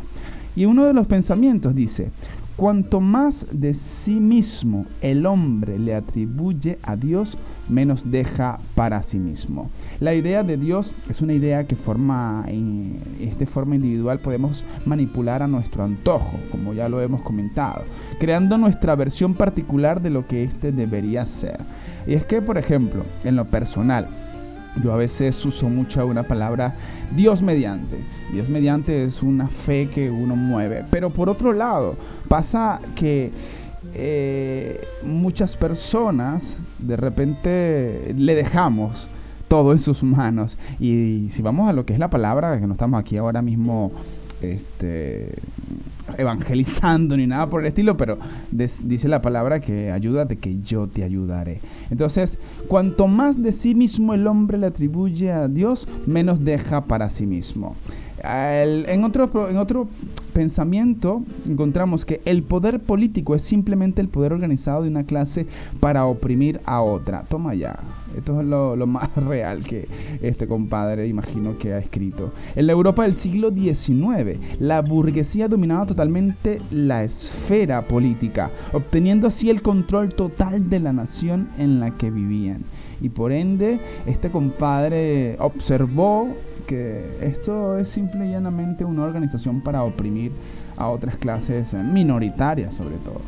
Y 0.58 0.64
uno 0.64 0.86
de 0.86 0.92
los 0.92 1.06
pensamientos 1.06 1.72
dice, 1.74 2.10
cuanto 2.58 3.00
más 3.00 3.46
de 3.52 3.72
sí 3.72 4.18
mismo 4.18 4.84
el 5.00 5.26
hombre 5.26 5.78
le 5.78 5.94
atribuye 5.94 6.76
a 6.82 6.96
Dios, 6.96 7.38
menos 7.68 8.10
deja 8.10 8.58
para 8.74 9.00
sí 9.04 9.20
mismo. 9.20 9.70
La 10.00 10.12
idea 10.12 10.42
de 10.42 10.56
Dios 10.56 10.92
es 11.08 11.20
una 11.20 11.34
idea 11.34 11.68
que 11.68 11.76
forma, 11.76 12.44
de 12.48 13.46
forma 13.46 13.76
individual 13.76 14.18
podemos 14.18 14.64
manipular 14.86 15.40
a 15.40 15.46
nuestro 15.46 15.84
antojo, 15.84 16.36
como 16.50 16.74
ya 16.74 16.88
lo 16.88 17.00
hemos 17.00 17.22
comentado, 17.22 17.84
creando 18.18 18.58
nuestra 18.58 18.96
versión 18.96 19.34
particular 19.34 20.02
de 20.02 20.10
lo 20.10 20.26
que 20.26 20.42
éste 20.42 20.72
debería 20.72 21.26
ser. 21.26 21.60
Y 22.08 22.14
es 22.14 22.24
que, 22.24 22.42
por 22.42 22.58
ejemplo, 22.58 23.04
en 23.22 23.36
lo 23.36 23.44
personal, 23.44 24.08
yo 24.82 24.92
a 24.92 24.96
veces 24.96 25.44
uso 25.44 25.68
mucho 25.68 26.06
una 26.06 26.22
palabra 26.22 26.74
Dios 27.14 27.42
mediante. 27.42 27.98
Dios 28.32 28.48
mediante 28.48 29.04
es 29.04 29.22
una 29.22 29.48
fe 29.48 29.88
que 29.92 30.10
uno 30.10 30.36
mueve. 30.36 30.84
Pero 30.90 31.10
por 31.10 31.28
otro 31.28 31.52
lado, 31.52 31.96
pasa 32.28 32.80
que 32.94 33.32
eh, 33.94 34.80
muchas 35.02 35.56
personas 35.56 36.56
de 36.78 36.96
repente 36.96 38.14
le 38.16 38.34
dejamos 38.34 39.08
todo 39.48 39.72
en 39.72 39.78
sus 39.78 40.02
manos. 40.02 40.56
Y 40.78 41.26
si 41.30 41.42
vamos 41.42 41.68
a 41.68 41.72
lo 41.72 41.84
que 41.84 41.94
es 41.94 41.98
la 41.98 42.10
palabra, 42.10 42.60
que 42.60 42.66
no 42.66 42.74
estamos 42.74 43.00
aquí 43.00 43.16
ahora 43.16 43.42
mismo 43.42 43.92
este, 44.40 45.32
evangelizando 46.16 47.16
ni 47.16 47.26
nada 47.26 47.48
por 47.48 47.60
el 47.60 47.68
estilo, 47.68 47.96
pero 47.96 48.18
dice 48.50 49.08
la 49.08 49.20
palabra 49.20 49.60
que 49.60 49.90
ayuda 49.90 50.24
de 50.24 50.36
que 50.36 50.60
yo 50.62 50.86
te 50.86 51.04
ayudaré. 51.04 51.60
Entonces, 51.90 52.38
cuanto 52.68 53.06
más 53.06 53.42
de 53.42 53.52
sí 53.52 53.74
mismo 53.74 54.14
el 54.14 54.26
hombre 54.26 54.58
le 54.58 54.66
atribuye 54.66 55.30
a 55.30 55.48
Dios, 55.48 55.88
menos 56.06 56.44
deja 56.44 56.84
para 56.84 57.10
sí 57.10 57.26
mismo. 57.26 57.76
En, 58.22 59.04
otro, 59.04 59.48
en 59.48 59.56
otro 59.56 59.88
pensamiento 60.32 61.22
encontramos 61.48 62.04
que 62.04 62.20
el 62.24 62.42
poder 62.42 62.80
político 62.80 63.34
es 63.34 63.42
simplemente 63.42 64.00
el 64.00 64.08
poder 64.08 64.32
organizado 64.32 64.82
de 64.82 64.88
una 64.88 65.04
clase 65.04 65.46
para 65.80 66.06
oprimir 66.06 66.60
a 66.64 66.80
otra. 66.80 67.24
Toma 67.28 67.54
ya. 67.54 67.78
Esto 68.16 68.40
es 68.40 68.46
lo, 68.46 68.86
más 68.86 69.14
real 69.16 69.64
que 69.64 69.88
este 70.22 70.46
compadre 70.46 71.08
imagino 71.08 71.58
que 71.58 71.74
ha 71.74 71.78
escrito. 71.78 72.32
En 72.54 72.66
la 72.66 72.72
Europa 72.72 73.02
del 73.02 73.14
siglo 73.14 73.50
XIX, 73.50 74.38
la 74.60 74.80
burguesía 74.82 75.48
dominaba 75.48 75.86
totalmente 75.86 76.60
la 76.70 77.04
esfera 77.04 77.82
política, 77.82 78.50
obteniendo 78.72 79.26
así 79.26 79.50
el 79.50 79.62
control 79.62 80.14
total 80.14 80.70
de 80.70 80.80
la 80.80 80.92
nación 80.92 81.48
en 81.58 81.80
la 81.80 81.90
que 81.90 82.10
vivían. 82.10 82.62
Y 83.00 83.10
por 83.10 83.32
ende, 83.32 83.78
este 84.06 84.30
compadre 84.30 85.36
observó 85.38 86.28
que 86.68 87.02
esto 87.22 87.78
es 87.78 87.88
simple 87.88 88.26
y 88.26 88.30
llanamente 88.30 88.84
una 88.84 89.02
organización 89.02 89.62
para 89.62 89.82
oprimir 89.82 90.32
a 90.76 90.88
otras 90.88 91.16
clases 91.16 91.74
minoritarias 91.74 92.74
sobre 92.74 92.96
todo. 92.98 93.20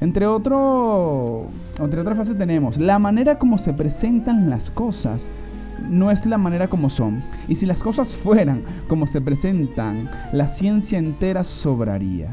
Entre, 0.00 0.26
otro, 0.26 1.46
entre 1.78 2.02
fases 2.14 2.38
tenemos 2.38 2.78
la 2.78 2.98
manera 2.98 3.38
como 3.38 3.58
se 3.58 3.72
presentan 3.72 4.48
las 4.48 4.70
cosas 4.70 5.28
no 5.88 6.10
es 6.10 6.26
la 6.26 6.38
manera 6.38 6.68
como 6.68 6.90
son. 6.90 7.22
Y 7.46 7.54
si 7.54 7.66
las 7.66 7.82
cosas 7.82 8.14
fueran 8.14 8.62
como 8.88 9.06
se 9.06 9.20
presentan, 9.20 10.10
la 10.32 10.48
ciencia 10.48 10.98
entera 10.98 11.44
sobraría 11.44 12.30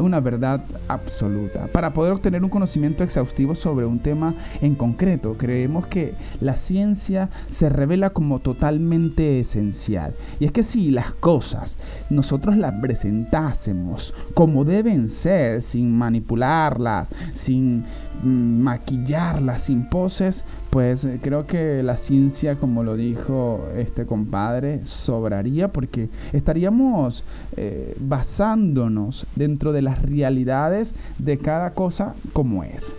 una 0.00 0.20
verdad 0.20 0.64
absoluta. 0.88 1.66
Para 1.68 1.92
poder 1.92 2.12
obtener 2.12 2.44
un 2.44 2.50
conocimiento 2.50 3.04
exhaustivo 3.04 3.54
sobre 3.54 3.86
un 3.86 3.98
tema 3.98 4.34
en 4.60 4.74
concreto, 4.74 5.36
creemos 5.38 5.86
que 5.86 6.14
la 6.40 6.56
ciencia 6.56 7.30
se 7.50 7.68
revela 7.68 8.10
como 8.10 8.38
totalmente 8.38 9.40
esencial. 9.40 10.14
Y 10.40 10.46
es 10.46 10.52
que 10.52 10.62
si 10.62 10.90
las 10.90 11.12
cosas 11.12 11.76
nosotros 12.10 12.56
las 12.56 12.74
presentásemos 12.80 14.14
como 14.34 14.64
deben 14.64 15.08
ser, 15.08 15.62
sin 15.62 15.96
manipularlas, 15.96 17.10
sin 17.34 17.84
mm, 18.22 18.60
maquillarlas, 18.60 19.62
sin 19.62 19.88
poses, 19.88 20.44
pues 20.70 21.04
eh, 21.04 21.18
creo 21.22 21.46
que 21.46 21.82
la 21.82 21.96
ciencia, 21.96 22.56
como 22.56 22.84
lo 22.84 22.96
dijo 22.96 23.66
este 23.76 24.06
compadre, 24.06 24.80
sobraría 24.84 25.68
porque 25.68 26.08
estaríamos 26.32 27.24
eh, 27.56 27.96
basándonos 28.00 29.26
dentro 29.36 29.72
de 29.72 29.82
las 29.82 30.02
realidades 30.02 30.94
de 31.18 31.38
cada 31.38 31.74
cosa 31.74 32.14
como 32.32 32.64
es. 32.64 32.92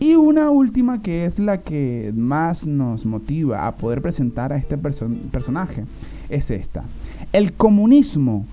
Y 0.00 0.16
una 0.16 0.50
última 0.50 1.00
que 1.02 1.24
es 1.24 1.38
la 1.38 1.58
que 1.58 2.12
más 2.16 2.66
nos 2.66 3.06
motiva 3.06 3.66
a 3.66 3.76
poder 3.76 4.02
presentar 4.02 4.52
a 4.52 4.56
este 4.56 4.76
personaje 4.76 5.84
es 6.28 6.50
esta. 6.50 6.84
El 7.32 7.52
comunismo 7.52 8.44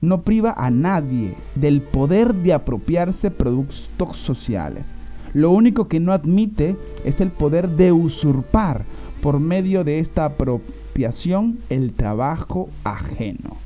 no 0.00 0.20
priva 0.22 0.54
a 0.56 0.70
nadie 0.70 1.34
del 1.54 1.80
poder 1.80 2.34
de 2.34 2.52
apropiarse 2.52 3.30
productos 3.30 4.18
sociales 4.18 4.94
lo 5.36 5.50
único 5.50 5.86
que 5.86 6.00
no 6.00 6.14
admite 6.14 6.76
es 7.04 7.20
el 7.20 7.30
poder 7.30 7.68
de 7.68 7.92
usurpar 7.92 8.86
por 9.20 9.38
medio 9.38 9.84
de 9.84 9.98
esta 9.98 10.24
apropiación 10.24 11.58
el 11.68 11.92
trabajo 11.92 12.70
ajeno. 12.84 13.58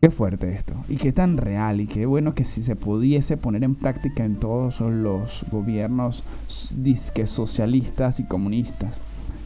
Qué 0.00 0.10
fuerte 0.10 0.54
esto, 0.54 0.72
y 0.88 0.96
qué 0.96 1.12
tan 1.12 1.36
real, 1.36 1.82
y 1.82 1.86
qué 1.86 2.06
bueno 2.06 2.34
que 2.34 2.46
si 2.46 2.62
se 2.62 2.74
pudiese 2.74 3.36
poner 3.36 3.64
en 3.64 3.74
práctica 3.74 4.24
en 4.24 4.36
todos 4.36 4.80
los 4.80 5.44
gobiernos 5.50 6.24
disque 6.70 7.26
socialistas 7.26 8.18
y 8.18 8.24
comunistas, 8.24 8.98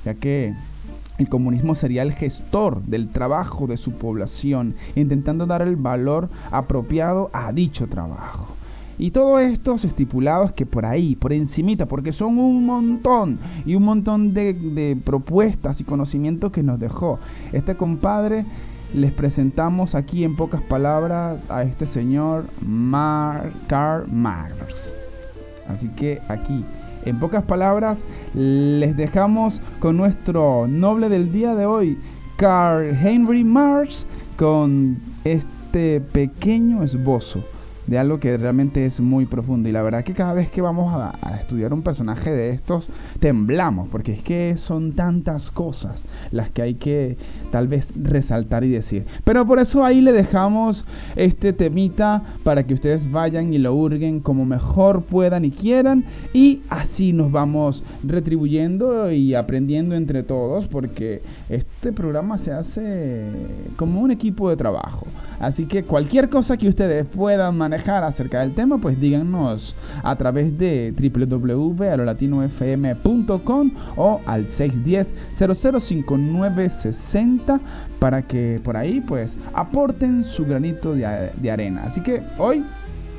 ya 0.04 0.14
que 0.14 0.54
el 1.18 1.28
comunismo 1.28 1.74
sería 1.74 2.02
el 2.02 2.12
gestor 2.12 2.84
del 2.84 3.08
trabajo 3.08 3.66
de 3.66 3.78
su 3.78 3.94
población, 3.94 4.76
intentando 4.94 5.46
dar 5.46 5.62
el 5.62 5.74
valor 5.74 6.28
apropiado 6.52 7.30
a 7.32 7.50
dicho 7.50 7.88
trabajo. 7.88 8.59
Y 9.00 9.12
todos 9.12 9.40
estos 9.40 9.86
estipulados 9.86 10.52
que 10.52 10.66
por 10.66 10.84
ahí, 10.84 11.16
por 11.16 11.32
encimita, 11.32 11.86
porque 11.86 12.12
son 12.12 12.36
un 12.36 12.66
montón 12.66 13.38
y 13.64 13.74
un 13.74 13.84
montón 13.84 14.34
de, 14.34 14.94
propuestas 15.02 15.80
y 15.80 15.84
conocimientos 15.84 16.52
que 16.52 16.62
nos 16.62 16.78
dejó 16.78 17.18
este 17.54 17.74
compadre 17.76 18.44
les 18.92 19.10
presentamos 19.10 19.94
aquí 19.94 20.22
en 20.22 20.36
pocas 20.36 20.60
palabras 20.60 21.50
a 21.50 21.62
este 21.62 21.86
señor 21.86 22.44
Mar 22.66 23.50
Karl 23.68 24.06
Marx. 24.12 24.92
Así 25.66 25.88
que 25.88 26.20
aquí, 26.28 26.62
en 27.06 27.18
pocas 27.20 27.44
palabras, 27.44 28.04
les 28.34 28.94
dejamos 28.98 29.62
con 29.78 29.96
nuestro 29.96 30.66
noble 30.68 31.08
del 31.08 31.32
día 31.32 31.54
de 31.54 31.64
hoy, 31.64 31.98
Karl 32.36 32.94
Henry 33.02 33.44
Marx, 33.44 34.04
con 34.36 34.98
este 35.24 36.00
pequeño 36.00 36.82
esbozo 36.82 37.42
de 37.90 37.98
algo 37.98 38.20
que 38.20 38.36
realmente 38.38 38.86
es 38.86 39.00
muy 39.00 39.26
profundo. 39.26 39.68
Y 39.68 39.72
la 39.72 39.82
verdad 39.82 40.04
que 40.04 40.12
cada 40.12 40.32
vez 40.32 40.48
que 40.48 40.62
vamos 40.62 40.94
a, 40.94 41.10
estudiar 41.40 41.72
un 41.74 41.82
personaje 41.82 42.30
de 42.30 42.50
estos, 42.50 42.88
temblamos, 43.18 43.88
porque 43.88 44.12
es 44.12 44.22
que 44.22 44.56
son 44.56 44.92
tantas 44.92 45.50
cosas 45.50 46.04
las 46.30 46.50
que 46.50 46.62
hay 46.62 46.74
que 46.74 47.16
tal 47.50 47.66
vez 47.66 47.92
resaltar 48.00 48.62
y 48.62 48.70
decir. 48.70 49.06
Pero 49.24 49.44
por 49.44 49.58
eso 49.58 49.84
ahí 49.84 50.00
le 50.00 50.12
dejamos 50.12 50.84
este 51.16 51.52
temita 51.52 52.22
para 52.44 52.64
que 52.64 52.74
ustedes 52.74 53.10
vayan 53.10 53.52
y 53.52 53.58
lo 53.58 53.74
hurguen 53.74 54.20
como 54.20 54.44
mejor 54.44 55.02
puedan 55.02 55.44
y 55.44 55.50
quieran. 55.50 56.04
Y 56.32 56.60
así 56.68 57.12
nos 57.12 57.32
vamos 57.32 57.82
retribuyendo 58.04 59.10
y 59.10 59.34
aprendiendo 59.34 59.96
entre 59.96 60.22
todos, 60.22 60.68
porque 60.68 61.22
este 61.48 61.92
programa 61.92 62.38
se 62.38 62.52
hace 62.52 63.24
como 63.76 64.00
un 64.00 64.12
equipo 64.12 64.48
de 64.48 64.56
trabajo. 64.56 65.08
Así 65.40 65.66
que 65.66 65.82
cualquier 65.82 66.28
cosa 66.28 66.56
que 66.56 66.68
ustedes 66.68 67.04
puedan 67.06 67.56
manejar 67.56 68.04
acerca 68.04 68.38
del 68.40 68.54
tema, 68.54 68.78
pues 68.78 69.00
díganos 69.00 69.74
a 70.02 70.14
través 70.16 70.58
de 70.58 70.92
www.alolatinofm.com 70.96 73.70
o 73.96 74.20
al 74.26 74.46
610 74.46 75.14
005960 75.32 77.58
para 77.98 78.22
que 78.22 78.60
por 78.62 78.76
ahí 78.76 79.00
pues 79.00 79.36
aporten 79.54 80.22
su 80.22 80.44
granito 80.44 80.94
de, 80.94 81.32
de 81.34 81.50
arena. 81.50 81.84
Así 81.86 82.02
que 82.02 82.22
hoy 82.38 82.62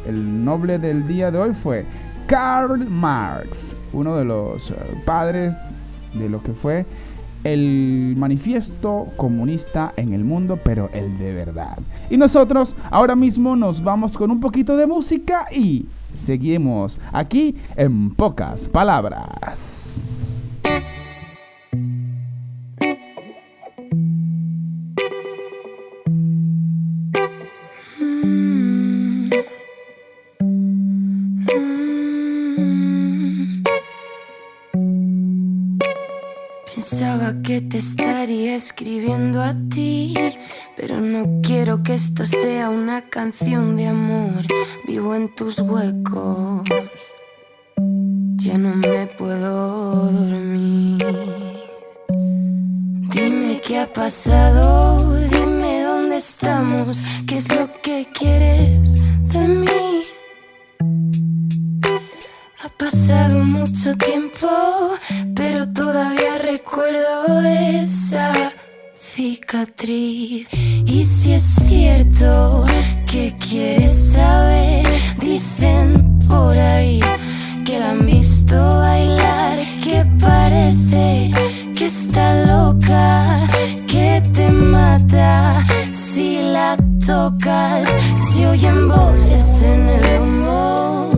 el 0.07 0.45
noble 0.45 0.79
del 0.79 1.05
día 1.07 1.31
de 1.31 1.39
hoy 1.39 1.53
fue 1.53 1.85
Karl 2.27 2.87
Marx, 2.87 3.75
uno 3.93 4.15
de 4.15 4.25
los 4.25 4.69
eh, 4.71 4.75
padres 5.05 5.55
de 6.13 6.29
lo 6.29 6.43
que 6.43 6.53
fue 6.53 6.85
el 7.43 8.15
manifiesto 8.17 9.07
comunista 9.17 9.93
en 9.97 10.13
el 10.13 10.23
mundo, 10.23 10.59
pero 10.63 10.89
el 10.93 11.17
de 11.17 11.33
verdad. 11.33 11.77
Y 12.09 12.17
nosotros 12.17 12.75
ahora 12.89 13.15
mismo 13.15 13.55
nos 13.55 13.83
vamos 13.83 14.17
con 14.17 14.31
un 14.31 14.39
poquito 14.39 14.77
de 14.77 14.87
música 14.87 15.47
y 15.51 15.85
seguimos 16.15 16.99
aquí 17.11 17.55
en 17.75 18.11
pocas 18.11 18.67
palabras. 18.67 20.20
Escribiendo 38.81 39.43
a 39.43 39.53
ti, 39.69 40.15
pero 40.75 40.99
no 40.99 41.41
quiero 41.43 41.83
que 41.83 41.93
esto 41.93 42.25
sea 42.25 42.71
una 42.71 43.09
canción 43.09 43.77
de 43.77 43.87
amor. 43.87 44.43
Vivo 44.87 45.13
en 45.13 45.35
tus 45.35 45.59
huecos, 45.59 46.67
ya 48.37 48.57
no 48.57 48.75
me 48.75 49.05
puedo 49.05 50.11
dormir. 50.11 51.05
Dime 53.13 53.61
qué 53.63 53.77
ha 53.77 53.93
pasado, 53.93 54.97
dime 55.29 55.83
dónde 55.83 56.17
estamos, 56.17 57.03
qué 57.27 57.37
es 57.37 57.55
lo 57.55 57.69
que 57.83 58.07
quieres 58.11 58.95
de 59.31 59.47
mí. 59.47 60.01
Ha 62.63 62.69
pasado 62.69 63.43
mucho 63.43 63.95
tiempo, 63.95 64.49
cicatriz. 69.51 70.47
Y 70.85 71.03
si 71.03 71.33
es 71.33 71.43
cierto 71.67 72.65
que 73.05 73.35
quieres 73.37 74.13
saber, 74.13 74.85
dicen 75.19 76.19
por 76.29 76.57
ahí 76.57 77.01
que 77.65 77.77
la 77.79 77.91
han 77.91 78.05
visto 78.05 78.55
bailar, 78.77 79.57
que 79.83 80.05
parece 80.19 81.31
que 81.77 81.85
está 81.85 82.45
loca, 82.45 83.41
que 83.87 84.21
te 84.33 84.49
mata 84.49 85.65
si 85.91 86.43
la 86.43 86.77
tocas, 87.05 87.89
si 88.15 88.45
oyen 88.45 88.87
voces 88.87 89.63
en 89.63 89.89
el 89.89 90.21
humo 90.21 91.11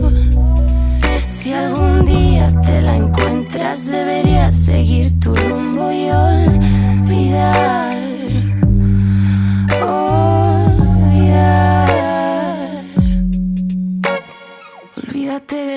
si 1.44 1.52
algún 1.52 2.06
día 2.06 2.46
te 2.62 2.80
la 2.80 2.96
encuentras, 2.96 3.84
deberías 3.84 4.54
seguir 4.54 5.20
tu 5.20 5.34
rumbo 5.34 5.92
y 5.92 6.08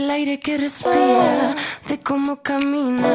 del 0.07 0.15
aire 0.15 0.39
que 0.39 0.57
respira, 0.57 1.55
de 1.87 1.99
cómo 1.99 2.37
camina, 2.41 3.07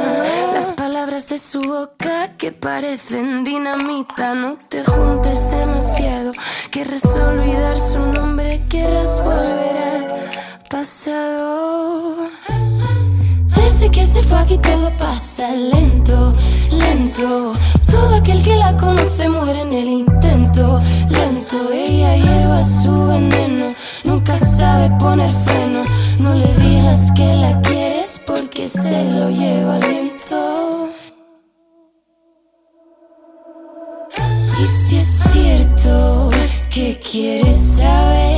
las 0.53 0.73
palabras 0.73 1.27
de 1.27 1.39
su 1.39 1.61
boca 1.61 2.37
que 2.37 2.53
parecen 2.53 3.45
dinamita. 3.45 4.35
No 4.35 4.59
te 4.69 4.85
juntes 4.85 5.51
demasiado, 5.51 6.33
querrás 6.71 7.05
olvidar 7.17 7.79
su 7.79 7.99
nombre, 7.99 8.63
querrás 8.69 9.23
volver 9.23 9.77
al 9.77 10.07
pasado. 10.69 12.17
Desde 13.57 13.91
que 13.91 14.07
se 14.07 14.23
fue 14.23 14.39
aquí 14.39 14.59
todo 14.59 14.95
pasa 14.99 15.51
lento, 15.51 16.33
lento. 16.71 17.53
Todo 17.91 18.17
aquel 18.17 18.43
que 18.43 18.57
la 18.57 18.77
conoce 18.77 19.29
muere 19.29 19.63
en 19.63 19.73
el 19.73 19.89
intento, 19.89 20.79
lento. 21.09 21.73
Ella 21.73 22.17
lleva 22.17 22.61
su 22.61 23.07
veneno, 23.07 23.67
nunca 24.05 24.39
sabe 24.39 24.91
poner 24.99 25.31
freno. 25.45 25.85
No 26.21 26.35
le 26.35 26.47
que 27.15 27.37
la 27.37 27.61
quieres 27.63 28.21
porque 28.27 28.69
se 28.69 29.05
lo 29.13 29.31
lleva 29.31 29.79
el 29.79 29.89
viento. 29.89 30.89
Y 34.61 34.67
si 34.67 34.97
es 34.97 35.23
cierto 35.33 36.31
que 36.71 36.99
quieres 36.99 37.57
saber, 37.57 38.32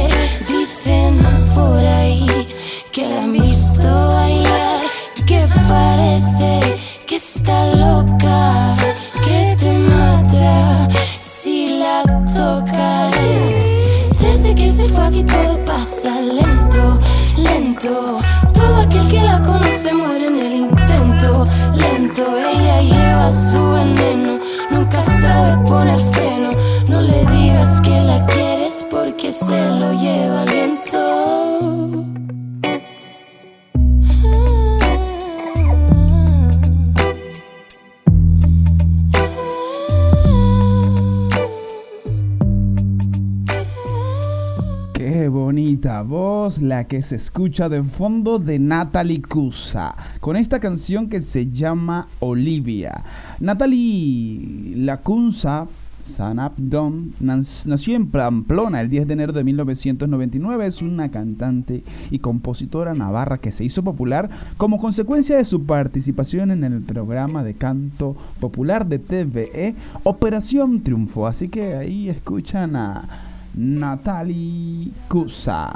que 46.83 47.03
se 47.03 47.15
escucha 47.15 47.69
de 47.69 47.85
fondo 47.85 48.41
de 48.41 48.59
Natalie 48.59 49.23
Cusa 49.23 49.95
con 50.19 50.35
esta 50.35 50.59
canción 50.59 51.09
que 51.09 51.21
se 51.21 51.49
llama 51.53 52.09
Olivia. 52.19 53.05
Natalie 53.39 54.75
Lacunza 54.79 55.69
Sanabdon 56.05 57.13
nació 57.21 57.97
en 57.97 58.09
Pamplona 58.09 58.81
el 58.81 58.91
10 58.91 59.07
de 59.07 59.13
enero 59.15 59.33
de 59.33 59.45
1999. 59.45 60.67
Es 60.67 60.83
una 60.83 61.11
cantante 61.11 61.83
y 62.11 62.19
compositora 62.19 62.95
navarra 62.95 63.39
que 63.39 63.53
se 63.53 63.65
hizo 63.65 63.83
popular 63.83 64.29
como 64.57 64.79
consecuencia 64.79 65.37
de 65.37 65.45
su 65.45 65.65
participación 65.65 66.51
en 66.51 66.65
el 66.65 66.83
programa 66.83 67.43
de 67.43 67.55
canto 67.55 68.17
popular 68.41 68.87
de 68.87 68.99
TVE 68.99 69.75
Operación 70.03 70.83
Triunfo. 70.83 71.27
Así 71.27 71.49
que 71.49 71.75
ahí 71.75 72.09
escuchan 72.11 72.77
a 72.77 73.09
Natalie 73.55 74.89
Cusa. 75.09 75.73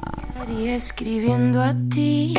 escribiendo 0.66 1.62
a 1.62 1.72
ti. 1.88 2.34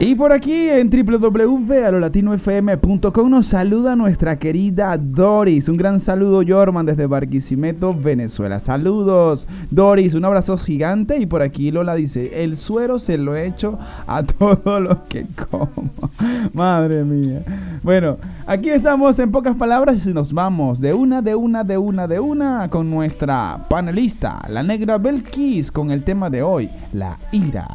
Y 0.00 0.16
por 0.16 0.32
aquí 0.32 0.68
en 0.68 0.90
www.alolatinofm.com 0.90 3.30
nos 3.30 3.46
saluda 3.46 3.94
nuestra 3.94 4.36
querida 4.38 4.98
Doris. 4.98 5.68
Un 5.68 5.76
gran 5.76 6.00
saludo, 6.00 6.42
Jorman, 6.46 6.86
desde 6.86 7.06
Barquisimeto, 7.06 7.94
Venezuela. 7.94 8.58
Saludos, 8.58 9.46
Doris. 9.70 10.14
Un 10.14 10.24
abrazo 10.24 10.56
gigante. 10.56 11.18
Y 11.18 11.26
por 11.26 11.42
aquí 11.42 11.70
Lola 11.70 11.94
dice: 11.94 12.42
El 12.42 12.56
suero 12.56 12.98
se 12.98 13.16
lo 13.16 13.36
he 13.36 13.46
hecho 13.46 13.78
a 14.08 14.22
todo 14.24 14.80
lo 14.80 15.06
que 15.06 15.24
como. 15.48 15.70
Madre 16.52 17.04
mía. 17.04 17.44
Bueno, 17.82 18.16
aquí 18.46 18.70
estamos 18.70 19.18
en 19.20 19.30
pocas 19.30 19.54
palabras 19.54 20.04
y 20.06 20.12
nos 20.12 20.32
vamos 20.32 20.80
de 20.80 20.92
una, 20.92 21.22
de 21.22 21.36
una, 21.36 21.62
de 21.62 21.78
una, 21.78 22.08
de 22.08 22.18
una 22.18 22.68
con 22.68 22.90
nuestra 22.90 23.60
panelista, 23.68 24.42
la 24.56 24.62
negra 24.62 24.96
Belkis, 24.96 25.70
con 25.70 25.90
el 25.90 26.02
tema 26.02 26.30
de 26.30 26.42
hoy, 26.42 26.70
la 26.94 27.18
ira. 27.30 27.68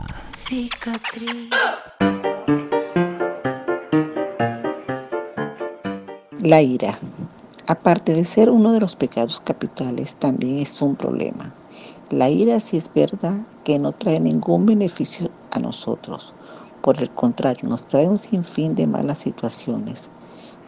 La 6.40 6.62
ira, 6.64 6.98
aparte 7.68 8.16
de 8.16 8.24
ser 8.24 8.50
uno 8.50 8.72
de 8.72 8.80
los 8.80 8.96
pecados 8.96 9.40
capitales, 9.42 10.16
también 10.16 10.58
es 10.58 10.82
un 10.82 10.96
problema. 10.96 11.54
La 12.10 12.32
ira 12.32 12.60
sí 12.60 12.78
es 12.78 12.92
verdad 12.92 13.42
que 13.64 13.78
no 13.78 13.92
trae 13.92 14.20
ningún 14.20 14.66
beneficio 14.66 15.30
a 15.52 15.60
nosotros. 15.60 16.34
Por 16.82 17.00
el 17.00 17.12
contrario, 17.12 17.70
nos 17.70 17.88
trae 17.88 18.08
un 18.08 18.18
sinfín 18.18 18.74
de 18.74 18.88
malas 18.88 19.20
situaciones. 19.20 20.10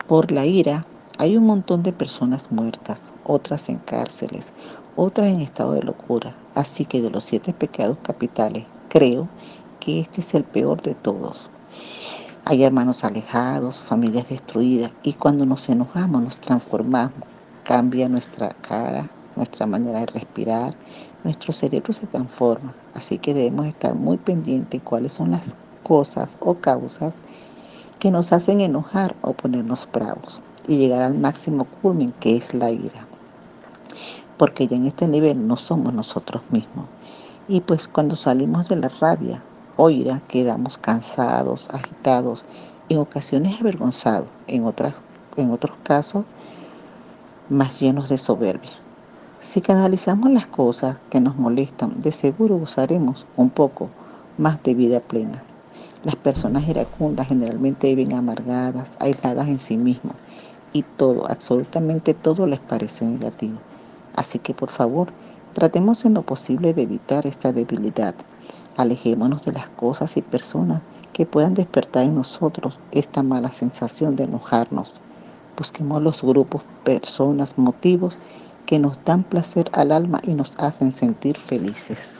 Por 0.06 0.32
la 0.32 0.46
ira 0.46 0.86
hay 1.18 1.38
un 1.38 1.46
montón 1.48 1.82
de 1.82 1.92
personas 1.92 2.52
muertas, 2.52 3.02
otras 3.24 3.70
en 3.70 3.78
cárceles, 3.78 4.54
otras 4.96 5.28
en 5.28 5.42
estado 5.42 5.74
de 5.74 5.84
locura. 5.84 6.36
Así 6.56 6.86
que 6.86 7.02
de 7.02 7.10
los 7.10 7.24
siete 7.24 7.54
pecados 7.54 7.98
capitales, 8.04 8.66
creo 8.90 9.28
que 9.80 10.00
este 10.00 10.22
es 10.22 10.34
el 10.34 10.44
peor 10.44 10.82
de 10.82 10.94
todos. 10.96 11.50
Hay 12.46 12.64
hermanos 12.64 13.04
alejados, 13.04 13.80
familias 13.82 14.28
destruidas 14.30 14.92
y 15.02 15.14
cuando 15.14 15.46
nos 15.46 15.70
enojamos 15.70 16.22
nos 16.22 16.38
transformamos. 16.38 17.14
Cambia 17.64 18.10
nuestra 18.10 18.50
cara, 18.50 19.10
nuestra 19.36 19.66
manera 19.66 20.00
de 20.00 20.08
respirar, 20.08 20.76
nuestro 21.24 21.54
cerebro 21.54 21.94
se 21.94 22.08
transforma. 22.08 22.74
Así 22.94 23.18
que 23.18 23.34
debemos 23.34 23.66
estar 23.66 23.96
muy 23.96 24.18
pendientes 24.18 24.82
cuáles 24.84 25.14
son 25.14 25.32
las 25.32 25.56
cosas 25.84 26.36
o 26.40 26.56
causas 26.56 27.22
que 28.00 28.12
nos 28.12 28.34
hacen 28.34 28.60
enojar 28.60 29.16
o 29.22 29.34
ponernos 29.34 29.88
bravos 29.92 30.42
y 30.68 30.78
llegar 30.78 31.02
al 31.02 31.14
máximo 31.14 31.66
culmen 31.82 32.14
que 32.20 32.36
es 32.36 32.54
la 32.54 32.70
ira. 32.72 33.08
Porque 34.44 34.68
ya 34.68 34.76
en 34.76 34.88
este 34.88 35.08
nivel 35.08 35.48
no 35.48 35.56
somos 35.56 35.94
nosotros 35.94 36.44
mismos. 36.52 36.88
Y 37.48 37.62
pues 37.62 37.88
cuando 37.88 38.18
salimos 38.18 38.68
de 38.68 38.76
la 38.76 38.90
rabia 38.90 39.42
oira 39.78 40.22
quedamos 40.28 40.78
cansados, 40.78 41.70
agitados, 41.70 42.44
en 42.90 42.98
ocasiones 42.98 43.62
avergonzados, 43.62 44.28
en, 44.48 44.66
otras, 44.66 44.96
en 45.38 45.52
otros 45.52 45.78
casos 45.84 46.26
más 47.48 47.80
llenos 47.80 48.10
de 48.10 48.18
soberbia. 48.18 48.74
Si 49.40 49.62
canalizamos 49.62 50.30
las 50.30 50.48
cosas 50.48 50.98
que 51.10 51.22
nos 51.22 51.38
molestan, 51.38 52.02
de 52.02 52.12
seguro 52.12 52.58
gozaremos 52.58 53.26
un 53.38 53.50
poco 53.50 53.88
más 54.38 54.62
de 54.62 54.74
vida 54.74 55.00
plena. 55.00 55.42
Las 56.04 56.18
personas 56.18 56.68
iracundas 56.68 57.30
generalmente 57.30 57.96
viven 57.96 58.14
amargadas, 58.14 58.98
aisladas 59.00 59.48
en 59.48 59.60
sí 59.60 59.78
mismas 59.78 60.18
y 60.74 60.82
todo, 60.82 61.32
absolutamente 61.32 62.14
todo 62.14 62.46
les 62.46 62.60
parece 62.60 63.06
negativo. 63.06 63.58
Así 64.16 64.40
que 64.40 64.54
por 64.54 64.70
favor, 64.70 65.10
tratemos 65.54 66.06
en 66.06 66.14
lo 66.14 66.24
posible 66.24 66.74
de 66.74 66.84
evitar 66.84 67.26
esta 67.28 67.52
debilidad 67.52 68.16
Alejémonos 68.76 69.46
de 69.46 69.52
las 69.52 69.70
cosas 69.70 70.18
y 70.18 70.24
personas 70.24 70.82
que 71.14 71.28
puedan 71.28 71.54
despertar 71.54 72.06
en 72.06 72.16
nosotros 72.16 72.80
esta 72.92 73.22
mala 73.22 73.52
sensación 73.52 74.16
de 74.16 74.24
enojarnos. 74.24 75.00
Busquemos 75.56 76.02
los 76.02 76.24
grupos, 76.24 76.64
personas, 76.84 77.60
motivos 77.60 78.18
que 78.66 78.80
nos 78.80 78.98
dan 79.06 79.24
placer 79.24 79.70
al 79.74 79.92
alma 79.92 80.22
y 80.24 80.34
nos 80.34 80.54
hacen 80.58 80.92
sentir 80.92 81.38
felices. 81.38 82.20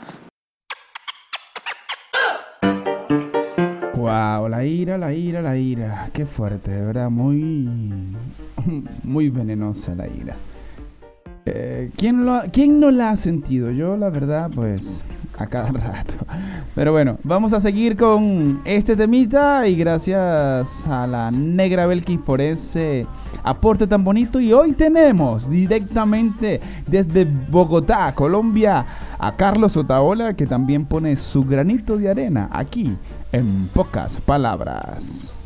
Wow, 3.96 4.48
la 4.48 4.64
ira, 4.64 4.96
la 4.96 5.12
ira, 5.12 5.42
la 5.42 5.56
ira. 5.56 6.10
Qué 6.12 6.24
fuerte, 6.24 6.70
de 6.70 6.84
verdad, 6.86 7.10
muy, 7.10 8.14
muy 9.02 9.28
venenosa 9.28 9.96
la 9.96 10.06
ira. 10.06 10.36
Eh, 11.46 11.90
¿quién, 11.96 12.26
¿Quién 12.52 12.80
no 12.80 12.90
la 12.90 13.10
ha 13.10 13.16
sentido? 13.16 13.70
Yo, 13.70 13.96
la 13.96 14.08
verdad, 14.08 14.50
pues 14.54 15.02
a 15.38 15.46
cada 15.46 15.70
rato. 15.72 16.14
Pero 16.74 16.92
bueno, 16.92 17.18
vamos 17.22 17.52
a 17.52 17.60
seguir 17.60 17.96
con 17.96 18.60
este 18.64 18.96
temita 18.96 19.66
y 19.68 19.76
gracias 19.76 20.86
a 20.86 21.06
la 21.06 21.30
negra 21.30 21.86
Belkis 21.86 22.20
por 22.20 22.40
ese 22.40 23.06
aporte 23.42 23.86
tan 23.86 24.04
bonito. 24.04 24.40
Y 24.40 24.52
hoy 24.52 24.72
tenemos 24.72 25.48
directamente 25.48 26.60
desde 26.86 27.24
Bogotá, 27.24 28.14
Colombia, 28.14 28.86
a 29.18 29.36
Carlos 29.36 29.76
Otaola 29.76 30.34
que 30.34 30.46
también 30.46 30.86
pone 30.86 31.16
su 31.16 31.44
granito 31.44 31.96
de 31.96 32.10
arena 32.10 32.48
aquí 32.52 32.96
en 33.32 33.68
pocas 33.68 34.16
palabras. 34.16 35.38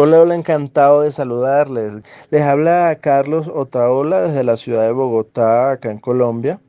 Hola, 0.00 0.20
hola, 0.20 0.36
encantado 0.36 1.00
de 1.00 1.10
saludarles. 1.10 1.98
Les 2.30 2.42
habla 2.42 2.96
Carlos 3.00 3.50
Otaola 3.52 4.20
desde 4.20 4.44
la 4.44 4.56
ciudad 4.56 4.84
de 4.84 4.92
Bogotá, 4.92 5.72
acá 5.72 5.90
en 5.90 5.98
Colombia. 5.98 6.60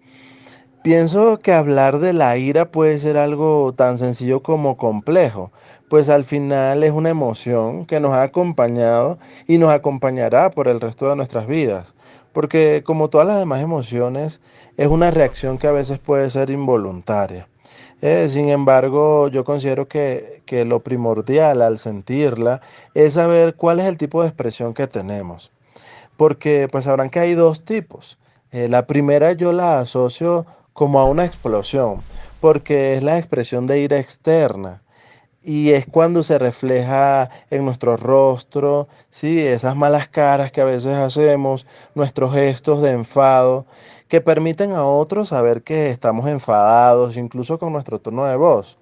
Pienso 0.82 1.38
que 1.38 1.54
hablar 1.54 2.00
de 2.00 2.14
la 2.14 2.36
ira 2.38 2.72
puede 2.72 2.98
ser 2.98 3.18
algo 3.18 3.72
tan 3.72 4.00
sencillo 4.00 4.42
como 4.42 4.78
complejo, 4.78 5.52
pues 5.92 6.10
al 6.10 6.26
final 6.26 6.84
es 6.84 6.90
una 6.92 7.12
emoción 7.12 7.86
que 7.86 8.00
nos 8.00 8.14
ha 8.14 8.24
acompañado 8.24 9.20
y 9.46 9.60
nos 9.60 9.70
acompañará 9.72 10.50
por 10.50 10.68
el 10.68 10.82
resto 10.82 11.08
de 11.08 11.16
nuestras 11.16 11.46
vidas, 11.46 11.94
porque 12.34 12.82
como 12.84 13.12
todas 13.12 13.28
las 13.28 13.38
demás 13.38 13.62
emociones, 13.62 14.42
es 14.76 14.88
una 14.88 15.12
reacción 15.12 15.60
que 15.60 15.68
a 15.68 15.72
veces 15.72 16.00
puede 16.00 16.32
ser 16.32 16.50
involuntaria. 16.50 17.48
Eh, 18.02 18.30
sin 18.30 18.50
embargo, 18.50 19.28
yo 19.28 19.44
considero 19.44 19.88
que, 19.88 20.42
lo 20.66 20.80
primordial 20.82 21.62
al 21.62 21.78
sentirla 21.78 22.62
es 22.94 23.14
saber 23.14 23.56
cuál 23.56 23.80
es 23.80 23.86
el 23.88 23.98
tipo 23.98 24.22
de 24.22 24.30
expresión 24.30 24.74
que 24.74 24.88
tenemos. 24.88 25.52
Porque 26.18 26.68
pues 26.72 26.86
sabrán 26.86 27.10
que 27.10 27.20
hay 27.20 27.34
dos 27.36 27.66
tipos. 27.66 28.18
Eh, 28.52 28.68
la 28.70 28.88
primera 28.88 29.34
yo 29.34 29.52
la 29.52 29.80
asocio 29.80 30.46
como 30.74 31.00
a 31.00 31.06
una 31.06 31.26
explosión, 31.26 32.02
porque 32.40 32.96
es 32.96 33.04
la 33.04 33.18
expresión 33.20 33.68
de 33.68 33.80
ira 33.82 34.00
externa 34.00 34.82
y 35.44 35.72
es 35.72 35.86
cuando 35.88 36.24
se 36.24 36.38
refleja 36.38 37.30
en 37.50 37.66
nuestro 37.66 37.98
rostro, 37.98 38.88
¿sí? 39.10 39.40
esas 39.40 39.76
malas 39.76 40.08
caras 40.08 40.52
que 40.52 40.62
a 40.62 40.66
veces 40.66 40.96
hacemos, 40.96 41.66
nuestros 41.96 42.34
gestos 42.34 42.82
de 42.82 42.92
enfado, 42.92 43.66
que 44.10 44.22
permiten 44.22 44.74
a 44.74 44.86
otros 44.86 45.30
saber 45.30 45.64
que 45.64 45.92
estamos 45.92 46.28
enfadados, 46.28 47.16
incluso 47.16 47.60
con 47.60 47.72
nuestro 47.74 48.00
tono 48.00 48.26
de 48.26 48.36
voz. 48.36 48.78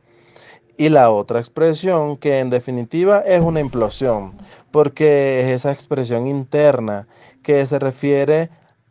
Y 0.78 0.90
la 0.90 1.12
otra 1.12 1.40
expresión, 1.40 2.18
que 2.18 2.40
en 2.40 2.50
definitiva 2.50 3.20
es 3.20 3.42
una 3.42 3.60
implosión, 3.60 4.34
porque 4.72 5.42
es 5.42 5.48
esa 5.48 5.72
expresión 5.72 6.28
interna 6.28 7.08
que 7.44 7.66
se 7.66 7.80
refiere 7.80 8.50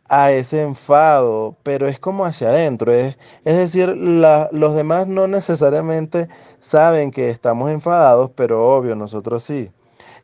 a 0.09 0.31
ese 0.31 0.61
enfado, 0.61 1.57
pero 1.63 1.87
es 1.87 1.99
como 1.99 2.25
hacia 2.25 2.49
adentro. 2.49 2.91
Es, 2.93 3.17
es 3.43 3.57
decir, 3.57 3.89
los 3.89 4.75
demás 4.75 5.07
no 5.07 5.27
necesariamente 5.27 6.27
saben 6.59 7.11
que 7.11 7.29
estamos 7.29 7.71
enfadados, 7.71 8.31
pero 8.35 8.75
obvio, 8.77 8.95
nosotros 8.95 9.43
sí 9.43 9.71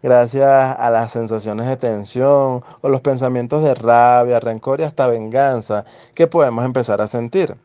gracias 0.04 0.76
a 0.78 0.90
las 0.92 1.12
sensaciones 1.12 1.66
de 1.66 1.78
tensión 1.78 2.62
o 2.82 2.90
los 2.90 3.02
pensamientos 3.02 3.64
de 3.64 3.74
rabia, 3.74 4.40
rencor 4.40 4.82
y 4.82 4.84
hasta 4.84 5.08
venganza 5.08 5.86
que 6.14 6.28
podemos 6.28 6.66
empezar 6.66 7.02
a 7.02 7.08
sentir. 7.08 7.56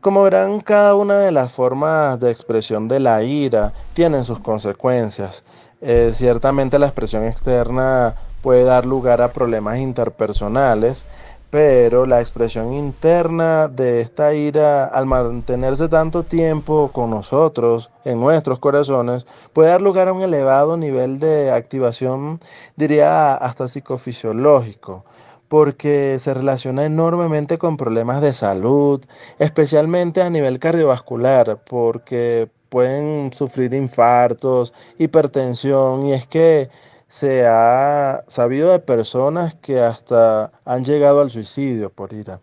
Como 0.00 0.22
verán, 0.22 0.60
cada 0.60 0.94
una 0.94 1.18
de 1.18 1.32
las 1.32 1.52
formas 1.52 2.20
de 2.20 2.30
expresión 2.30 2.86
de 2.86 3.00
la 3.00 3.24
ira 3.24 3.72
tienen 3.92 4.24
sus 4.24 4.38
consecuencias. 4.38 5.42
Eh, 5.80 6.12
ciertamente 6.14 6.78
la 6.78 6.86
expresión 6.86 7.24
externa 7.24 8.14
puede 8.40 8.62
dar 8.62 8.86
lugar 8.86 9.20
a 9.20 9.32
problemas 9.32 9.78
interpersonales, 9.78 11.04
pero 11.56 12.04
la 12.04 12.20
expresión 12.20 12.74
interna 12.74 13.66
de 13.66 14.02
esta 14.02 14.34
ira, 14.34 14.84
al 14.84 15.06
mantenerse 15.06 15.88
tanto 15.88 16.22
tiempo 16.22 16.90
con 16.92 17.08
nosotros, 17.08 17.90
en 18.04 18.20
nuestros 18.20 18.58
corazones, 18.58 19.26
puede 19.54 19.70
dar 19.70 19.80
lugar 19.80 20.08
a 20.08 20.12
un 20.12 20.20
elevado 20.20 20.76
nivel 20.76 21.18
de 21.18 21.50
activación, 21.50 22.40
diría 22.76 23.34
hasta 23.36 23.68
psicofisiológico, 23.68 25.06
porque 25.48 26.18
se 26.18 26.34
relaciona 26.34 26.84
enormemente 26.84 27.56
con 27.56 27.78
problemas 27.78 28.20
de 28.20 28.34
salud, 28.34 29.02
especialmente 29.38 30.20
a 30.20 30.28
nivel 30.28 30.58
cardiovascular, 30.58 31.62
porque 31.64 32.50
pueden 32.68 33.32
sufrir 33.32 33.72
infartos, 33.72 34.74
hipertensión, 34.98 36.04
y 36.04 36.12
es 36.12 36.26
que 36.26 36.68
se 37.08 37.46
ha 37.46 38.24
sabido 38.28 38.72
de 38.72 38.80
personas 38.80 39.54
que 39.54 39.80
hasta 39.80 40.52
han 40.64 40.84
llegado 40.84 41.20
al 41.20 41.30
suicidio 41.30 41.90
por 41.90 42.12
ira. 42.12 42.40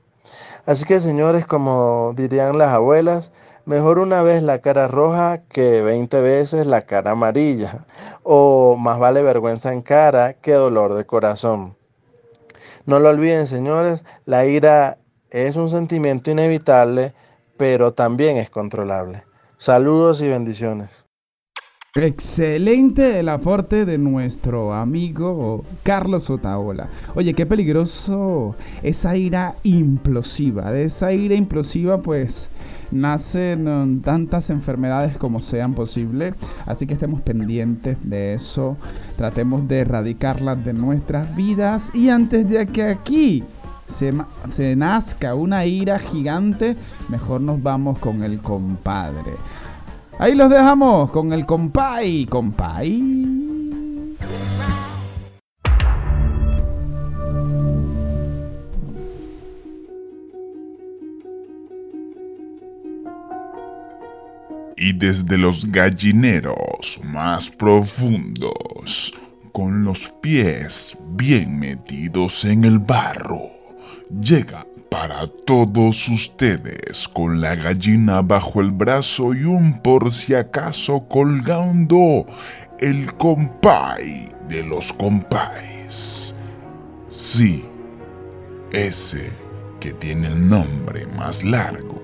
Así 0.65 0.85
que 0.85 0.99
señores, 0.99 1.45
como 1.45 2.13
dirían 2.15 2.57
las 2.57 2.69
abuelas, 2.69 3.33
mejor 3.65 3.99
una 3.99 4.23
vez 4.23 4.41
la 4.41 4.59
cara 4.59 4.87
roja 4.87 5.41
que 5.49 5.81
20 5.81 6.21
veces 6.21 6.65
la 6.65 6.85
cara 6.85 7.11
amarilla. 7.11 7.85
O 8.23 8.77
más 8.77 8.99
vale 8.99 9.21
vergüenza 9.23 9.73
en 9.73 9.81
cara 9.81 10.33
que 10.33 10.53
dolor 10.53 10.93
de 10.93 11.05
corazón. 11.05 11.75
No 12.85 12.99
lo 12.99 13.09
olviden 13.09 13.47
señores, 13.47 14.05
la 14.25 14.45
ira 14.45 14.97
es 15.29 15.55
un 15.57 15.69
sentimiento 15.69 16.31
inevitable, 16.31 17.13
pero 17.57 17.93
también 17.93 18.37
es 18.37 18.49
controlable. 18.49 19.25
Saludos 19.57 20.21
y 20.21 20.29
bendiciones. 20.29 21.05
Excelente 21.95 23.19
el 23.19 23.29
aporte 23.29 23.85
de 23.85 23.99
nuestro 23.99 24.73
amigo 24.73 25.63
Carlos 25.83 26.27
Otaola. 26.31 26.89
Oye, 27.13 27.35
qué 27.35 27.45
peligroso 27.45 28.55
esa 28.81 29.15
ira 29.15 29.57
implosiva. 29.61 30.71
De 30.71 30.85
esa 30.85 31.13
ira 31.13 31.35
implosiva, 31.35 32.01
pues 32.01 32.49
nacen 32.89 34.01
tantas 34.01 34.49
enfermedades 34.49 35.17
como 35.17 35.39
sean 35.39 35.75
posibles. 35.75 36.33
Así 36.65 36.87
que 36.87 36.95
estemos 36.95 37.21
pendientes 37.21 37.95
de 38.01 38.33
eso. 38.33 38.75
Tratemos 39.15 39.67
de 39.67 39.81
erradicarlas 39.81 40.65
de 40.65 40.73
nuestras 40.73 41.35
vidas. 41.35 41.91
Y 41.93 42.09
antes 42.09 42.49
de 42.49 42.65
que 42.65 42.85
aquí 42.85 43.43
se, 43.85 44.11
se 44.49 44.75
nazca 44.75 45.35
una 45.35 45.67
ira 45.67 45.99
gigante, 45.99 46.75
mejor 47.09 47.41
nos 47.41 47.61
vamos 47.61 47.99
con 47.99 48.23
el 48.23 48.39
compadre. 48.39 49.33
Ahí 50.23 50.35
los 50.35 50.49
dejamos 50.49 51.11
con 51.11 51.33
el 51.33 51.45
compay, 51.45 52.25
compay. 52.27 52.93
Y 64.77 64.93
desde 64.93 65.37
los 65.37 65.69
gallineros 65.69 67.01
más 67.03 67.49
profundos, 67.49 69.13
con 69.51 69.83
los 69.83 70.07
pies 70.21 70.97
bien 71.17 71.59
metidos 71.59 72.45
en 72.45 72.63
el 72.63 72.79
barro, 72.79 73.52
llega 74.21 74.65
para 74.89 75.27
todos 75.45 76.07
ustedes 76.07 77.07
con 77.07 77.41
la 77.41 77.55
gallina 77.55 78.21
bajo 78.21 78.61
el 78.61 78.71
brazo 78.71 79.33
y 79.33 79.43
un 79.43 79.81
por 79.81 80.13
si 80.13 80.35
acaso 80.35 81.07
colgando 81.07 82.25
el 82.79 83.13
compay 83.15 84.29
de 84.47 84.63
los 84.63 84.93
compáis. 84.93 86.35
Sí, 87.07 87.65
ese 88.71 89.29
que 89.79 89.93
tiene 89.93 90.27
el 90.27 90.47
nombre 90.47 91.07
más 91.07 91.43
largo 91.43 92.01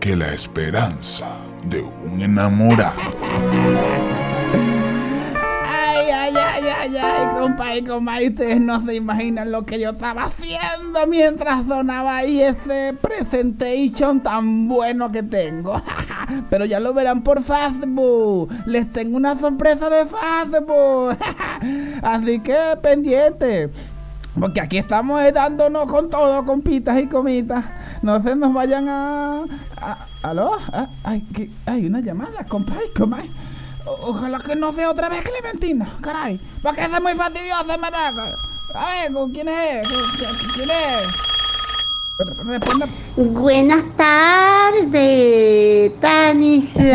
que 0.00 0.16
la 0.16 0.32
esperanza 0.32 1.36
de 1.66 1.82
un 1.82 2.22
enamorado. 2.22 4.29
Ay, 6.80 7.40
compa 7.40 7.76
y 7.76 7.84
compa, 7.84 8.16
ustedes 8.26 8.60
no 8.60 8.84
se 8.84 8.94
imaginan 8.94 9.52
lo 9.52 9.64
que 9.64 9.78
yo 9.78 9.90
estaba 9.90 10.24
haciendo 10.24 11.06
mientras 11.06 11.66
donaba 11.66 12.18
ahí 12.18 12.42
ese 12.42 12.94
presentation 13.00 14.20
tan 14.20 14.68
bueno 14.68 15.10
que 15.12 15.22
tengo. 15.22 15.80
Pero 16.50 16.64
ya 16.64 16.80
lo 16.80 16.94
verán 16.94 17.22
por 17.22 17.42
Facebook. 17.42 18.50
Les 18.66 18.90
tengo 18.92 19.16
una 19.16 19.36
sorpresa 19.36 19.90
de 19.90 20.06
Facebook. 20.06 21.16
Así 22.02 22.40
que 22.40 22.58
pendiente. 22.82 23.70
Porque 24.38 24.60
aquí 24.60 24.78
estamos 24.78 25.20
dándonos 25.32 25.90
con 25.90 26.08
todo, 26.08 26.44
compitas 26.44 26.98
y 27.00 27.06
comitas. 27.06 27.64
No 28.02 28.20
se 28.22 28.36
nos 28.36 28.52
vayan 28.54 28.88
a... 28.88 29.44
¿Aló? 30.22 30.52
Ah, 30.72 30.88
ay, 31.04 31.20
que, 31.34 31.50
hay 31.66 31.86
una 31.86 32.00
llamada, 32.00 32.44
compa 32.48 32.74
y 32.86 32.96
compa. 32.98 33.18
Ojalá 33.84 34.38
que 34.38 34.56
no 34.56 34.72
sea 34.72 34.90
otra 34.90 35.08
vez 35.08 35.22
Clementina, 35.22 35.96
caray. 36.00 36.40
Porque 36.62 36.82
es 36.82 37.00
muy 37.00 37.14
fastidiosa, 37.14 37.64
¿verdad? 37.64 38.36
A 38.74 38.86
ver, 38.86 39.12
¿con 39.12 39.30
quién 39.32 39.48
es? 39.48 39.88
¿Quién 40.54 40.70
es? 40.70 41.08
Responda. 42.44 42.86
Buenas 43.16 43.82
tardes, 43.96 44.90
Tanislao. 46.00 46.94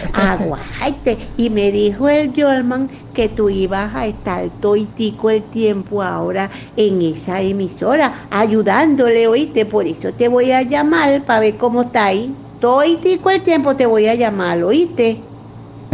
Aguante. 0.14 1.18
Y 1.36 1.50
me 1.50 1.70
dijo 1.70 2.08
el 2.08 2.32
Yolman 2.32 2.88
que 3.12 3.28
tú 3.28 3.50
ibas 3.50 3.94
a 3.94 4.06
estar 4.06 4.48
toitico 4.60 5.28
el 5.28 5.42
tiempo 5.42 6.02
ahora 6.02 6.48
en 6.76 7.02
esa 7.02 7.42
emisora, 7.42 8.28
ayudándole, 8.30 9.28
oíste. 9.28 9.66
Por 9.66 9.86
eso 9.86 10.10
te 10.14 10.28
voy 10.28 10.52
a 10.52 10.62
llamar 10.62 11.22
para 11.24 11.40
ver 11.40 11.58
cómo 11.58 11.82
está 11.82 12.06
ahí. 12.06 12.34
Toitico 12.60 13.28
el 13.28 13.42
tiempo 13.42 13.76
te 13.76 13.84
voy 13.84 14.06
a 14.06 14.14
llamar, 14.14 14.62
oíste. 14.62 15.20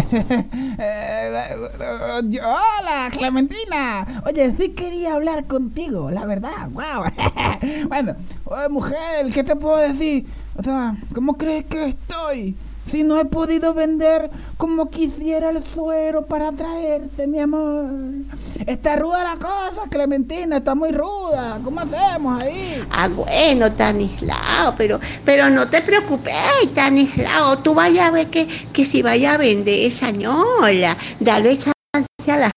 Hola, 2.42 3.11
Clementina. 3.12 4.22
Oye, 4.26 4.54
sí 4.56 4.70
quería 4.70 5.14
hablar 5.14 5.46
contigo, 5.46 6.11
la 6.11 6.24
verdad. 6.24 6.70
Wow. 6.70 7.04
bueno, 7.88 8.16
mujer, 8.70 9.30
¿qué 9.32 9.44
te 9.44 9.54
puedo 9.54 9.76
decir? 9.76 10.26
O 10.56 10.62
sea, 10.62 10.96
¿cómo 11.14 11.36
crees 11.36 11.66
que 11.66 11.90
estoy? 11.90 12.56
Si 12.91 13.05
no 13.05 13.18
he 13.18 13.24
podido 13.26 13.74
vender 13.74 14.30
como 14.57 14.89
quisiera 14.91 15.51
el 15.51 15.62
suero 15.62 16.26
para 16.26 16.53
traerte, 16.53 17.26
mi 17.26 17.39
amor. 17.39 17.91
Está 18.66 18.97
ruda 18.97 19.24
la 19.24 19.36
cosa, 19.36 19.89
Clementina, 19.91 20.59
está 20.59 20.74
muy 20.74 20.91
ruda. 20.91 21.61
¿Cómo 21.62 21.80
hacemos 21.80 22.43
ahí? 22.43 22.82
Ah, 22.91 23.09
bueno, 23.09 23.72
Tanislao, 23.72 24.74
pero, 24.76 25.01
pero 25.24 25.51
no 25.51 25.68
te 25.68 25.82
preocupes, 25.82 26.34
Tanislao. 26.74 27.59
Tú 27.59 27.74
vayas 27.74 28.09
a 28.09 28.11
ver 28.11 28.28
que, 28.28 28.47
que 28.47 28.84
si 28.84 29.03
vaya 29.03 29.34
a 29.34 29.39
vender 29.39 29.86
esa 29.86 30.11
ñola, 30.11 30.97
dale 31.20 31.59
chance 31.59 32.32
a 32.32 32.36
la 32.36 32.51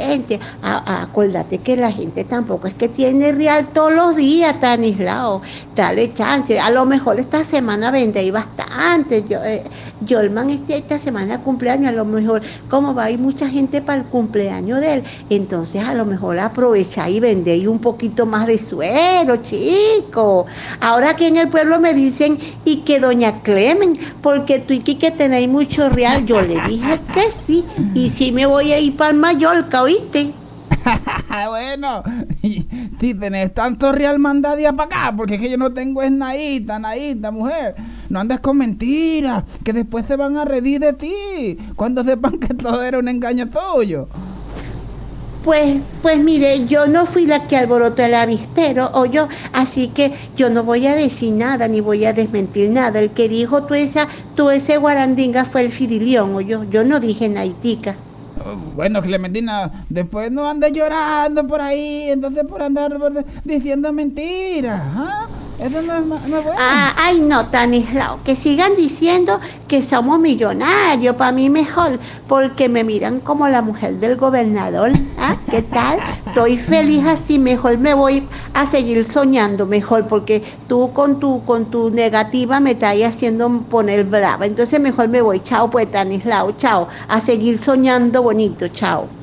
gente. 0.00 0.40
acuérdate 0.62 1.58
que 1.58 1.76
la 1.76 1.92
gente 1.92 2.24
tampoco 2.24 2.66
es 2.66 2.74
que 2.74 2.88
tiene 2.88 3.32
real 3.32 3.68
todos 3.72 3.92
los 3.92 4.16
días, 4.16 4.60
tan 4.60 4.82
aislado. 4.82 5.42
Dale 5.74 6.12
chance. 6.12 6.58
A 6.58 6.70
lo 6.70 6.86
mejor 6.86 7.20
esta 7.20 7.44
semana 7.44 7.90
vende 7.90 8.20
ahí 8.20 8.30
bastante. 8.30 9.24
Yo, 9.28 9.42
eh, 9.44 9.64
Yolman 10.02 10.50
este, 10.50 10.76
esta 10.76 10.98
semana 10.98 11.42
cumpleaños, 11.42 11.90
a 11.90 11.92
lo 11.92 12.04
mejor, 12.04 12.42
como 12.68 12.94
va 12.94 13.04
a 13.04 13.10
ir 13.10 13.18
mucha 13.18 13.48
gente 13.48 13.82
para 13.82 14.00
el 14.00 14.06
cumpleaños 14.06 14.80
de 14.80 14.94
él, 14.94 15.04
entonces 15.28 15.82
a 15.84 15.94
lo 15.94 16.04
mejor 16.04 16.38
aprovecha 16.38 17.08
y 17.08 17.20
vende 17.20 17.68
un 17.68 17.78
poquito 17.78 18.26
más 18.26 18.46
de 18.46 18.58
suero, 18.58 19.36
chico. 19.36 20.46
Ahora 20.80 21.10
aquí 21.10 21.26
en 21.26 21.36
el 21.36 21.48
pueblo 21.48 21.78
me 21.80 21.94
dicen, 21.94 22.38
y 22.64 22.78
que 22.78 23.00
doña 23.00 23.42
Clemen, 23.42 23.98
porque 24.22 24.58
tú 24.60 24.74
y 24.74 24.80
que 24.80 25.10
tenéis 25.10 25.48
mucho 25.48 25.88
real, 25.88 26.24
yo 26.24 26.40
le 26.40 26.60
dije 26.68 27.00
que 27.12 27.30
sí, 27.30 27.64
y 27.94 28.08
sí 28.08 28.32
me 28.32 28.46
voy 28.46 28.72
a 28.72 28.78
ir 28.78 28.96
para 28.96 29.12
Mallorca 29.12 29.82
¿oíste? 29.90 30.32
bueno, 31.48 32.02
si 33.00 33.14
tenés 33.14 33.52
tanto 33.52 33.92
real 33.92 34.18
mandadía 34.18 34.72
para 34.72 34.84
acá, 34.84 35.16
porque 35.16 35.34
es 35.34 35.40
que 35.40 35.50
yo 35.50 35.56
no 35.58 35.72
tengo 35.72 36.02
es 36.02 36.12
naíta, 36.12 36.78
naíta, 36.78 37.30
mujer. 37.30 37.74
No 38.08 38.20
andes 38.20 38.40
con 38.40 38.58
mentiras, 38.58 39.44
que 39.64 39.72
después 39.72 40.06
se 40.06 40.16
van 40.16 40.36
a 40.36 40.44
reír 40.44 40.80
de 40.80 40.92
ti 40.92 41.58
cuando 41.74 42.04
sepan 42.04 42.38
que 42.38 42.54
todo 42.54 42.82
era 42.82 42.98
un 42.98 43.08
engaño 43.08 43.48
tuyo. 43.50 44.08
Pues, 45.42 45.80
pues 46.02 46.18
mire, 46.18 46.66
yo 46.66 46.86
no 46.86 47.06
fui 47.06 47.26
la 47.26 47.48
que 47.48 47.56
alborotó 47.56 48.04
el 48.04 48.14
avispero, 48.14 48.90
o 48.92 49.06
yo, 49.06 49.26
así 49.52 49.88
que 49.88 50.12
yo 50.36 50.50
no 50.50 50.64
voy 50.64 50.86
a 50.86 50.94
decir 50.94 51.32
nada, 51.32 51.66
ni 51.66 51.80
voy 51.80 52.04
a 52.04 52.12
desmentir 52.12 52.70
nada. 52.70 53.00
El 53.00 53.10
que 53.10 53.28
dijo 53.28 53.64
tú 53.64 53.74
esa, 53.74 54.06
tú 54.34 54.50
ese 54.50 54.76
guarandinga 54.76 55.44
fue 55.44 55.62
el 55.62 55.72
firilión, 55.72 56.34
o 56.34 56.40
yo, 56.40 56.64
yo 56.64 56.84
no 56.84 57.00
dije 57.00 57.28
naitica. 57.28 57.96
Bueno, 58.74 59.02
Clementina, 59.02 59.84
después 59.88 60.30
no 60.32 60.48
andes 60.48 60.72
llorando 60.72 61.46
por 61.46 61.60
ahí, 61.60 62.10
entonces 62.10 62.44
por 62.46 62.62
andar 62.62 62.92
diciendo 63.44 63.92
mentiras. 63.92 64.80
¿ah? 64.82 65.39
Eso 65.60 65.82
no 65.82 65.94
es, 65.94 66.06
no 66.06 66.42
bueno. 66.42 66.58
Ah, 66.58 66.94
ay, 66.96 67.20
no, 67.20 67.50
Tanislao, 67.50 68.22
que 68.24 68.34
sigan 68.34 68.74
diciendo 68.74 69.38
que 69.68 69.82
somos 69.82 70.18
millonarios, 70.18 71.16
para 71.16 71.32
mí 71.32 71.50
mejor, 71.50 71.98
porque 72.26 72.70
me 72.70 72.82
miran 72.82 73.20
como 73.20 73.46
la 73.46 73.60
mujer 73.60 74.00
del 74.00 74.16
gobernador. 74.16 74.92
¿Ah? 75.18 75.36
¿Qué 75.50 75.60
tal? 75.60 76.00
Estoy 76.26 76.56
feliz 76.56 77.04
así, 77.04 77.38
mejor 77.38 77.76
me 77.76 77.92
voy 77.92 78.26
a 78.54 78.64
seguir 78.64 79.04
soñando, 79.04 79.66
mejor, 79.66 80.06
porque 80.06 80.42
tú 80.66 80.94
con 80.94 81.20
tu, 81.20 81.44
con 81.44 81.70
tu 81.70 81.90
negativa 81.90 82.58
me 82.60 82.70
estás 82.70 82.96
haciendo 83.02 83.50
poner 83.68 84.04
brava. 84.04 84.46
Entonces 84.46 84.80
mejor 84.80 85.08
me 85.08 85.20
voy, 85.20 85.40
chao 85.40 85.68
pues, 85.68 85.90
Tanislao, 85.90 86.52
chao, 86.52 86.88
a 87.06 87.20
seguir 87.20 87.58
soñando 87.58 88.22
bonito, 88.22 88.68
chao. 88.68 89.19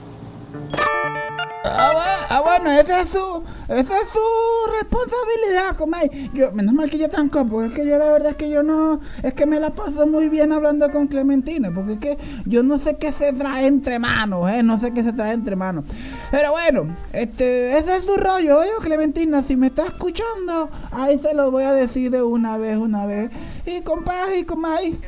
Ah, 1.69 2.17
Ah, 2.29 2.41
bueno, 2.41 2.69
esa 2.71 3.01
es 3.01 3.09
su, 3.09 3.43
esa 3.69 3.97
es 3.97 4.09
su 4.09 4.71
responsabilidad, 4.81 5.77
comay. 5.77 6.29
Yo, 6.33 6.51
menos 6.51 6.73
mal 6.73 6.89
que 6.89 6.97
yo 6.97 7.09
trancó, 7.09 7.47
porque 7.47 7.67
es 7.69 7.73
que 7.73 7.85
yo 7.85 7.97
la 7.97 8.11
verdad 8.11 8.31
es 8.31 8.35
que 8.35 8.49
yo 8.49 8.63
no, 8.63 8.99
es 9.23 9.33
que 9.33 9.45
me 9.45 9.61
la 9.61 9.69
paso 9.69 10.05
muy 10.07 10.27
bien 10.27 10.51
hablando 10.51 10.91
con 10.91 11.07
Clementina, 11.07 11.71
porque 11.73 11.93
es 11.93 11.99
que 11.99 12.17
yo 12.45 12.63
no 12.63 12.79
sé 12.79 12.97
qué 12.97 13.13
se 13.13 13.31
trae 13.31 13.65
entre 13.65 13.97
manos, 13.97 14.51
eh, 14.51 14.61
no 14.61 14.77
sé 14.77 14.91
qué 14.93 15.03
se 15.03 15.13
trae 15.13 15.33
entre 15.33 15.55
manos. 15.55 15.85
Pero 16.29 16.51
bueno, 16.51 16.95
este, 17.13 17.77
ese 17.77 17.95
es 17.95 18.05
su 18.05 18.17
rollo, 18.17 18.59
oye, 18.59 18.71
Clementina, 18.81 19.41
si 19.43 19.55
me 19.55 19.67
está 19.67 19.85
escuchando, 19.85 20.69
ahí 20.91 21.17
se 21.19 21.33
lo 21.33 21.49
voy 21.49 21.63
a 21.63 21.71
decir 21.71 22.11
de 22.11 22.21
una 22.21 22.57
vez, 22.57 22.75
una 22.75 23.05
vez. 23.05 23.31
Y 23.65 23.81
compadre, 23.81 24.39
y 24.39 24.43
comay, 24.43 24.99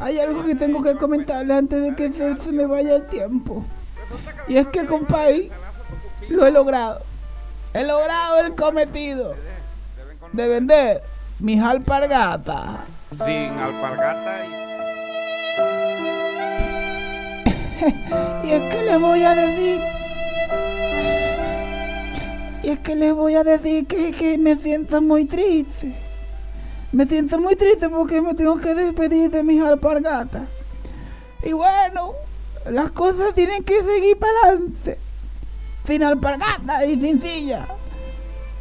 hay 0.00 0.20
algo 0.20 0.44
que 0.44 0.54
tengo 0.54 0.80
que 0.80 0.94
comentarle 0.94 1.54
antes 1.54 1.82
de 1.82 1.94
que 1.96 2.12
se, 2.12 2.36
se 2.36 2.52
me 2.52 2.66
vaya 2.66 2.96
el 2.96 3.06
tiempo. 3.06 3.64
Y 4.46 4.56
es 4.58 4.68
que, 4.68 4.86
compadre, 4.86 5.50
lo 6.28 6.46
he 6.46 6.50
logrado. 6.50 7.00
He 7.74 7.84
logrado 7.84 8.40
el 8.40 8.54
cometido 8.54 9.34
de 10.32 10.48
vender 10.48 11.02
mis 11.38 11.60
alpargatas. 11.62 12.80
Sin 13.10 13.50
alpargata 13.58 14.44
y 18.44 18.50
es 18.50 18.72
que 18.72 18.82
les 18.82 19.00
voy 19.00 19.22
a 19.22 19.34
decir. 19.34 19.80
Y 22.62 22.70
es 22.70 22.78
que 22.80 22.96
les 22.96 23.14
voy 23.14 23.34
a 23.34 23.44
decir 23.44 23.86
que, 23.86 24.12
que 24.12 24.38
me 24.38 24.56
siento 24.56 25.02
muy 25.02 25.26
triste. 25.26 25.94
Me 26.92 27.06
siento 27.06 27.38
muy 27.38 27.54
triste 27.56 27.88
porque 27.88 28.22
me 28.22 28.34
tengo 28.34 28.58
que 28.58 28.74
despedir 28.74 29.30
de 29.30 29.42
mis 29.42 29.62
alpargatas. 29.62 30.42
Y 31.42 31.52
bueno, 31.52 32.12
las 32.70 32.90
cosas 32.92 33.34
tienen 33.34 33.62
que 33.62 33.82
seguir 33.84 34.18
para 34.18 34.32
adelante. 34.44 34.98
Sin 35.86 36.02
alpargatas 36.02 36.86
y 36.86 37.00
sin. 37.00 37.20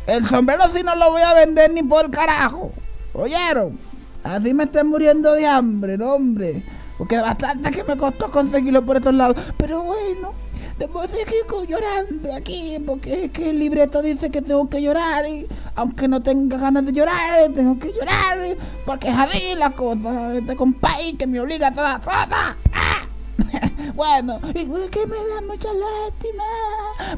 El 0.08 0.28
sombrero 0.28 0.64
sí 0.74 0.84
no 0.84 0.96
lo 0.96 1.12
voy 1.12 1.22
a 1.22 1.34
vender 1.34 1.72
ni 1.72 1.82
por 1.82 2.12
carajo. 2.12 2.72
¿Oyeron? 3.14 3.78
Así 4.24 4.54
me 4.54 4.66
estoy 4.66 4.84
muriendo 4.84 5.34
de 5.34 5.48
hambre, 5.48 5.98
no, 5.98 6.14
hombre. 6.14 6.64
Porque 6.98 7.18
bastante 7.18 7.72
que 7.72 7.84
me 7.84 7.98
costó 7.98 8.32
conseguirlo 8.32 8.86
por 8.86 8.98
estos 8.98 9.14
lados. 9.14 9.38
Pero 9.58 9.84
bueno, 9.84 10.34
después 10.78 11.12
de 11.12 11.26
que 11.26 11.68
llorando 11.68 12.34
aquí, 12.34 12.78
porque 12.86 13.26
es 13.26 13.32
que 13.32 13.50
el 13.50 13.60
libreto 13.60 14.02
dice 14.02 14.30
que 14.30 14.42
tengo 14.42 14.70
que 14.70 14.82
llorar. 14.82 15.28
Y 15.28 15.48
aunque 15.76 16.08
no 16.08 16.22
tenga 16.22 16.58
ganas 16.58 16.86
de 16.86 16.94
llorar, 16.94 17.52
tengo 17.54 17.80
que 17.80 17.92
llorar. 17.94 18.58
Porque 18.86 19.10
es 19.10 19.18
así 19.18 19.56
la 19.56 19.72
cosa. 19.72 20.36
Este 20.36 20.56
compay 20.56 21.14
que 21.14 21.26
me 21.26 21.40
obliga 21.40 21.68
a 21.68 21.74
todas 21.74 22.00
cosas. 22.00 22.56
¡Ah! 22.74 23.05
bueno, 23.96 24.40
es 24.54 24.90
que 24.90 25.06
me 25.06 25.16
da 25.16 25.42
mucha 25.42 25.70
lástima. 25.74 26.44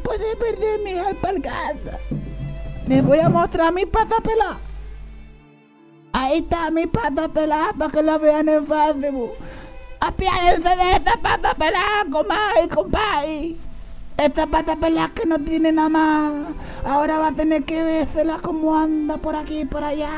Puede 0.03 0.35
perder 0.35 0.79
mis 0.81 0.97
alpargatas. 0.97 1.99
Les 2.87 3.03
voy 3.03 3.19
a 3.19 3.29
mostrar 3.29 3.73
mi 3.73 3.85
pata 3.85 4.17
pelada. 4.21 4.59
Ahí 6.13 6.39
está 6.39 6.71
mi 6.71 6.87
pata 6.87 7.27
pelada 7.27 7.73
para 7.73 7.91
que 7.91 8.03
la 8.03 8.17
vean 8.17 8.49
en 8.49 8.65
Facebook. 8.65 9.31
Apiádense 9.99 10.69
de 10.75 10.91
esta 10.91 11.17
pata 11.21 11.53
pelada, 11.53 12.05
comay, 12.11 12.67
compay. 12.73 13.57
Esta 14.17 14.47
pata 14.47 14.75
pelada 14.75 15.09
que 15.09 15.25
no 15.25 15.37
tiene 15.39 15.71
nada 15.71 15.89
más. 15.89 16.33
Ahora 16.85 17.19
va 17.19 17.27
a 17.27 17.33
tener 17.33 17.63
que 17.65 17.83
vérsela 17.83 18.39
como 18.39 18.75
anda 18.75 19.17
por 19.17 19.35
aquí 19.35 19.59
y 19.59 19.65
por 19.65 19.83
allá. 19.83 20.11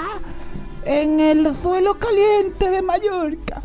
En 0.85 1.19
el 1.19 1.55
suelo 1.61 1.95
caliente 1.95 2.69
de 2.69 2.81
Mallorca. 2.81 3.61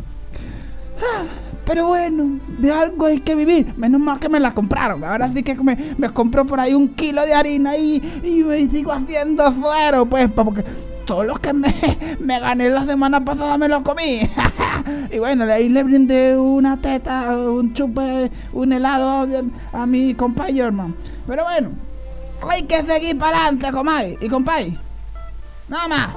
Ah, 0.99 1.23
Pero 1.65 1.87
bueno, 1.87 2.39
de 2.59 2.71
algo 2.71 3.07
hay 3.07 3.19
que 3.19 3.35
vivir. 3.35 3.73
Menos 3.75 3.99
mal 3.99 4.19
que 4.19 4.29
me 4.29 4.39
la 4.39 4.53
compraron. 4.53 5.03
Ahora 5.03 5.31
sí 5.33 5.41
que 5.41 5.55
me, 5.55 5.95
me 5.97 6.09
compró 6.11 6.45
por 6.45 6.59
ahí 6.59 6.73
un 6.73 6.89
kilo 6.89 7.25
de 7.25 7.33
harina 7.33 7.75
y, 7.75 7.95
y 8.23 8.43
me 8.43 8.67
sigo 8.67 8.91
haciendo 8.91 9.51
suero, 9.53 10.05
pues, 10.05 10.29
porque 10.31 10.63
todos 11.05 11.25
los 11.25 11.39
que 11.39 11.53
me, 11.53 11.73
me 12.19 12.39
gané 12.39 12.69
la 12.69 12.85
semana 12.85 13.23
pasada 13.23 13.57
me 13.57 13.67
los 13.67 13.83
comí. 13.83 14.21
y 15.11 15.19
bueno, 15.19 15.45
ahí 15.45 15.69
le 15.69 15.83
brindé 15.83 16.37
una 16.37 16.77
teta, 16.77 17.31
un 17.31 17.73
chupe, 17.73 18.31
un 18.53 18.73
helado 18.73 19.09
a, 19.73 19.81
a 19.81 19.85
mi 19.85 20.13
compañero, 20.13 20.67
hermano. 20.67 20.93
Pero 21.27 21.43
bueno, 21.43 21.71
hay 22.49 22.63
que 22.63 22.83
seguir 22.83 23.17
para 23.17 23.37
adelante, 23.37 23.71
comay. 23.71 24.17
Y 24.21 24.29
compay, 24.29 24.77
nada 25.67 25.87
más. 25.87 26.09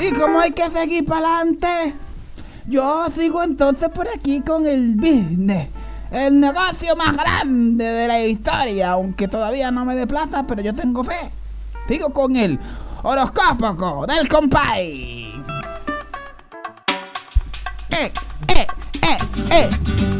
Y 0.00 0.12
como 0.12 0.40
hay 0.40 0.52
que 0.52 0.68
seguir 0.70 1.04
para 1.04 1.36
adelante, 1.38 1.94
yo 2.70 3.06
sigo 3.14 3.42
entonces 3.42 3.88
por 3.90 4.08
aquí 4.08 4.40
con 4.40 4.66
el 4.66 4.94
business. 4.94 5.68
El 6.10 6.40
negocio 6.40 6.96
más 6.96 7.16
grande 7.16 7.84
de 7.84 8.08
la 8.08 8.20
historia, 8.20 8.92
aunque 8.92 9.28
todavía 9.28 9.70
no 9.70 9.84
me 9.84 9.94
dé 9.94 10.06
plata, 10.06 10.44
pero 10.46 10.62
yo 10.62 10.74
tengo 10.74 11.04
fe. 11.04 11.30
Sigo 11.88 12.10
con 12.10 12.36
el 12.36 12.58
horóscopo 13.02 14.06
del 14.06 14.28
compay. 14.28 15.32
Eh, 17.90 18.12
eh, 18.48 18.66
eh, 19.02 19.18
eh. 19.50 20.19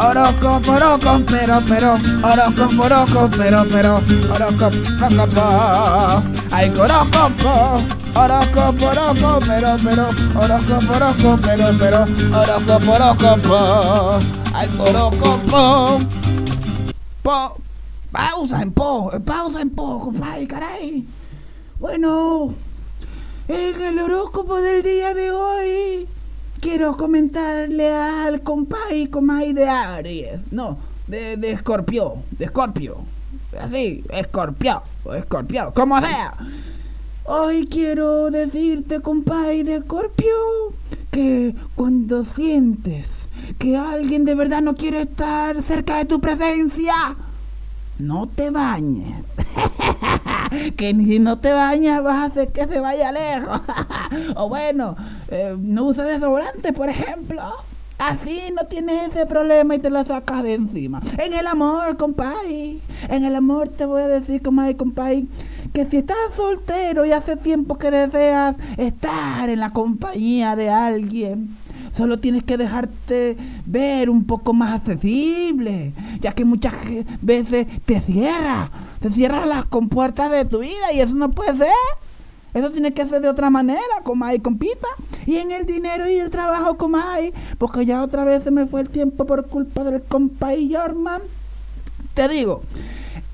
Horóscopo, 0.00 0.70
horóscopo, 0.70 1.24
pero, 1.26 1.60
pero, 1.66 1.94
horóscopo, 2.22 2.82
horóscopo, 2.84 3.36
pero, 3.36 3.64
pero, 3.68 3.96
horóscopo, 4.32 4.76
horóscopo, 5.04 5.42
ay, 6.52 6.70
horóscopo, 6.70 7.82
horóscopo, 8.14 8.86
horóscopo, 8.86 9.40
pero, 9.44 9.76
pero, 9.82 10.08
horóscopo, 10.38 10.92
horóscopo, 10.94 11.42
pero, 11.42 11.66
pero, 11.80 12.04
horóscopo, 12.38 12.92
horóscopo, 12.92 14.18
ay, 14.54 14.68
horóscopo, 14.78 15.98
po, 17.22 17.56
pausa 18.12 18.62
en 18.62 18.70
po, 18.70 19.10
pausa 19.26 19.60
en 19.62 19.70
po, 19.70 19.98
compadre, 19.98 20.46
caray. 20.46 21.04
Bueno, 21.80 22.54
en 23.48 23.82
el 23.82 23.98
horóscopo 23.98 24.60
del 24.60 24.84
día 24.84 25.12
de 25.12 25.32
hoy 25.32 26.08
quiero 26.60 26.96
comentarle 26.96 27.92
al 27.92 28.42
compay 28.42 29.08
comay 29.08 29.52
de 29.52 29.68
Aries. 29.68 30.40
No, 30.50 30.78
de, 31.06 31.36
de 31.36 31.52
Escorpio, 31.52 32.16
de 32.30 32.46
Escorpio. 32.46 32.98
Así, 33.58 34.04
Escorpio, 34.10 34.82
Escorpio, 35.14 35.72
como 35.74 36.00
sea. 36.04 36.34
Hoy 37.24 37.66
quiero 37.66 38.30
decirte, 38.30 39.00
compay 39.00 39.62
de 39.62 39.76
Escorpio, 39.76 40.34
que 41.10 41.54
cuando 41.74 42.24
sientes 42.24 43.06
que 43.58 43.76
alguien 43.76 44.24
de 44.24 44.34
verdad 44.34 44.62
no 44.62 44.76
quiere 44.76 45.02
estar 45.02 45.62
cerca 45.62 45.98
de 45.98 46.04
tu 46.04 46.20
presencia, 46.20 46.94
no 47.98 48.28
te 48.28 48.50
bañes. 48.50 49.24
que 50.76 50.94
ni 50.94 51.06
si 51.06 51.18
no 51.18 51.38
te 51.38 51.52
bañas 51.52 52.02
vas 52.02 52.16
a 52.16 52.24
hacer 52.26 52.52
que 52.52 52.66
se 52.66 52.80
vaya 52.80 53.12
lejos. 53.12 53.60
o 54.36 54.48
bueno, 54.48 54.96
eh, 55.28 55.56
no 55.58 55.84
uses 55.84 56.06
desodorante, 56.06 56.72
por 56.72 56.88
ejemplo. 56.88 57.42
Así 57.98 58.40
no 58.54 58.64
tienes 58.68 59.10
ese 59.10 59.26
problema 59.26 59.74
y 59.74 59.80
te 59.80 59.90
lo 59.90 60.04
sacas 60.04 60.44
de 60.44 60.54
encima. 60.54 61.02
En 61.18 61.32
el 61.32 61.48
amor, 61.48 61.96
compay. 61.96 62.80
En 63.08 63.24
el 63.24 63.34
amor 63.34 63.70
te 63.70 63.84
voy 63.86 64.02
a 64.02 64.08
decir, 64.08 64.40
compay, 64.40 64.76
compay, 64.76 65.26
que 65.72 65.84
si 65.84 65.98
estás 65.98 66.16
soltero 66.36 67.04
y 67.04 67.10
hace 67.10 67.36
tiempo 67.36 67.76
que 67.76 67.90
deseas 67.90 68.54
estar 68.76 69.48
en 69.48 69.58
la 69.58 69.72
compañía 69.72 70.54
de 70.54 70.70
alguien, 70.70 71.48
solo 71.98 72.20
tienes 72.20 72.44
que 72.44 72.56
dejarte 72.56 73.36
ver 73.66 74.08
un 74.08 74.24
poco 74.24 74.54
más 74.54 74.80
accesible, 74.80 75.92
ya 76.20 76.32
que 76.32 76.44
muchas 76.44 76.72
veces 77.20 77.66
te 77.84 78.00
cierra, 78.00 78.70
te 79.00 79.10
cierra 79.10 79.44
las 79.46 79.64
compuertas 79.64 80.30
de 80.30 80.44
tu 80.44 80.60
vida 80.60 80.92
y 80.94 81.00
eso 81.00 81.14
no 81.14 81.32
puede 81.32 81.58
ser. 81.58 81.68
Eso 82.54 82.70
tiene 82.70 82.94
que 82.94 83.06
ser 83.06 83.20
de 83.20 83.28
otra 83.28 83.50
manera, 83.50 83.82
comay, 84.04 84.38
compita. 84.38 84.88
Y 85.26 85.36
en 85.36 85.50
el 85.50 85.66
dinero 85.66 86.08
y 86.08 86.18
el 86.18 86.30
trabajo, 86.30 86.78
comay, 86.78 87.34
porque 87.58 87.84
ya 87.84 88.02
otra 88.02 88.24
vez 88.24 88.44
se 88.44 88.52
me 88.52 88.66
fue 88.66 88.80
el 88.80 88.88
tiempo 88.88 89.26
por 89.26 89.48
culpa 89.48 89.82
del 89.82 90.00
compay 90.02 90.72
Jorman. 90.72 91.20
Te 92.14 92.28
digo, 92.28 92.62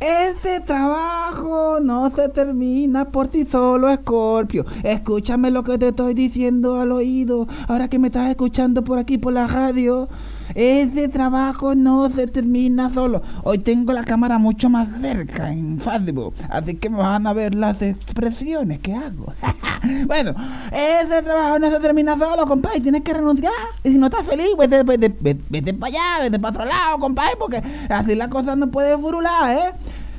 ese 0.05 0.61
trabajo 0.61 1.81
no 1.81 2.11
se 2.11 2.29
termina 2.29 3.07
por 3.07 3.29
ti 3.29 3.47
solo, 3.47 3.89
Escorpio. 3.89 4.67
Escúchame 4.83 5.51
lo 5.51 5.65
que 5.65 5.79
te 5.79 5.89
estoy 5.89 6.13
diciendo 6.13 6.79
al 6.79 6.93
oído, 6.93 7.49
ahora 7.69 7.89
que 7.89 7.99
me 7.99 8.09
estás 8.09 8.29
escuchando 8.29 8.85
por 8.85 8.99
aquí 8.99 9.17
por 9.17 9.33
la 9.33 9.47
radio. 9.47 10.09
Ese 10.55 11.09
trabajo 11.09 11.75
no 11.75 12.11
se 12.11 12.27
termina 12.27 12.93
solo. 12.93 13.23
Hoy 13.45 13.59
tengo 13.59 13.95
la 13.95 14.05
cámara 14.05 14.39
mucho 14.39 14.69
más 14.69 14.89
cerca 15.01 15.51
en 15.51 15.81
Facebook, 15.81 16.35
así 16.51 16.75
que 16.75 16.91
me 16.91 16.99
van 16.99 17.27
a 17.27 17.33
ver 17.33 17.55
las 17.55 17.81
expresiones 17.81 18.81
que 18.81 18.95
hago. 18.95 19.33
bueno, 20.07 20.35
ese 20.73 21.23
trabajo 21.23 21.59
no 21.59 21.71
se 21.71 21.81
termina 21.81 22.19
solo, 22.19 22.47
compadre. 22.47 22.81
Tienes 22.81 23.03
que 23.03 23.13
renunciar. 23.13 23.53
Y 23.83 23.91
si 23.91 23.99
no 23.99 24.07
estás 24.07 24.27
feliz, 24.27 24.49
vete, 24.59 24.83
vete, 24.83 25.09
vete, 25.49 25.75
para 25.75 25.91
allá, 25.91 26.23
vete 26.23 26.39
para 26.39 26.51
otro 26.51 26.65
lado, 26.65 26.99
compadre, 26.99 27.37
porque 27.39 27.63
así 27.89 28.15
la 28.15 28.29
cosa 28.29 28.57
no 28.57 28.71
puede 28.71 28.97
furular, 28.99 29.57
¿eh? 29.57 29.73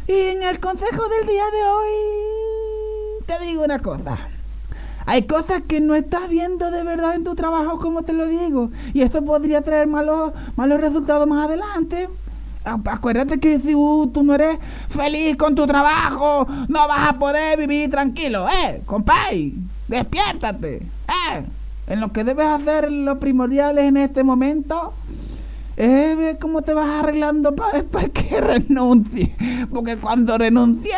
Y 0.08 0.36
en 0.36 0.44
el 0.44 0.60
consejo 0.60 1.04
del 1.10 1.28
día 1.28 1.44
de 1.52 1.64
hoy, 1.64 3.26
te 3.26 3.46
digo 3.46 3.64
una 3.64 3.80
cosa. 3.80 4.18
Hay 5.08 5.24
cosas 5.28 5.62
que 5.68 5.80
no 5.80 5.94
estás 5.94 6.30
viendo 6.30 6.72
de 6.72 6.84
verdad 6.84 7.16
en 7.16 7.24
tu 7.24 7.36
trabajo, 7.36 7.80
como 7.80 8.04
te 8.04 8.14
lo 8.14 8.28
digo. 8.28 8.72
Y 8.94 9.02
eso 9.02 9.24
podría 9.24 9.62
traer 9.62 9.88
malos, 9.88 10.32
malos 10.56 10.82
resultados 10.82 11.28
más 11.28 11.46
adelante. 11.46 12.10
Acuérdate 12.66 13.40
que 13.40 13.60
si 13.60 13.72
tú 13.72 14.24
no 14.24 14.34
eres 14.34 14.58
feliz 14.90 15.36
con 15.36 15.56
tu 15.56 15.66
trabajo, 15.68 16.48
no 16.68 16.88
vas 16.88 17.10
a 17.10 17.20
poder 17.20 17.58
vivir 17.60 17.90
tranquilo, 17.90 18.48
¿eh? 18.48 18.82
Compay, 18.86 19.54
despiértate, 19.88 20.78
¿eh? 20.78 21.46
En 21.88 22.00
lo 22.00 22.12
que 22.12 22.24
debes 22.24 22.48
hacer 22.48 22.92
lo 22.92 23.20
primordial 23.20 23.78
en 23.78 23.98
este 23.98 24.24
momento 24.24 24.94
es 25.78 26.18
ver 26.18 26.40
cómo 26.40 26.62
te 26.62 26.74
vas 26.74 26.88
arreglando 26.88 27.56
para 27.56 27.74
después 27.74 28.10
que 28.12 28.42
renuncies. 28.42 29.30
Porque 29.72 29.98
cuando 29.98 30.38
renuncies, 30.38 30.96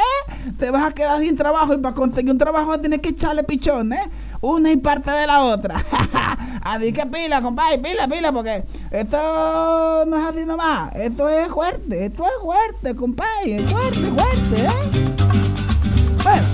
te 0.60 0.70
vas 0.70 0.86
a 0.86 0.94
quedar 0.94 1.20
sin 1.22 1.36
trabajo 1.36 1.74
y 1.74 1.78
para 1.78 1.96
conseguir 1.96 2.32
un 2.32 2.38
trabajo 2.38 2.80
tienes 2.80 3.02
que 3.02 3.10
echarle 3.10 3.44
pichón, 3.44 3.94
¿eh? 3.94 4.10
Una 4.42 4.72
y 4.72 4.78
parte 4.78 5.12
de 5.12 5.28
la 5.28 5.44
otra. 5.44 5.84
así 6.64 6.94
que 6.94 7.06
pila, 7.06 7.42
compadre, 7.42 7.80
pila, 7.80 8.08
pila, 8.08 8.32
porque 8.32 8.64
esto 8.92 10.06
no 10.08 10.18
es 10.18 10.26
así 10.26 10.46
nomás. 10.46 10.96
Esto 10.96 11.28
es 11.28 11.48
fuerte, 11.48 12.06
esto 12.06 12.26
es 12.26 12.34
fuerte, 12.42 12.96
compadre. 12.96 13.58
Es 13.58 13.72
fuerte, 13.72 14.00
fuerte, 14.00 14.66
¿eh? 14.66 14.70
Bueno, 16.24 16.48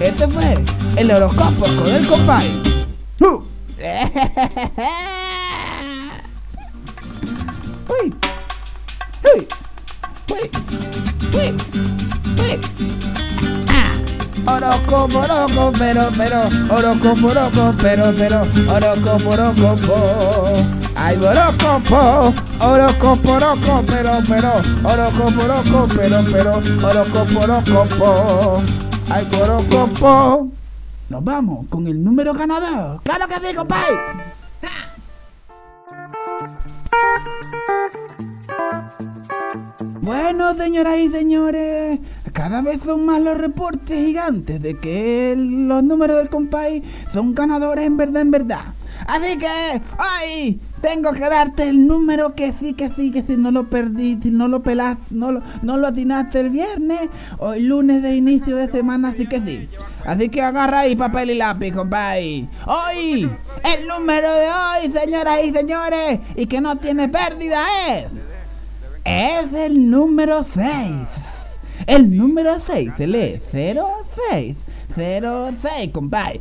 este 0.00 0.28
fue 0.28 0.64
el 0.96 1.10
horóscopo 1.10 1.64
con 1.64 1.88
el 1.88 2.06
compadre. 2.06 2.50
Uh. 3.20 3.42
Uy. 7.88 8.14
Uy. 9.34 9.48
Uy. 10.30 10.50
Uy. 11.32 11.56
Uy. 12.38 12.60
Oroco, 14.46 15.04
oroco, 15.04 15.72
pero, 15.78 16.08
pero, 16.16 16.42
oroco, 16.70 17.14
pero, 17.80 18.12
pero, 18.16 18.42
oroco, 18.68 19.28
oroco, 19.28 19.76
ay, 20.94 21.16
oroco, 21.16 22.32
oroco, 22.60 23.18
oroco, 23.26 23.84
pero, 23.86 24.12
pero, 24.28 24.52
oroco, 24.84 25.24
oroco, 25.42 25.88
pero, 25.96 26.24
pero, 26.30 26.52
oroco, 26.86 27.20
oroco, 27.40 28.62
ay, 29.10 29.28
oroco, 29.40 30.50
Nos 31.08 31.24
vamos 31.24 31.66
con 31.70 31.86
el 31.86 32.04
número 32.04 32.34
ganador. 32.34 33.00
¡Claro 33.02 33.26
que 33.26 33.48
sí, 33.48 33.54
compadre! 33.54 33.94
Bueno, 40.04 40.54
señoras 40.54 40.98
y 40.98 41.08
señores, 41.10 41.98
cada 42.34 42.62
vez 42.62 42.82
son 42.82 43.06
más 43.06 43.22
los 43.22 43.38
reportes 43.38 43.96
gigantes 43.96 44.60
de 44.60 44.76
que 44.76 45.34
los 45.38 45.84
números 45.84 46.18
del 46.18 46.28
compay 46.28 46.82
son 47.12 47.32
ganadores 47.32 47.86
en 47.86 47.96
verdad, 47.96 48.22
en 48.22 48.30
verdad. 48.32 48.64
Así 49.06 49.38
que 49.38 49.46
hoy 49.46 50.60
tengo 50.80 51.12
que 51.12 51.20
darte 51.20 51.68
el 51.68 51.86
número 51.86 52.34
que 52.34 52.52
sí, 52.58 52.74
que 52.74 52.90
sí, 52.96 53.12
que 53.12 53.22
si 53.22 53.36
no 53.36 53.52
lo 53.52 53.70
perdí, 53.70 54.18
si 54.20 54.30
no 54.32 54.48
lo 54.48 54.64
pelaste, 54.64 55.02
no 55.10 55.30
lo, 55.30 55.42
no 55.62 55.76
lo 55.76 55.86
atinaste 55.86 56.40
el 56.40 56.50
viernes 56.50 57.08
o 57.38 57.52
el 57.52 57.68
lunes 57.68 58.02
de 58.02 58.16
inicio 58.16 58.56
de 58.56 58.68
semana, 58.68 59.10
así 59.10 59.26
que 59.26 59.40
sí. 59.40 59.68
Así 60.04 60.28
que 60.28 60.42
agarra 60.42 60.80
ahí 60.80 60.96
papel 60.96 61.30
y 61.30 61.34
lápiz, 61.36 61.72
compay. 61.72 62.48
Hoy, 62.66 63.30
el 63.62 63.86
número 63.86 64.34
de 64.34 64.46
hoy, 64.46 64.92
señoras 64.92 65.38
y 65.44 65.52
señores, 65.52 66.18
y 66.34 66.46
que 66.46 66.60
no 66.60 66.76
tiene 66.78 67.08
pérdida 67.08 67.62
es 67.88 68.06
es 69.04 69.52
el 69.52 69.90
número 69.90 70.46
6. 70.54 70.64
El 71.86 72.16
número 72.16 72.58
6 72.60 72.92
se 72.96 73.06
lee 73.06 73.40
06. 73.52 74.56
06, 74.96 75.90
compadre. 75.92 76.40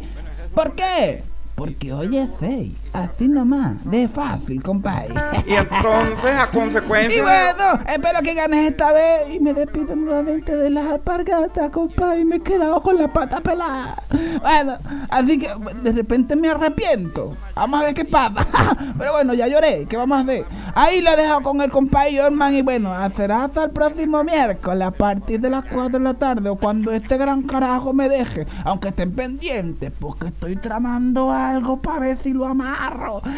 ¿Por 0.56 0.74
qué? 0.74 1.24
Porque 1.56 1.94
hoy 1.94 2.18
es 2.18 2.30
6. 2.40 2.72
Así 2.94 3.28
nomás. 3.28 3.84
De 3.86 4.08
fácil, 4.08 4.62
compadre. 4.62 5.16
Y 5.48 5.54
entonces, 5.56 6.36
a 6.40 6.48
consecuencia 6.52 7.20
Y 7.20 7.22
bueno, 7.22 7.84
espero 7.88 8.22
que 8.22 8.36
ganes 8.36 8.72
esta 8.72 8.94
vez 8.94 9.32
y 9.34 9.40
me 9.40 9.54
despido 9.54 9.96
nuevamente 9.96 10.56
de 10.56 10.70
las 10.70 10.86
alpargatas, 10.86 11.72
compadre. 11.72 12.22
Y 12.22 12.26
me 12.26 12.36
he 12.36 12.40
quedado 12.40 12.82
con 12.82 12.98
la 12.98 13.12
pata 13.12 13.42
pelada. 13.42 13.96
Bueno, 14.42 14.78
así 15.10 15.40
que 15.40 15.50
de 15.82 15.92
repente 15.92 16.36
me 16.36 16.50
arrepiento. 16.50 17.36
Vamos 17.56 17.82
a 17.82 17.86
ver 17.86 17.94
qué 17.96 18.06
pasa. 18.06 18.46
Pero 18.98 19.12
bueno, 19.14 19.34
ya 19.34 19.48
lloré. 19.48 19.88
¿Qué 19.90 19.98
vamos 19.98 20.20
a 20.20 20.22
hacer? 20.22 20.46
Ahí 20.76 21.02
lo 21.02 21.12
he 21.12 21.16
dejado 21.16 21.42
con 21.42 21.62
el 21.62 21.72
compadre 21.72 22.22
Jorman. 22.22 22.54
Y 22.54 22.62
bueno, 22.62 22.94
será 23.16 23.46
hasta 23.46 23.64
el 23.64 23.72
próximo 23.72 24.24
miércoles 24.24 24.88
a 24.88 24.92
partir 24.92 25.40
de 25.40 25.50
las 25.50 25.66
4 25.66 25.98
de 25.98 26.00
la 26.00 26.14
tarde 26.14 26.48
o 26.50 26.56
cuando 26.58 26.92
este 26.92 27.18
gran 27.18 27.42
carajo 27.42 27.92
me 27.92 28.08
deje. 28.08 28.46
Aunque 28.66 28.90
estén 28.90 29.14
pendientes, 29.14 29.92
porque 30.00 30.28
estoy 30.28 30.58
tramando 30.58 31.32
algo 31.32 31.82
para 31.82 32.00
ver 32.00 32.18
si 32.22 32.34
lo 32.34 32.46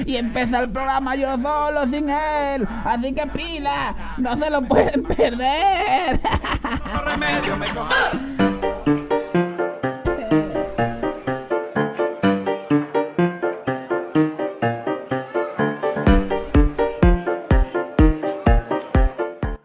Y 0.06 0.16
empieza 0.16 0.60
el 0.62 0.72
programa 0.72 1.16
yo 1.16 1.38
solo, 1.39 1.86
sin 1.88 2.10
él. 2.10 2.68
Así 2.84 3.14
que 3.14 3.28
pila, 3.28 3.96
no 4.18 4.36
se 4.38 4.50
lo 4.50 4.62
pueden 4.64 5.04
perder. 5.04 6.20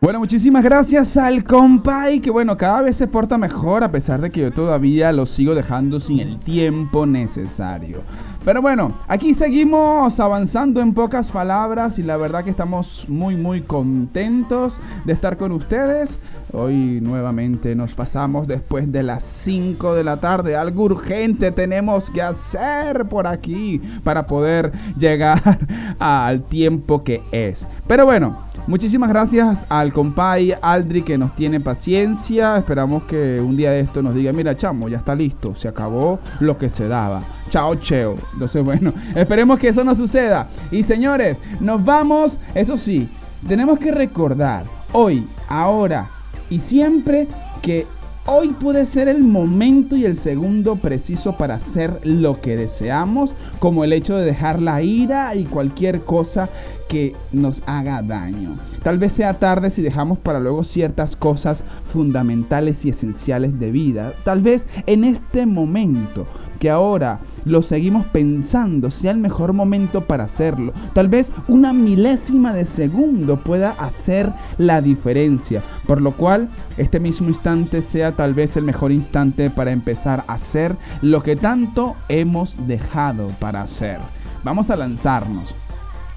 Bueno, 0.01 0.19
muchísimas 0.19 0.65
gracias 0.65 1.17
al 1.17 1.45
compay 1.45 2.21
que 2.21 2.31
bueno, 2.31 2.57
cada 2.57 2.83
vez 2.83 2.97
se 2.97 3.07
porta 3.07 3.39
mejor 3.39 3.85
a 3.85 3.93
pesar 3.93 4.21
de 4.21 4.31
que 4.31 4.41
yo 4.41 4.51
todavía 4.51 5.13
lo 5.13 5.25
sigo 5.25 5.55
dejando 5.55 6.01
sin 6.01 6.21
el 6.21 6.39
tiempo 6.41 7.07
necesario. 7.07 8.03
Pero 8.43 8.63
bueno, 8.63 8.95
aquí 9.07 9.35
seguimos 9.35 10.19
avanzando 10.19 10.81
en 10.81 10.95
pocas 10.95 11.31
palabras 11.31 11.99
y 11.99 12.03
la 12.03 12.17
verdad 12.17 12.43
que 12.43 12.49
estamos 12.49 13.07
muy 13.07 13.37
muy 13.37 13.61
contentos 13.61 14.81
de 15.05 15.13
estar 15.13 15.37
con 15.37 15.53
ustedes. 15.53 16.19
Hoy 16.53 17.01
nuevamente 17.03 17.75
nos 17.75 17.95
pasamos 17.95 18.49
después 18.49 18.91
de 18.91 19.03
las 19.03 19.25
5 19.25 19.95
de 19.95 20.05
la 20.05 20.17
tarde. 20.17 20.57
Algo 20.57 20.85
urgente 20.85 21.53
tenemos 21.53 22.11
que 22.11 22.23
hacer 22.23 23.05
por 23.05 23.27
aquí 23.27 23.79
para 24.03 24.27
poder 24.27 24.73
llegar 24.97 25.59
al 25.99 26.43
tiempo 26.43 27.05
que 27.05 27.23
es. 27.33 27.67
Pero 27.87 28.07
bueno, 28.07 28.39
muchísimas 28.71 29.09
gracias 29.09 29.67
al 29.69 29.93
compay 29.93 30.55
Aldri 30.63 31.03
que 31.03 31.19
nos 31.19 31.35
tiene 31.35 31.59
paciencia. 31.59 32.57
Esperamos 32.57 33.03
que 33.03 33.41
un 33.41 33.57
día 33.57 33.73
de 33.73 33.81
esto 33.81 34.01
nos 34.01 34.15
diga, 34.15 34.33
mira 34.33 34.57
chamo, 34.57 34.89
ya 34.89 34.99
está 34.99 35.15
listo, 35.15 35.57
se 35.57 35.67
acabó 35.67 36.21
lo 36.39 36.57
que 36.57 36.71
se 36.71 36.87
daba. 36.87 37.23
Chao, 37.51 37.75
cheo. 37.75 38.17
Entonces, 38.33 38.65
bueno, 38.65 38.93
esperemos 39.17 39.59
que 39.59 39.69
eso 39.69 39.83
no 39.83 39.95
suceda. 39.95 40.49
Y 40.71 40.85
señores, 40.85 41.41
nos 41.59 41.85
vamos. 41.85 42.39
Eso 42.55 42.77
sí, 42.77 43.09
tenemos 43.47 43.79
que 43.81 43.91
recordar 43.91 44.65
hoy, 44.93 45.27
ahora 45.49 46.09
y 46.49 46.61
siempre 46.61 47.27
que 47.63 47.87
hoy 48.27 48.49
puede 48.49 48.87
ser 48.87 49.09
el 49.09 49.23
momento 49.23 49.97
y 49.97 50.05
el 50.05 50.17
segundo 50.17 50.77
preciso 50.77 51.37
para 51.37 51.57
hacer 51.57 52.01
lo 52.05 52.41
que 52.41 52.57
deseamos, 52.57 53.35
como 53.59 53.85
el 53.85 53.93
hecho 53.93 54.17
de 54.17 54.25
dejar 54.25 54.61
la 54.61 54.83
ira 54.83 55.35
y 55.35 55.45
cualquier 55.45 56.03
cosa 56.03 56.49
que 56.89 57.15
nos 57.33 57.63
haga 57.67 58.03
daño. 58.03 58.57
Tal 58.83 58.99
vez 58.99 59.13
sea 59.13 59.35
tarde 59.35 59.71
si 59.71 59.83
dejamos 59.83 60.19
para 60.19 60.41
luego 60.41 60.65
ciertas 60.65 61.17
cosas 61.17 61.63
fundamentales 61.93 62.85
y 62.85 62.91
esenciales 62.91 63.59
de 63.59 63.71
vida. 63.71 64.13
Tal 64.25 64.43
vez 64.43 64.67
en 64.87 65.05
este 65.05 65.47
momento 65.47 66.27
que 66.61 66.71
ahora 66.71 67.19
lo 67.45 67.63
seguimos 67.63 68.07
pensando 68.07 68.91
sea 68.91 69.11
el 69.11 69.19
mejor 69.19 69.53
momento 69.53 70.03
para 70.03 70.25
hacerlo. 70.25 70.73
Tal 70.93 71.09
vez 71.09 71.33
una 71.49 71.73
milésima 71.73 72.53
de 72.53 72.67
segundo 72.67 73.39
pueda 73.39 73.71
hacer 73.71 74.31
la 74.59 74.81
diferencia. 74.81 75.63
Por 75.87 76.01
lo 76.01 76.13
cual, 76.13 76.49
este 76.77 77.01
mismo 77.01 77.29
instante 77.29 77.83
sea 77.83 78.13
tal 78.13 78.35
vez 78.35 78.57
el 78.57 78.65
mejor 78.65 78.93
instante 78.93 79.51
para 79.51 79.73
empezar 79.73 80.23
a 80.29 80.35
hacer 80.35 80.77
lo 81.03 81.23
que 81.23 81.35
tanto 81.35 81.97
hemos 82.09 82.55
dejado 82.69 83.29
para 83.41 83.63
hacer. 83.63 83.99
Vamos 84.45 84.71
a 84.71 84.77
lanzarnos. 84.77 85.55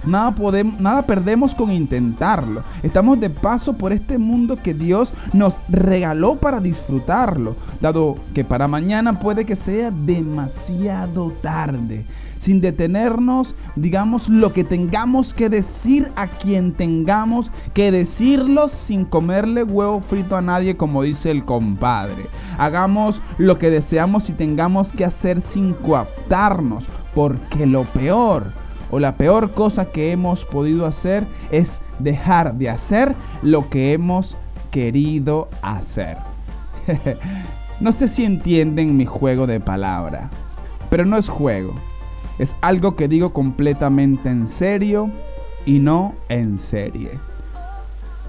Nada, 0.06 0.32
podemos, 0.32 0.80
nada 0.82 1.04
perdemos 1.04 1.56
con 1.56 1.72
intentarlo. 1.72 2.62
Estamos 2.84 3.20
de 3.22 3.30
paso 3.30 3.74
por 3.74 3.94
este 3.94 4.18
mundo 4.18 4.58
que 4.62 4.74
Dios 4.74 5.14
nos 5.32 5.56
regaló 5.70 6.36
para 6.36 6.60
disfrutarlo, 6.60 7.56
dado 7.80 8.18
que 8.34 8.44
para 8.44 8.68
mañana 8.68 9.20
puede 9.20 9.46
que 9.46 9.56
sea 9.56 9.92
demasiado 9.92 11.32
tarde. 11.42 12.06
Sin 12.38 12.60
detenernos, 12.60 13.56
digamos 13.78 14.28
lo 14.28 14.52
que 14.52 14.66
tengamos 14.66 15.34
que 15.34 15.48
decir 15.48 16.12
a 16.18 16.28
quien 16.28 16.74
tengamos 16.74 17.50
que 17.74 17.90
decirlo 17.90 18.68
sin 18.68 19.06
comerle 19.06 19.64
huevo 19.64 20.02
frito 20.02 20.36
a 20.36 20.42
nadie, 20.42 20.76
como 20.76 21.04
dice 21.04 21.32
el 21.32 21.46
compadre. 21.46 22.28
Hagamos 22.58 23.22
lo 23.38 23.58
que 23.58 23.70
deseamos 23.70 24.30
y 24.30 24.34
tengamos 24.34 24.92
que 24.92 25.06
hacer 25.06 25.40
sin 25.40 25.74
coaptarnos, 25.74 26.86
porque 27.16 27.66
lo 27.66 27.84
peor 27.84 28.52
o 28.94 29.00
la 29.00 29.18
peor 29.18 29.50
cosa 29.50 29.86
que 29.92 30.12
hemos 30.12 30.46
podido 30.46 30.86
hacer 30.86 31.26
es 31.50 31.82
dejar 31.98 32.54
de 32.54 32.70
hacer 32.70 33.16
lo 33.42 33.68
que 33.68 33.92
hemos 33.92 34.38
querido 34.70 35.50
hacer. 35.64 36.18
no 37.80 37.92
sé 37.92 38.08
si 38.08 38.24
entienden 38.24 38.96
mi 38.96 39.08
juego 39.08 39.48
de 39.48 39.60
palabra, 39.60 40.30
pero 40.92 41.06
no 41.06 41.18
es 41.18 41.28
juego. 41.28 41.74
Es 42.38 42.56
algo 42.62 42.96
que 42.96 43.08
digo 43.08 43.34
completamente 43.34 44.30
en 44.30 44.48
serio 44.48 45.10
y 45.66 45.80
no 45.80 46.14
en 46.30 46.60
serie. 46.60 47.18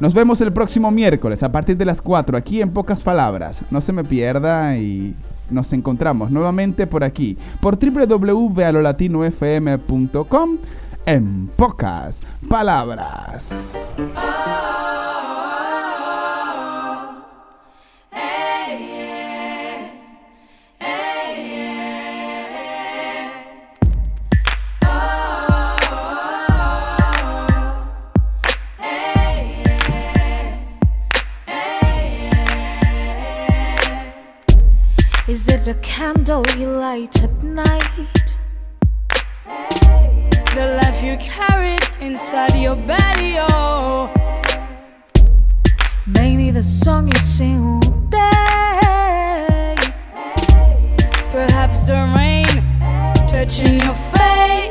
Nos 0.01 0.15
vemos 0.15 0.41
el 0.41 0.51
próximo 0.51 0.91
miércoles 0.91 1.43
a 1.43 1.53
partir 1.53 1.77
de 1.77 1.85
las 1.85 2.01
4 2.01 2.39
aquí 2.39 2.63
en 2.63 2.71
Pocas 2.71 3.03
Palabras. 3.03 3.61
No 3.71 3.83
se 3.83 3.93
me 3.93 4.03
pierda 4.03 4.79
y 4.79 5.15
nos 5.51 5.73
encontramos 5.73 6.31
nuevamente 6.31 6.87
por 6.87 7.03
aquí, 7.05 7.37
por 7.61 7.79
www.alolatinofm.com 7.79 10.59
en 11.07 11.51
Pocas 11.57 12.23
Palabras. 12.49 13.89
A 35.67 35.73
candle 35.77 36.45
you 36.59 36.69
light 36.69 37.23
at 37.23 37.43
night? 37.43 37.81
The 40.55 40.79
life 40.83 41.03
you 41.03 41.17
carried 41.17 41.81
inside 42.03 42.55
your 42.55 42.77
belly, 42.77 43.37
oh. 43.39 44.13
Maybe 46.07 46.51
the 46.51 46.63
song 46.63 47.09
you 47.09 47.19
sing 47.19 47.65
all 47.65 47.81
day. 48.11 49.75
Perhaps 51.33 51.87
the 51.87 52.13
rain 52.15 52.47
touching 53.27 53.81
your 53.81 53.95
face. 54.13 54.64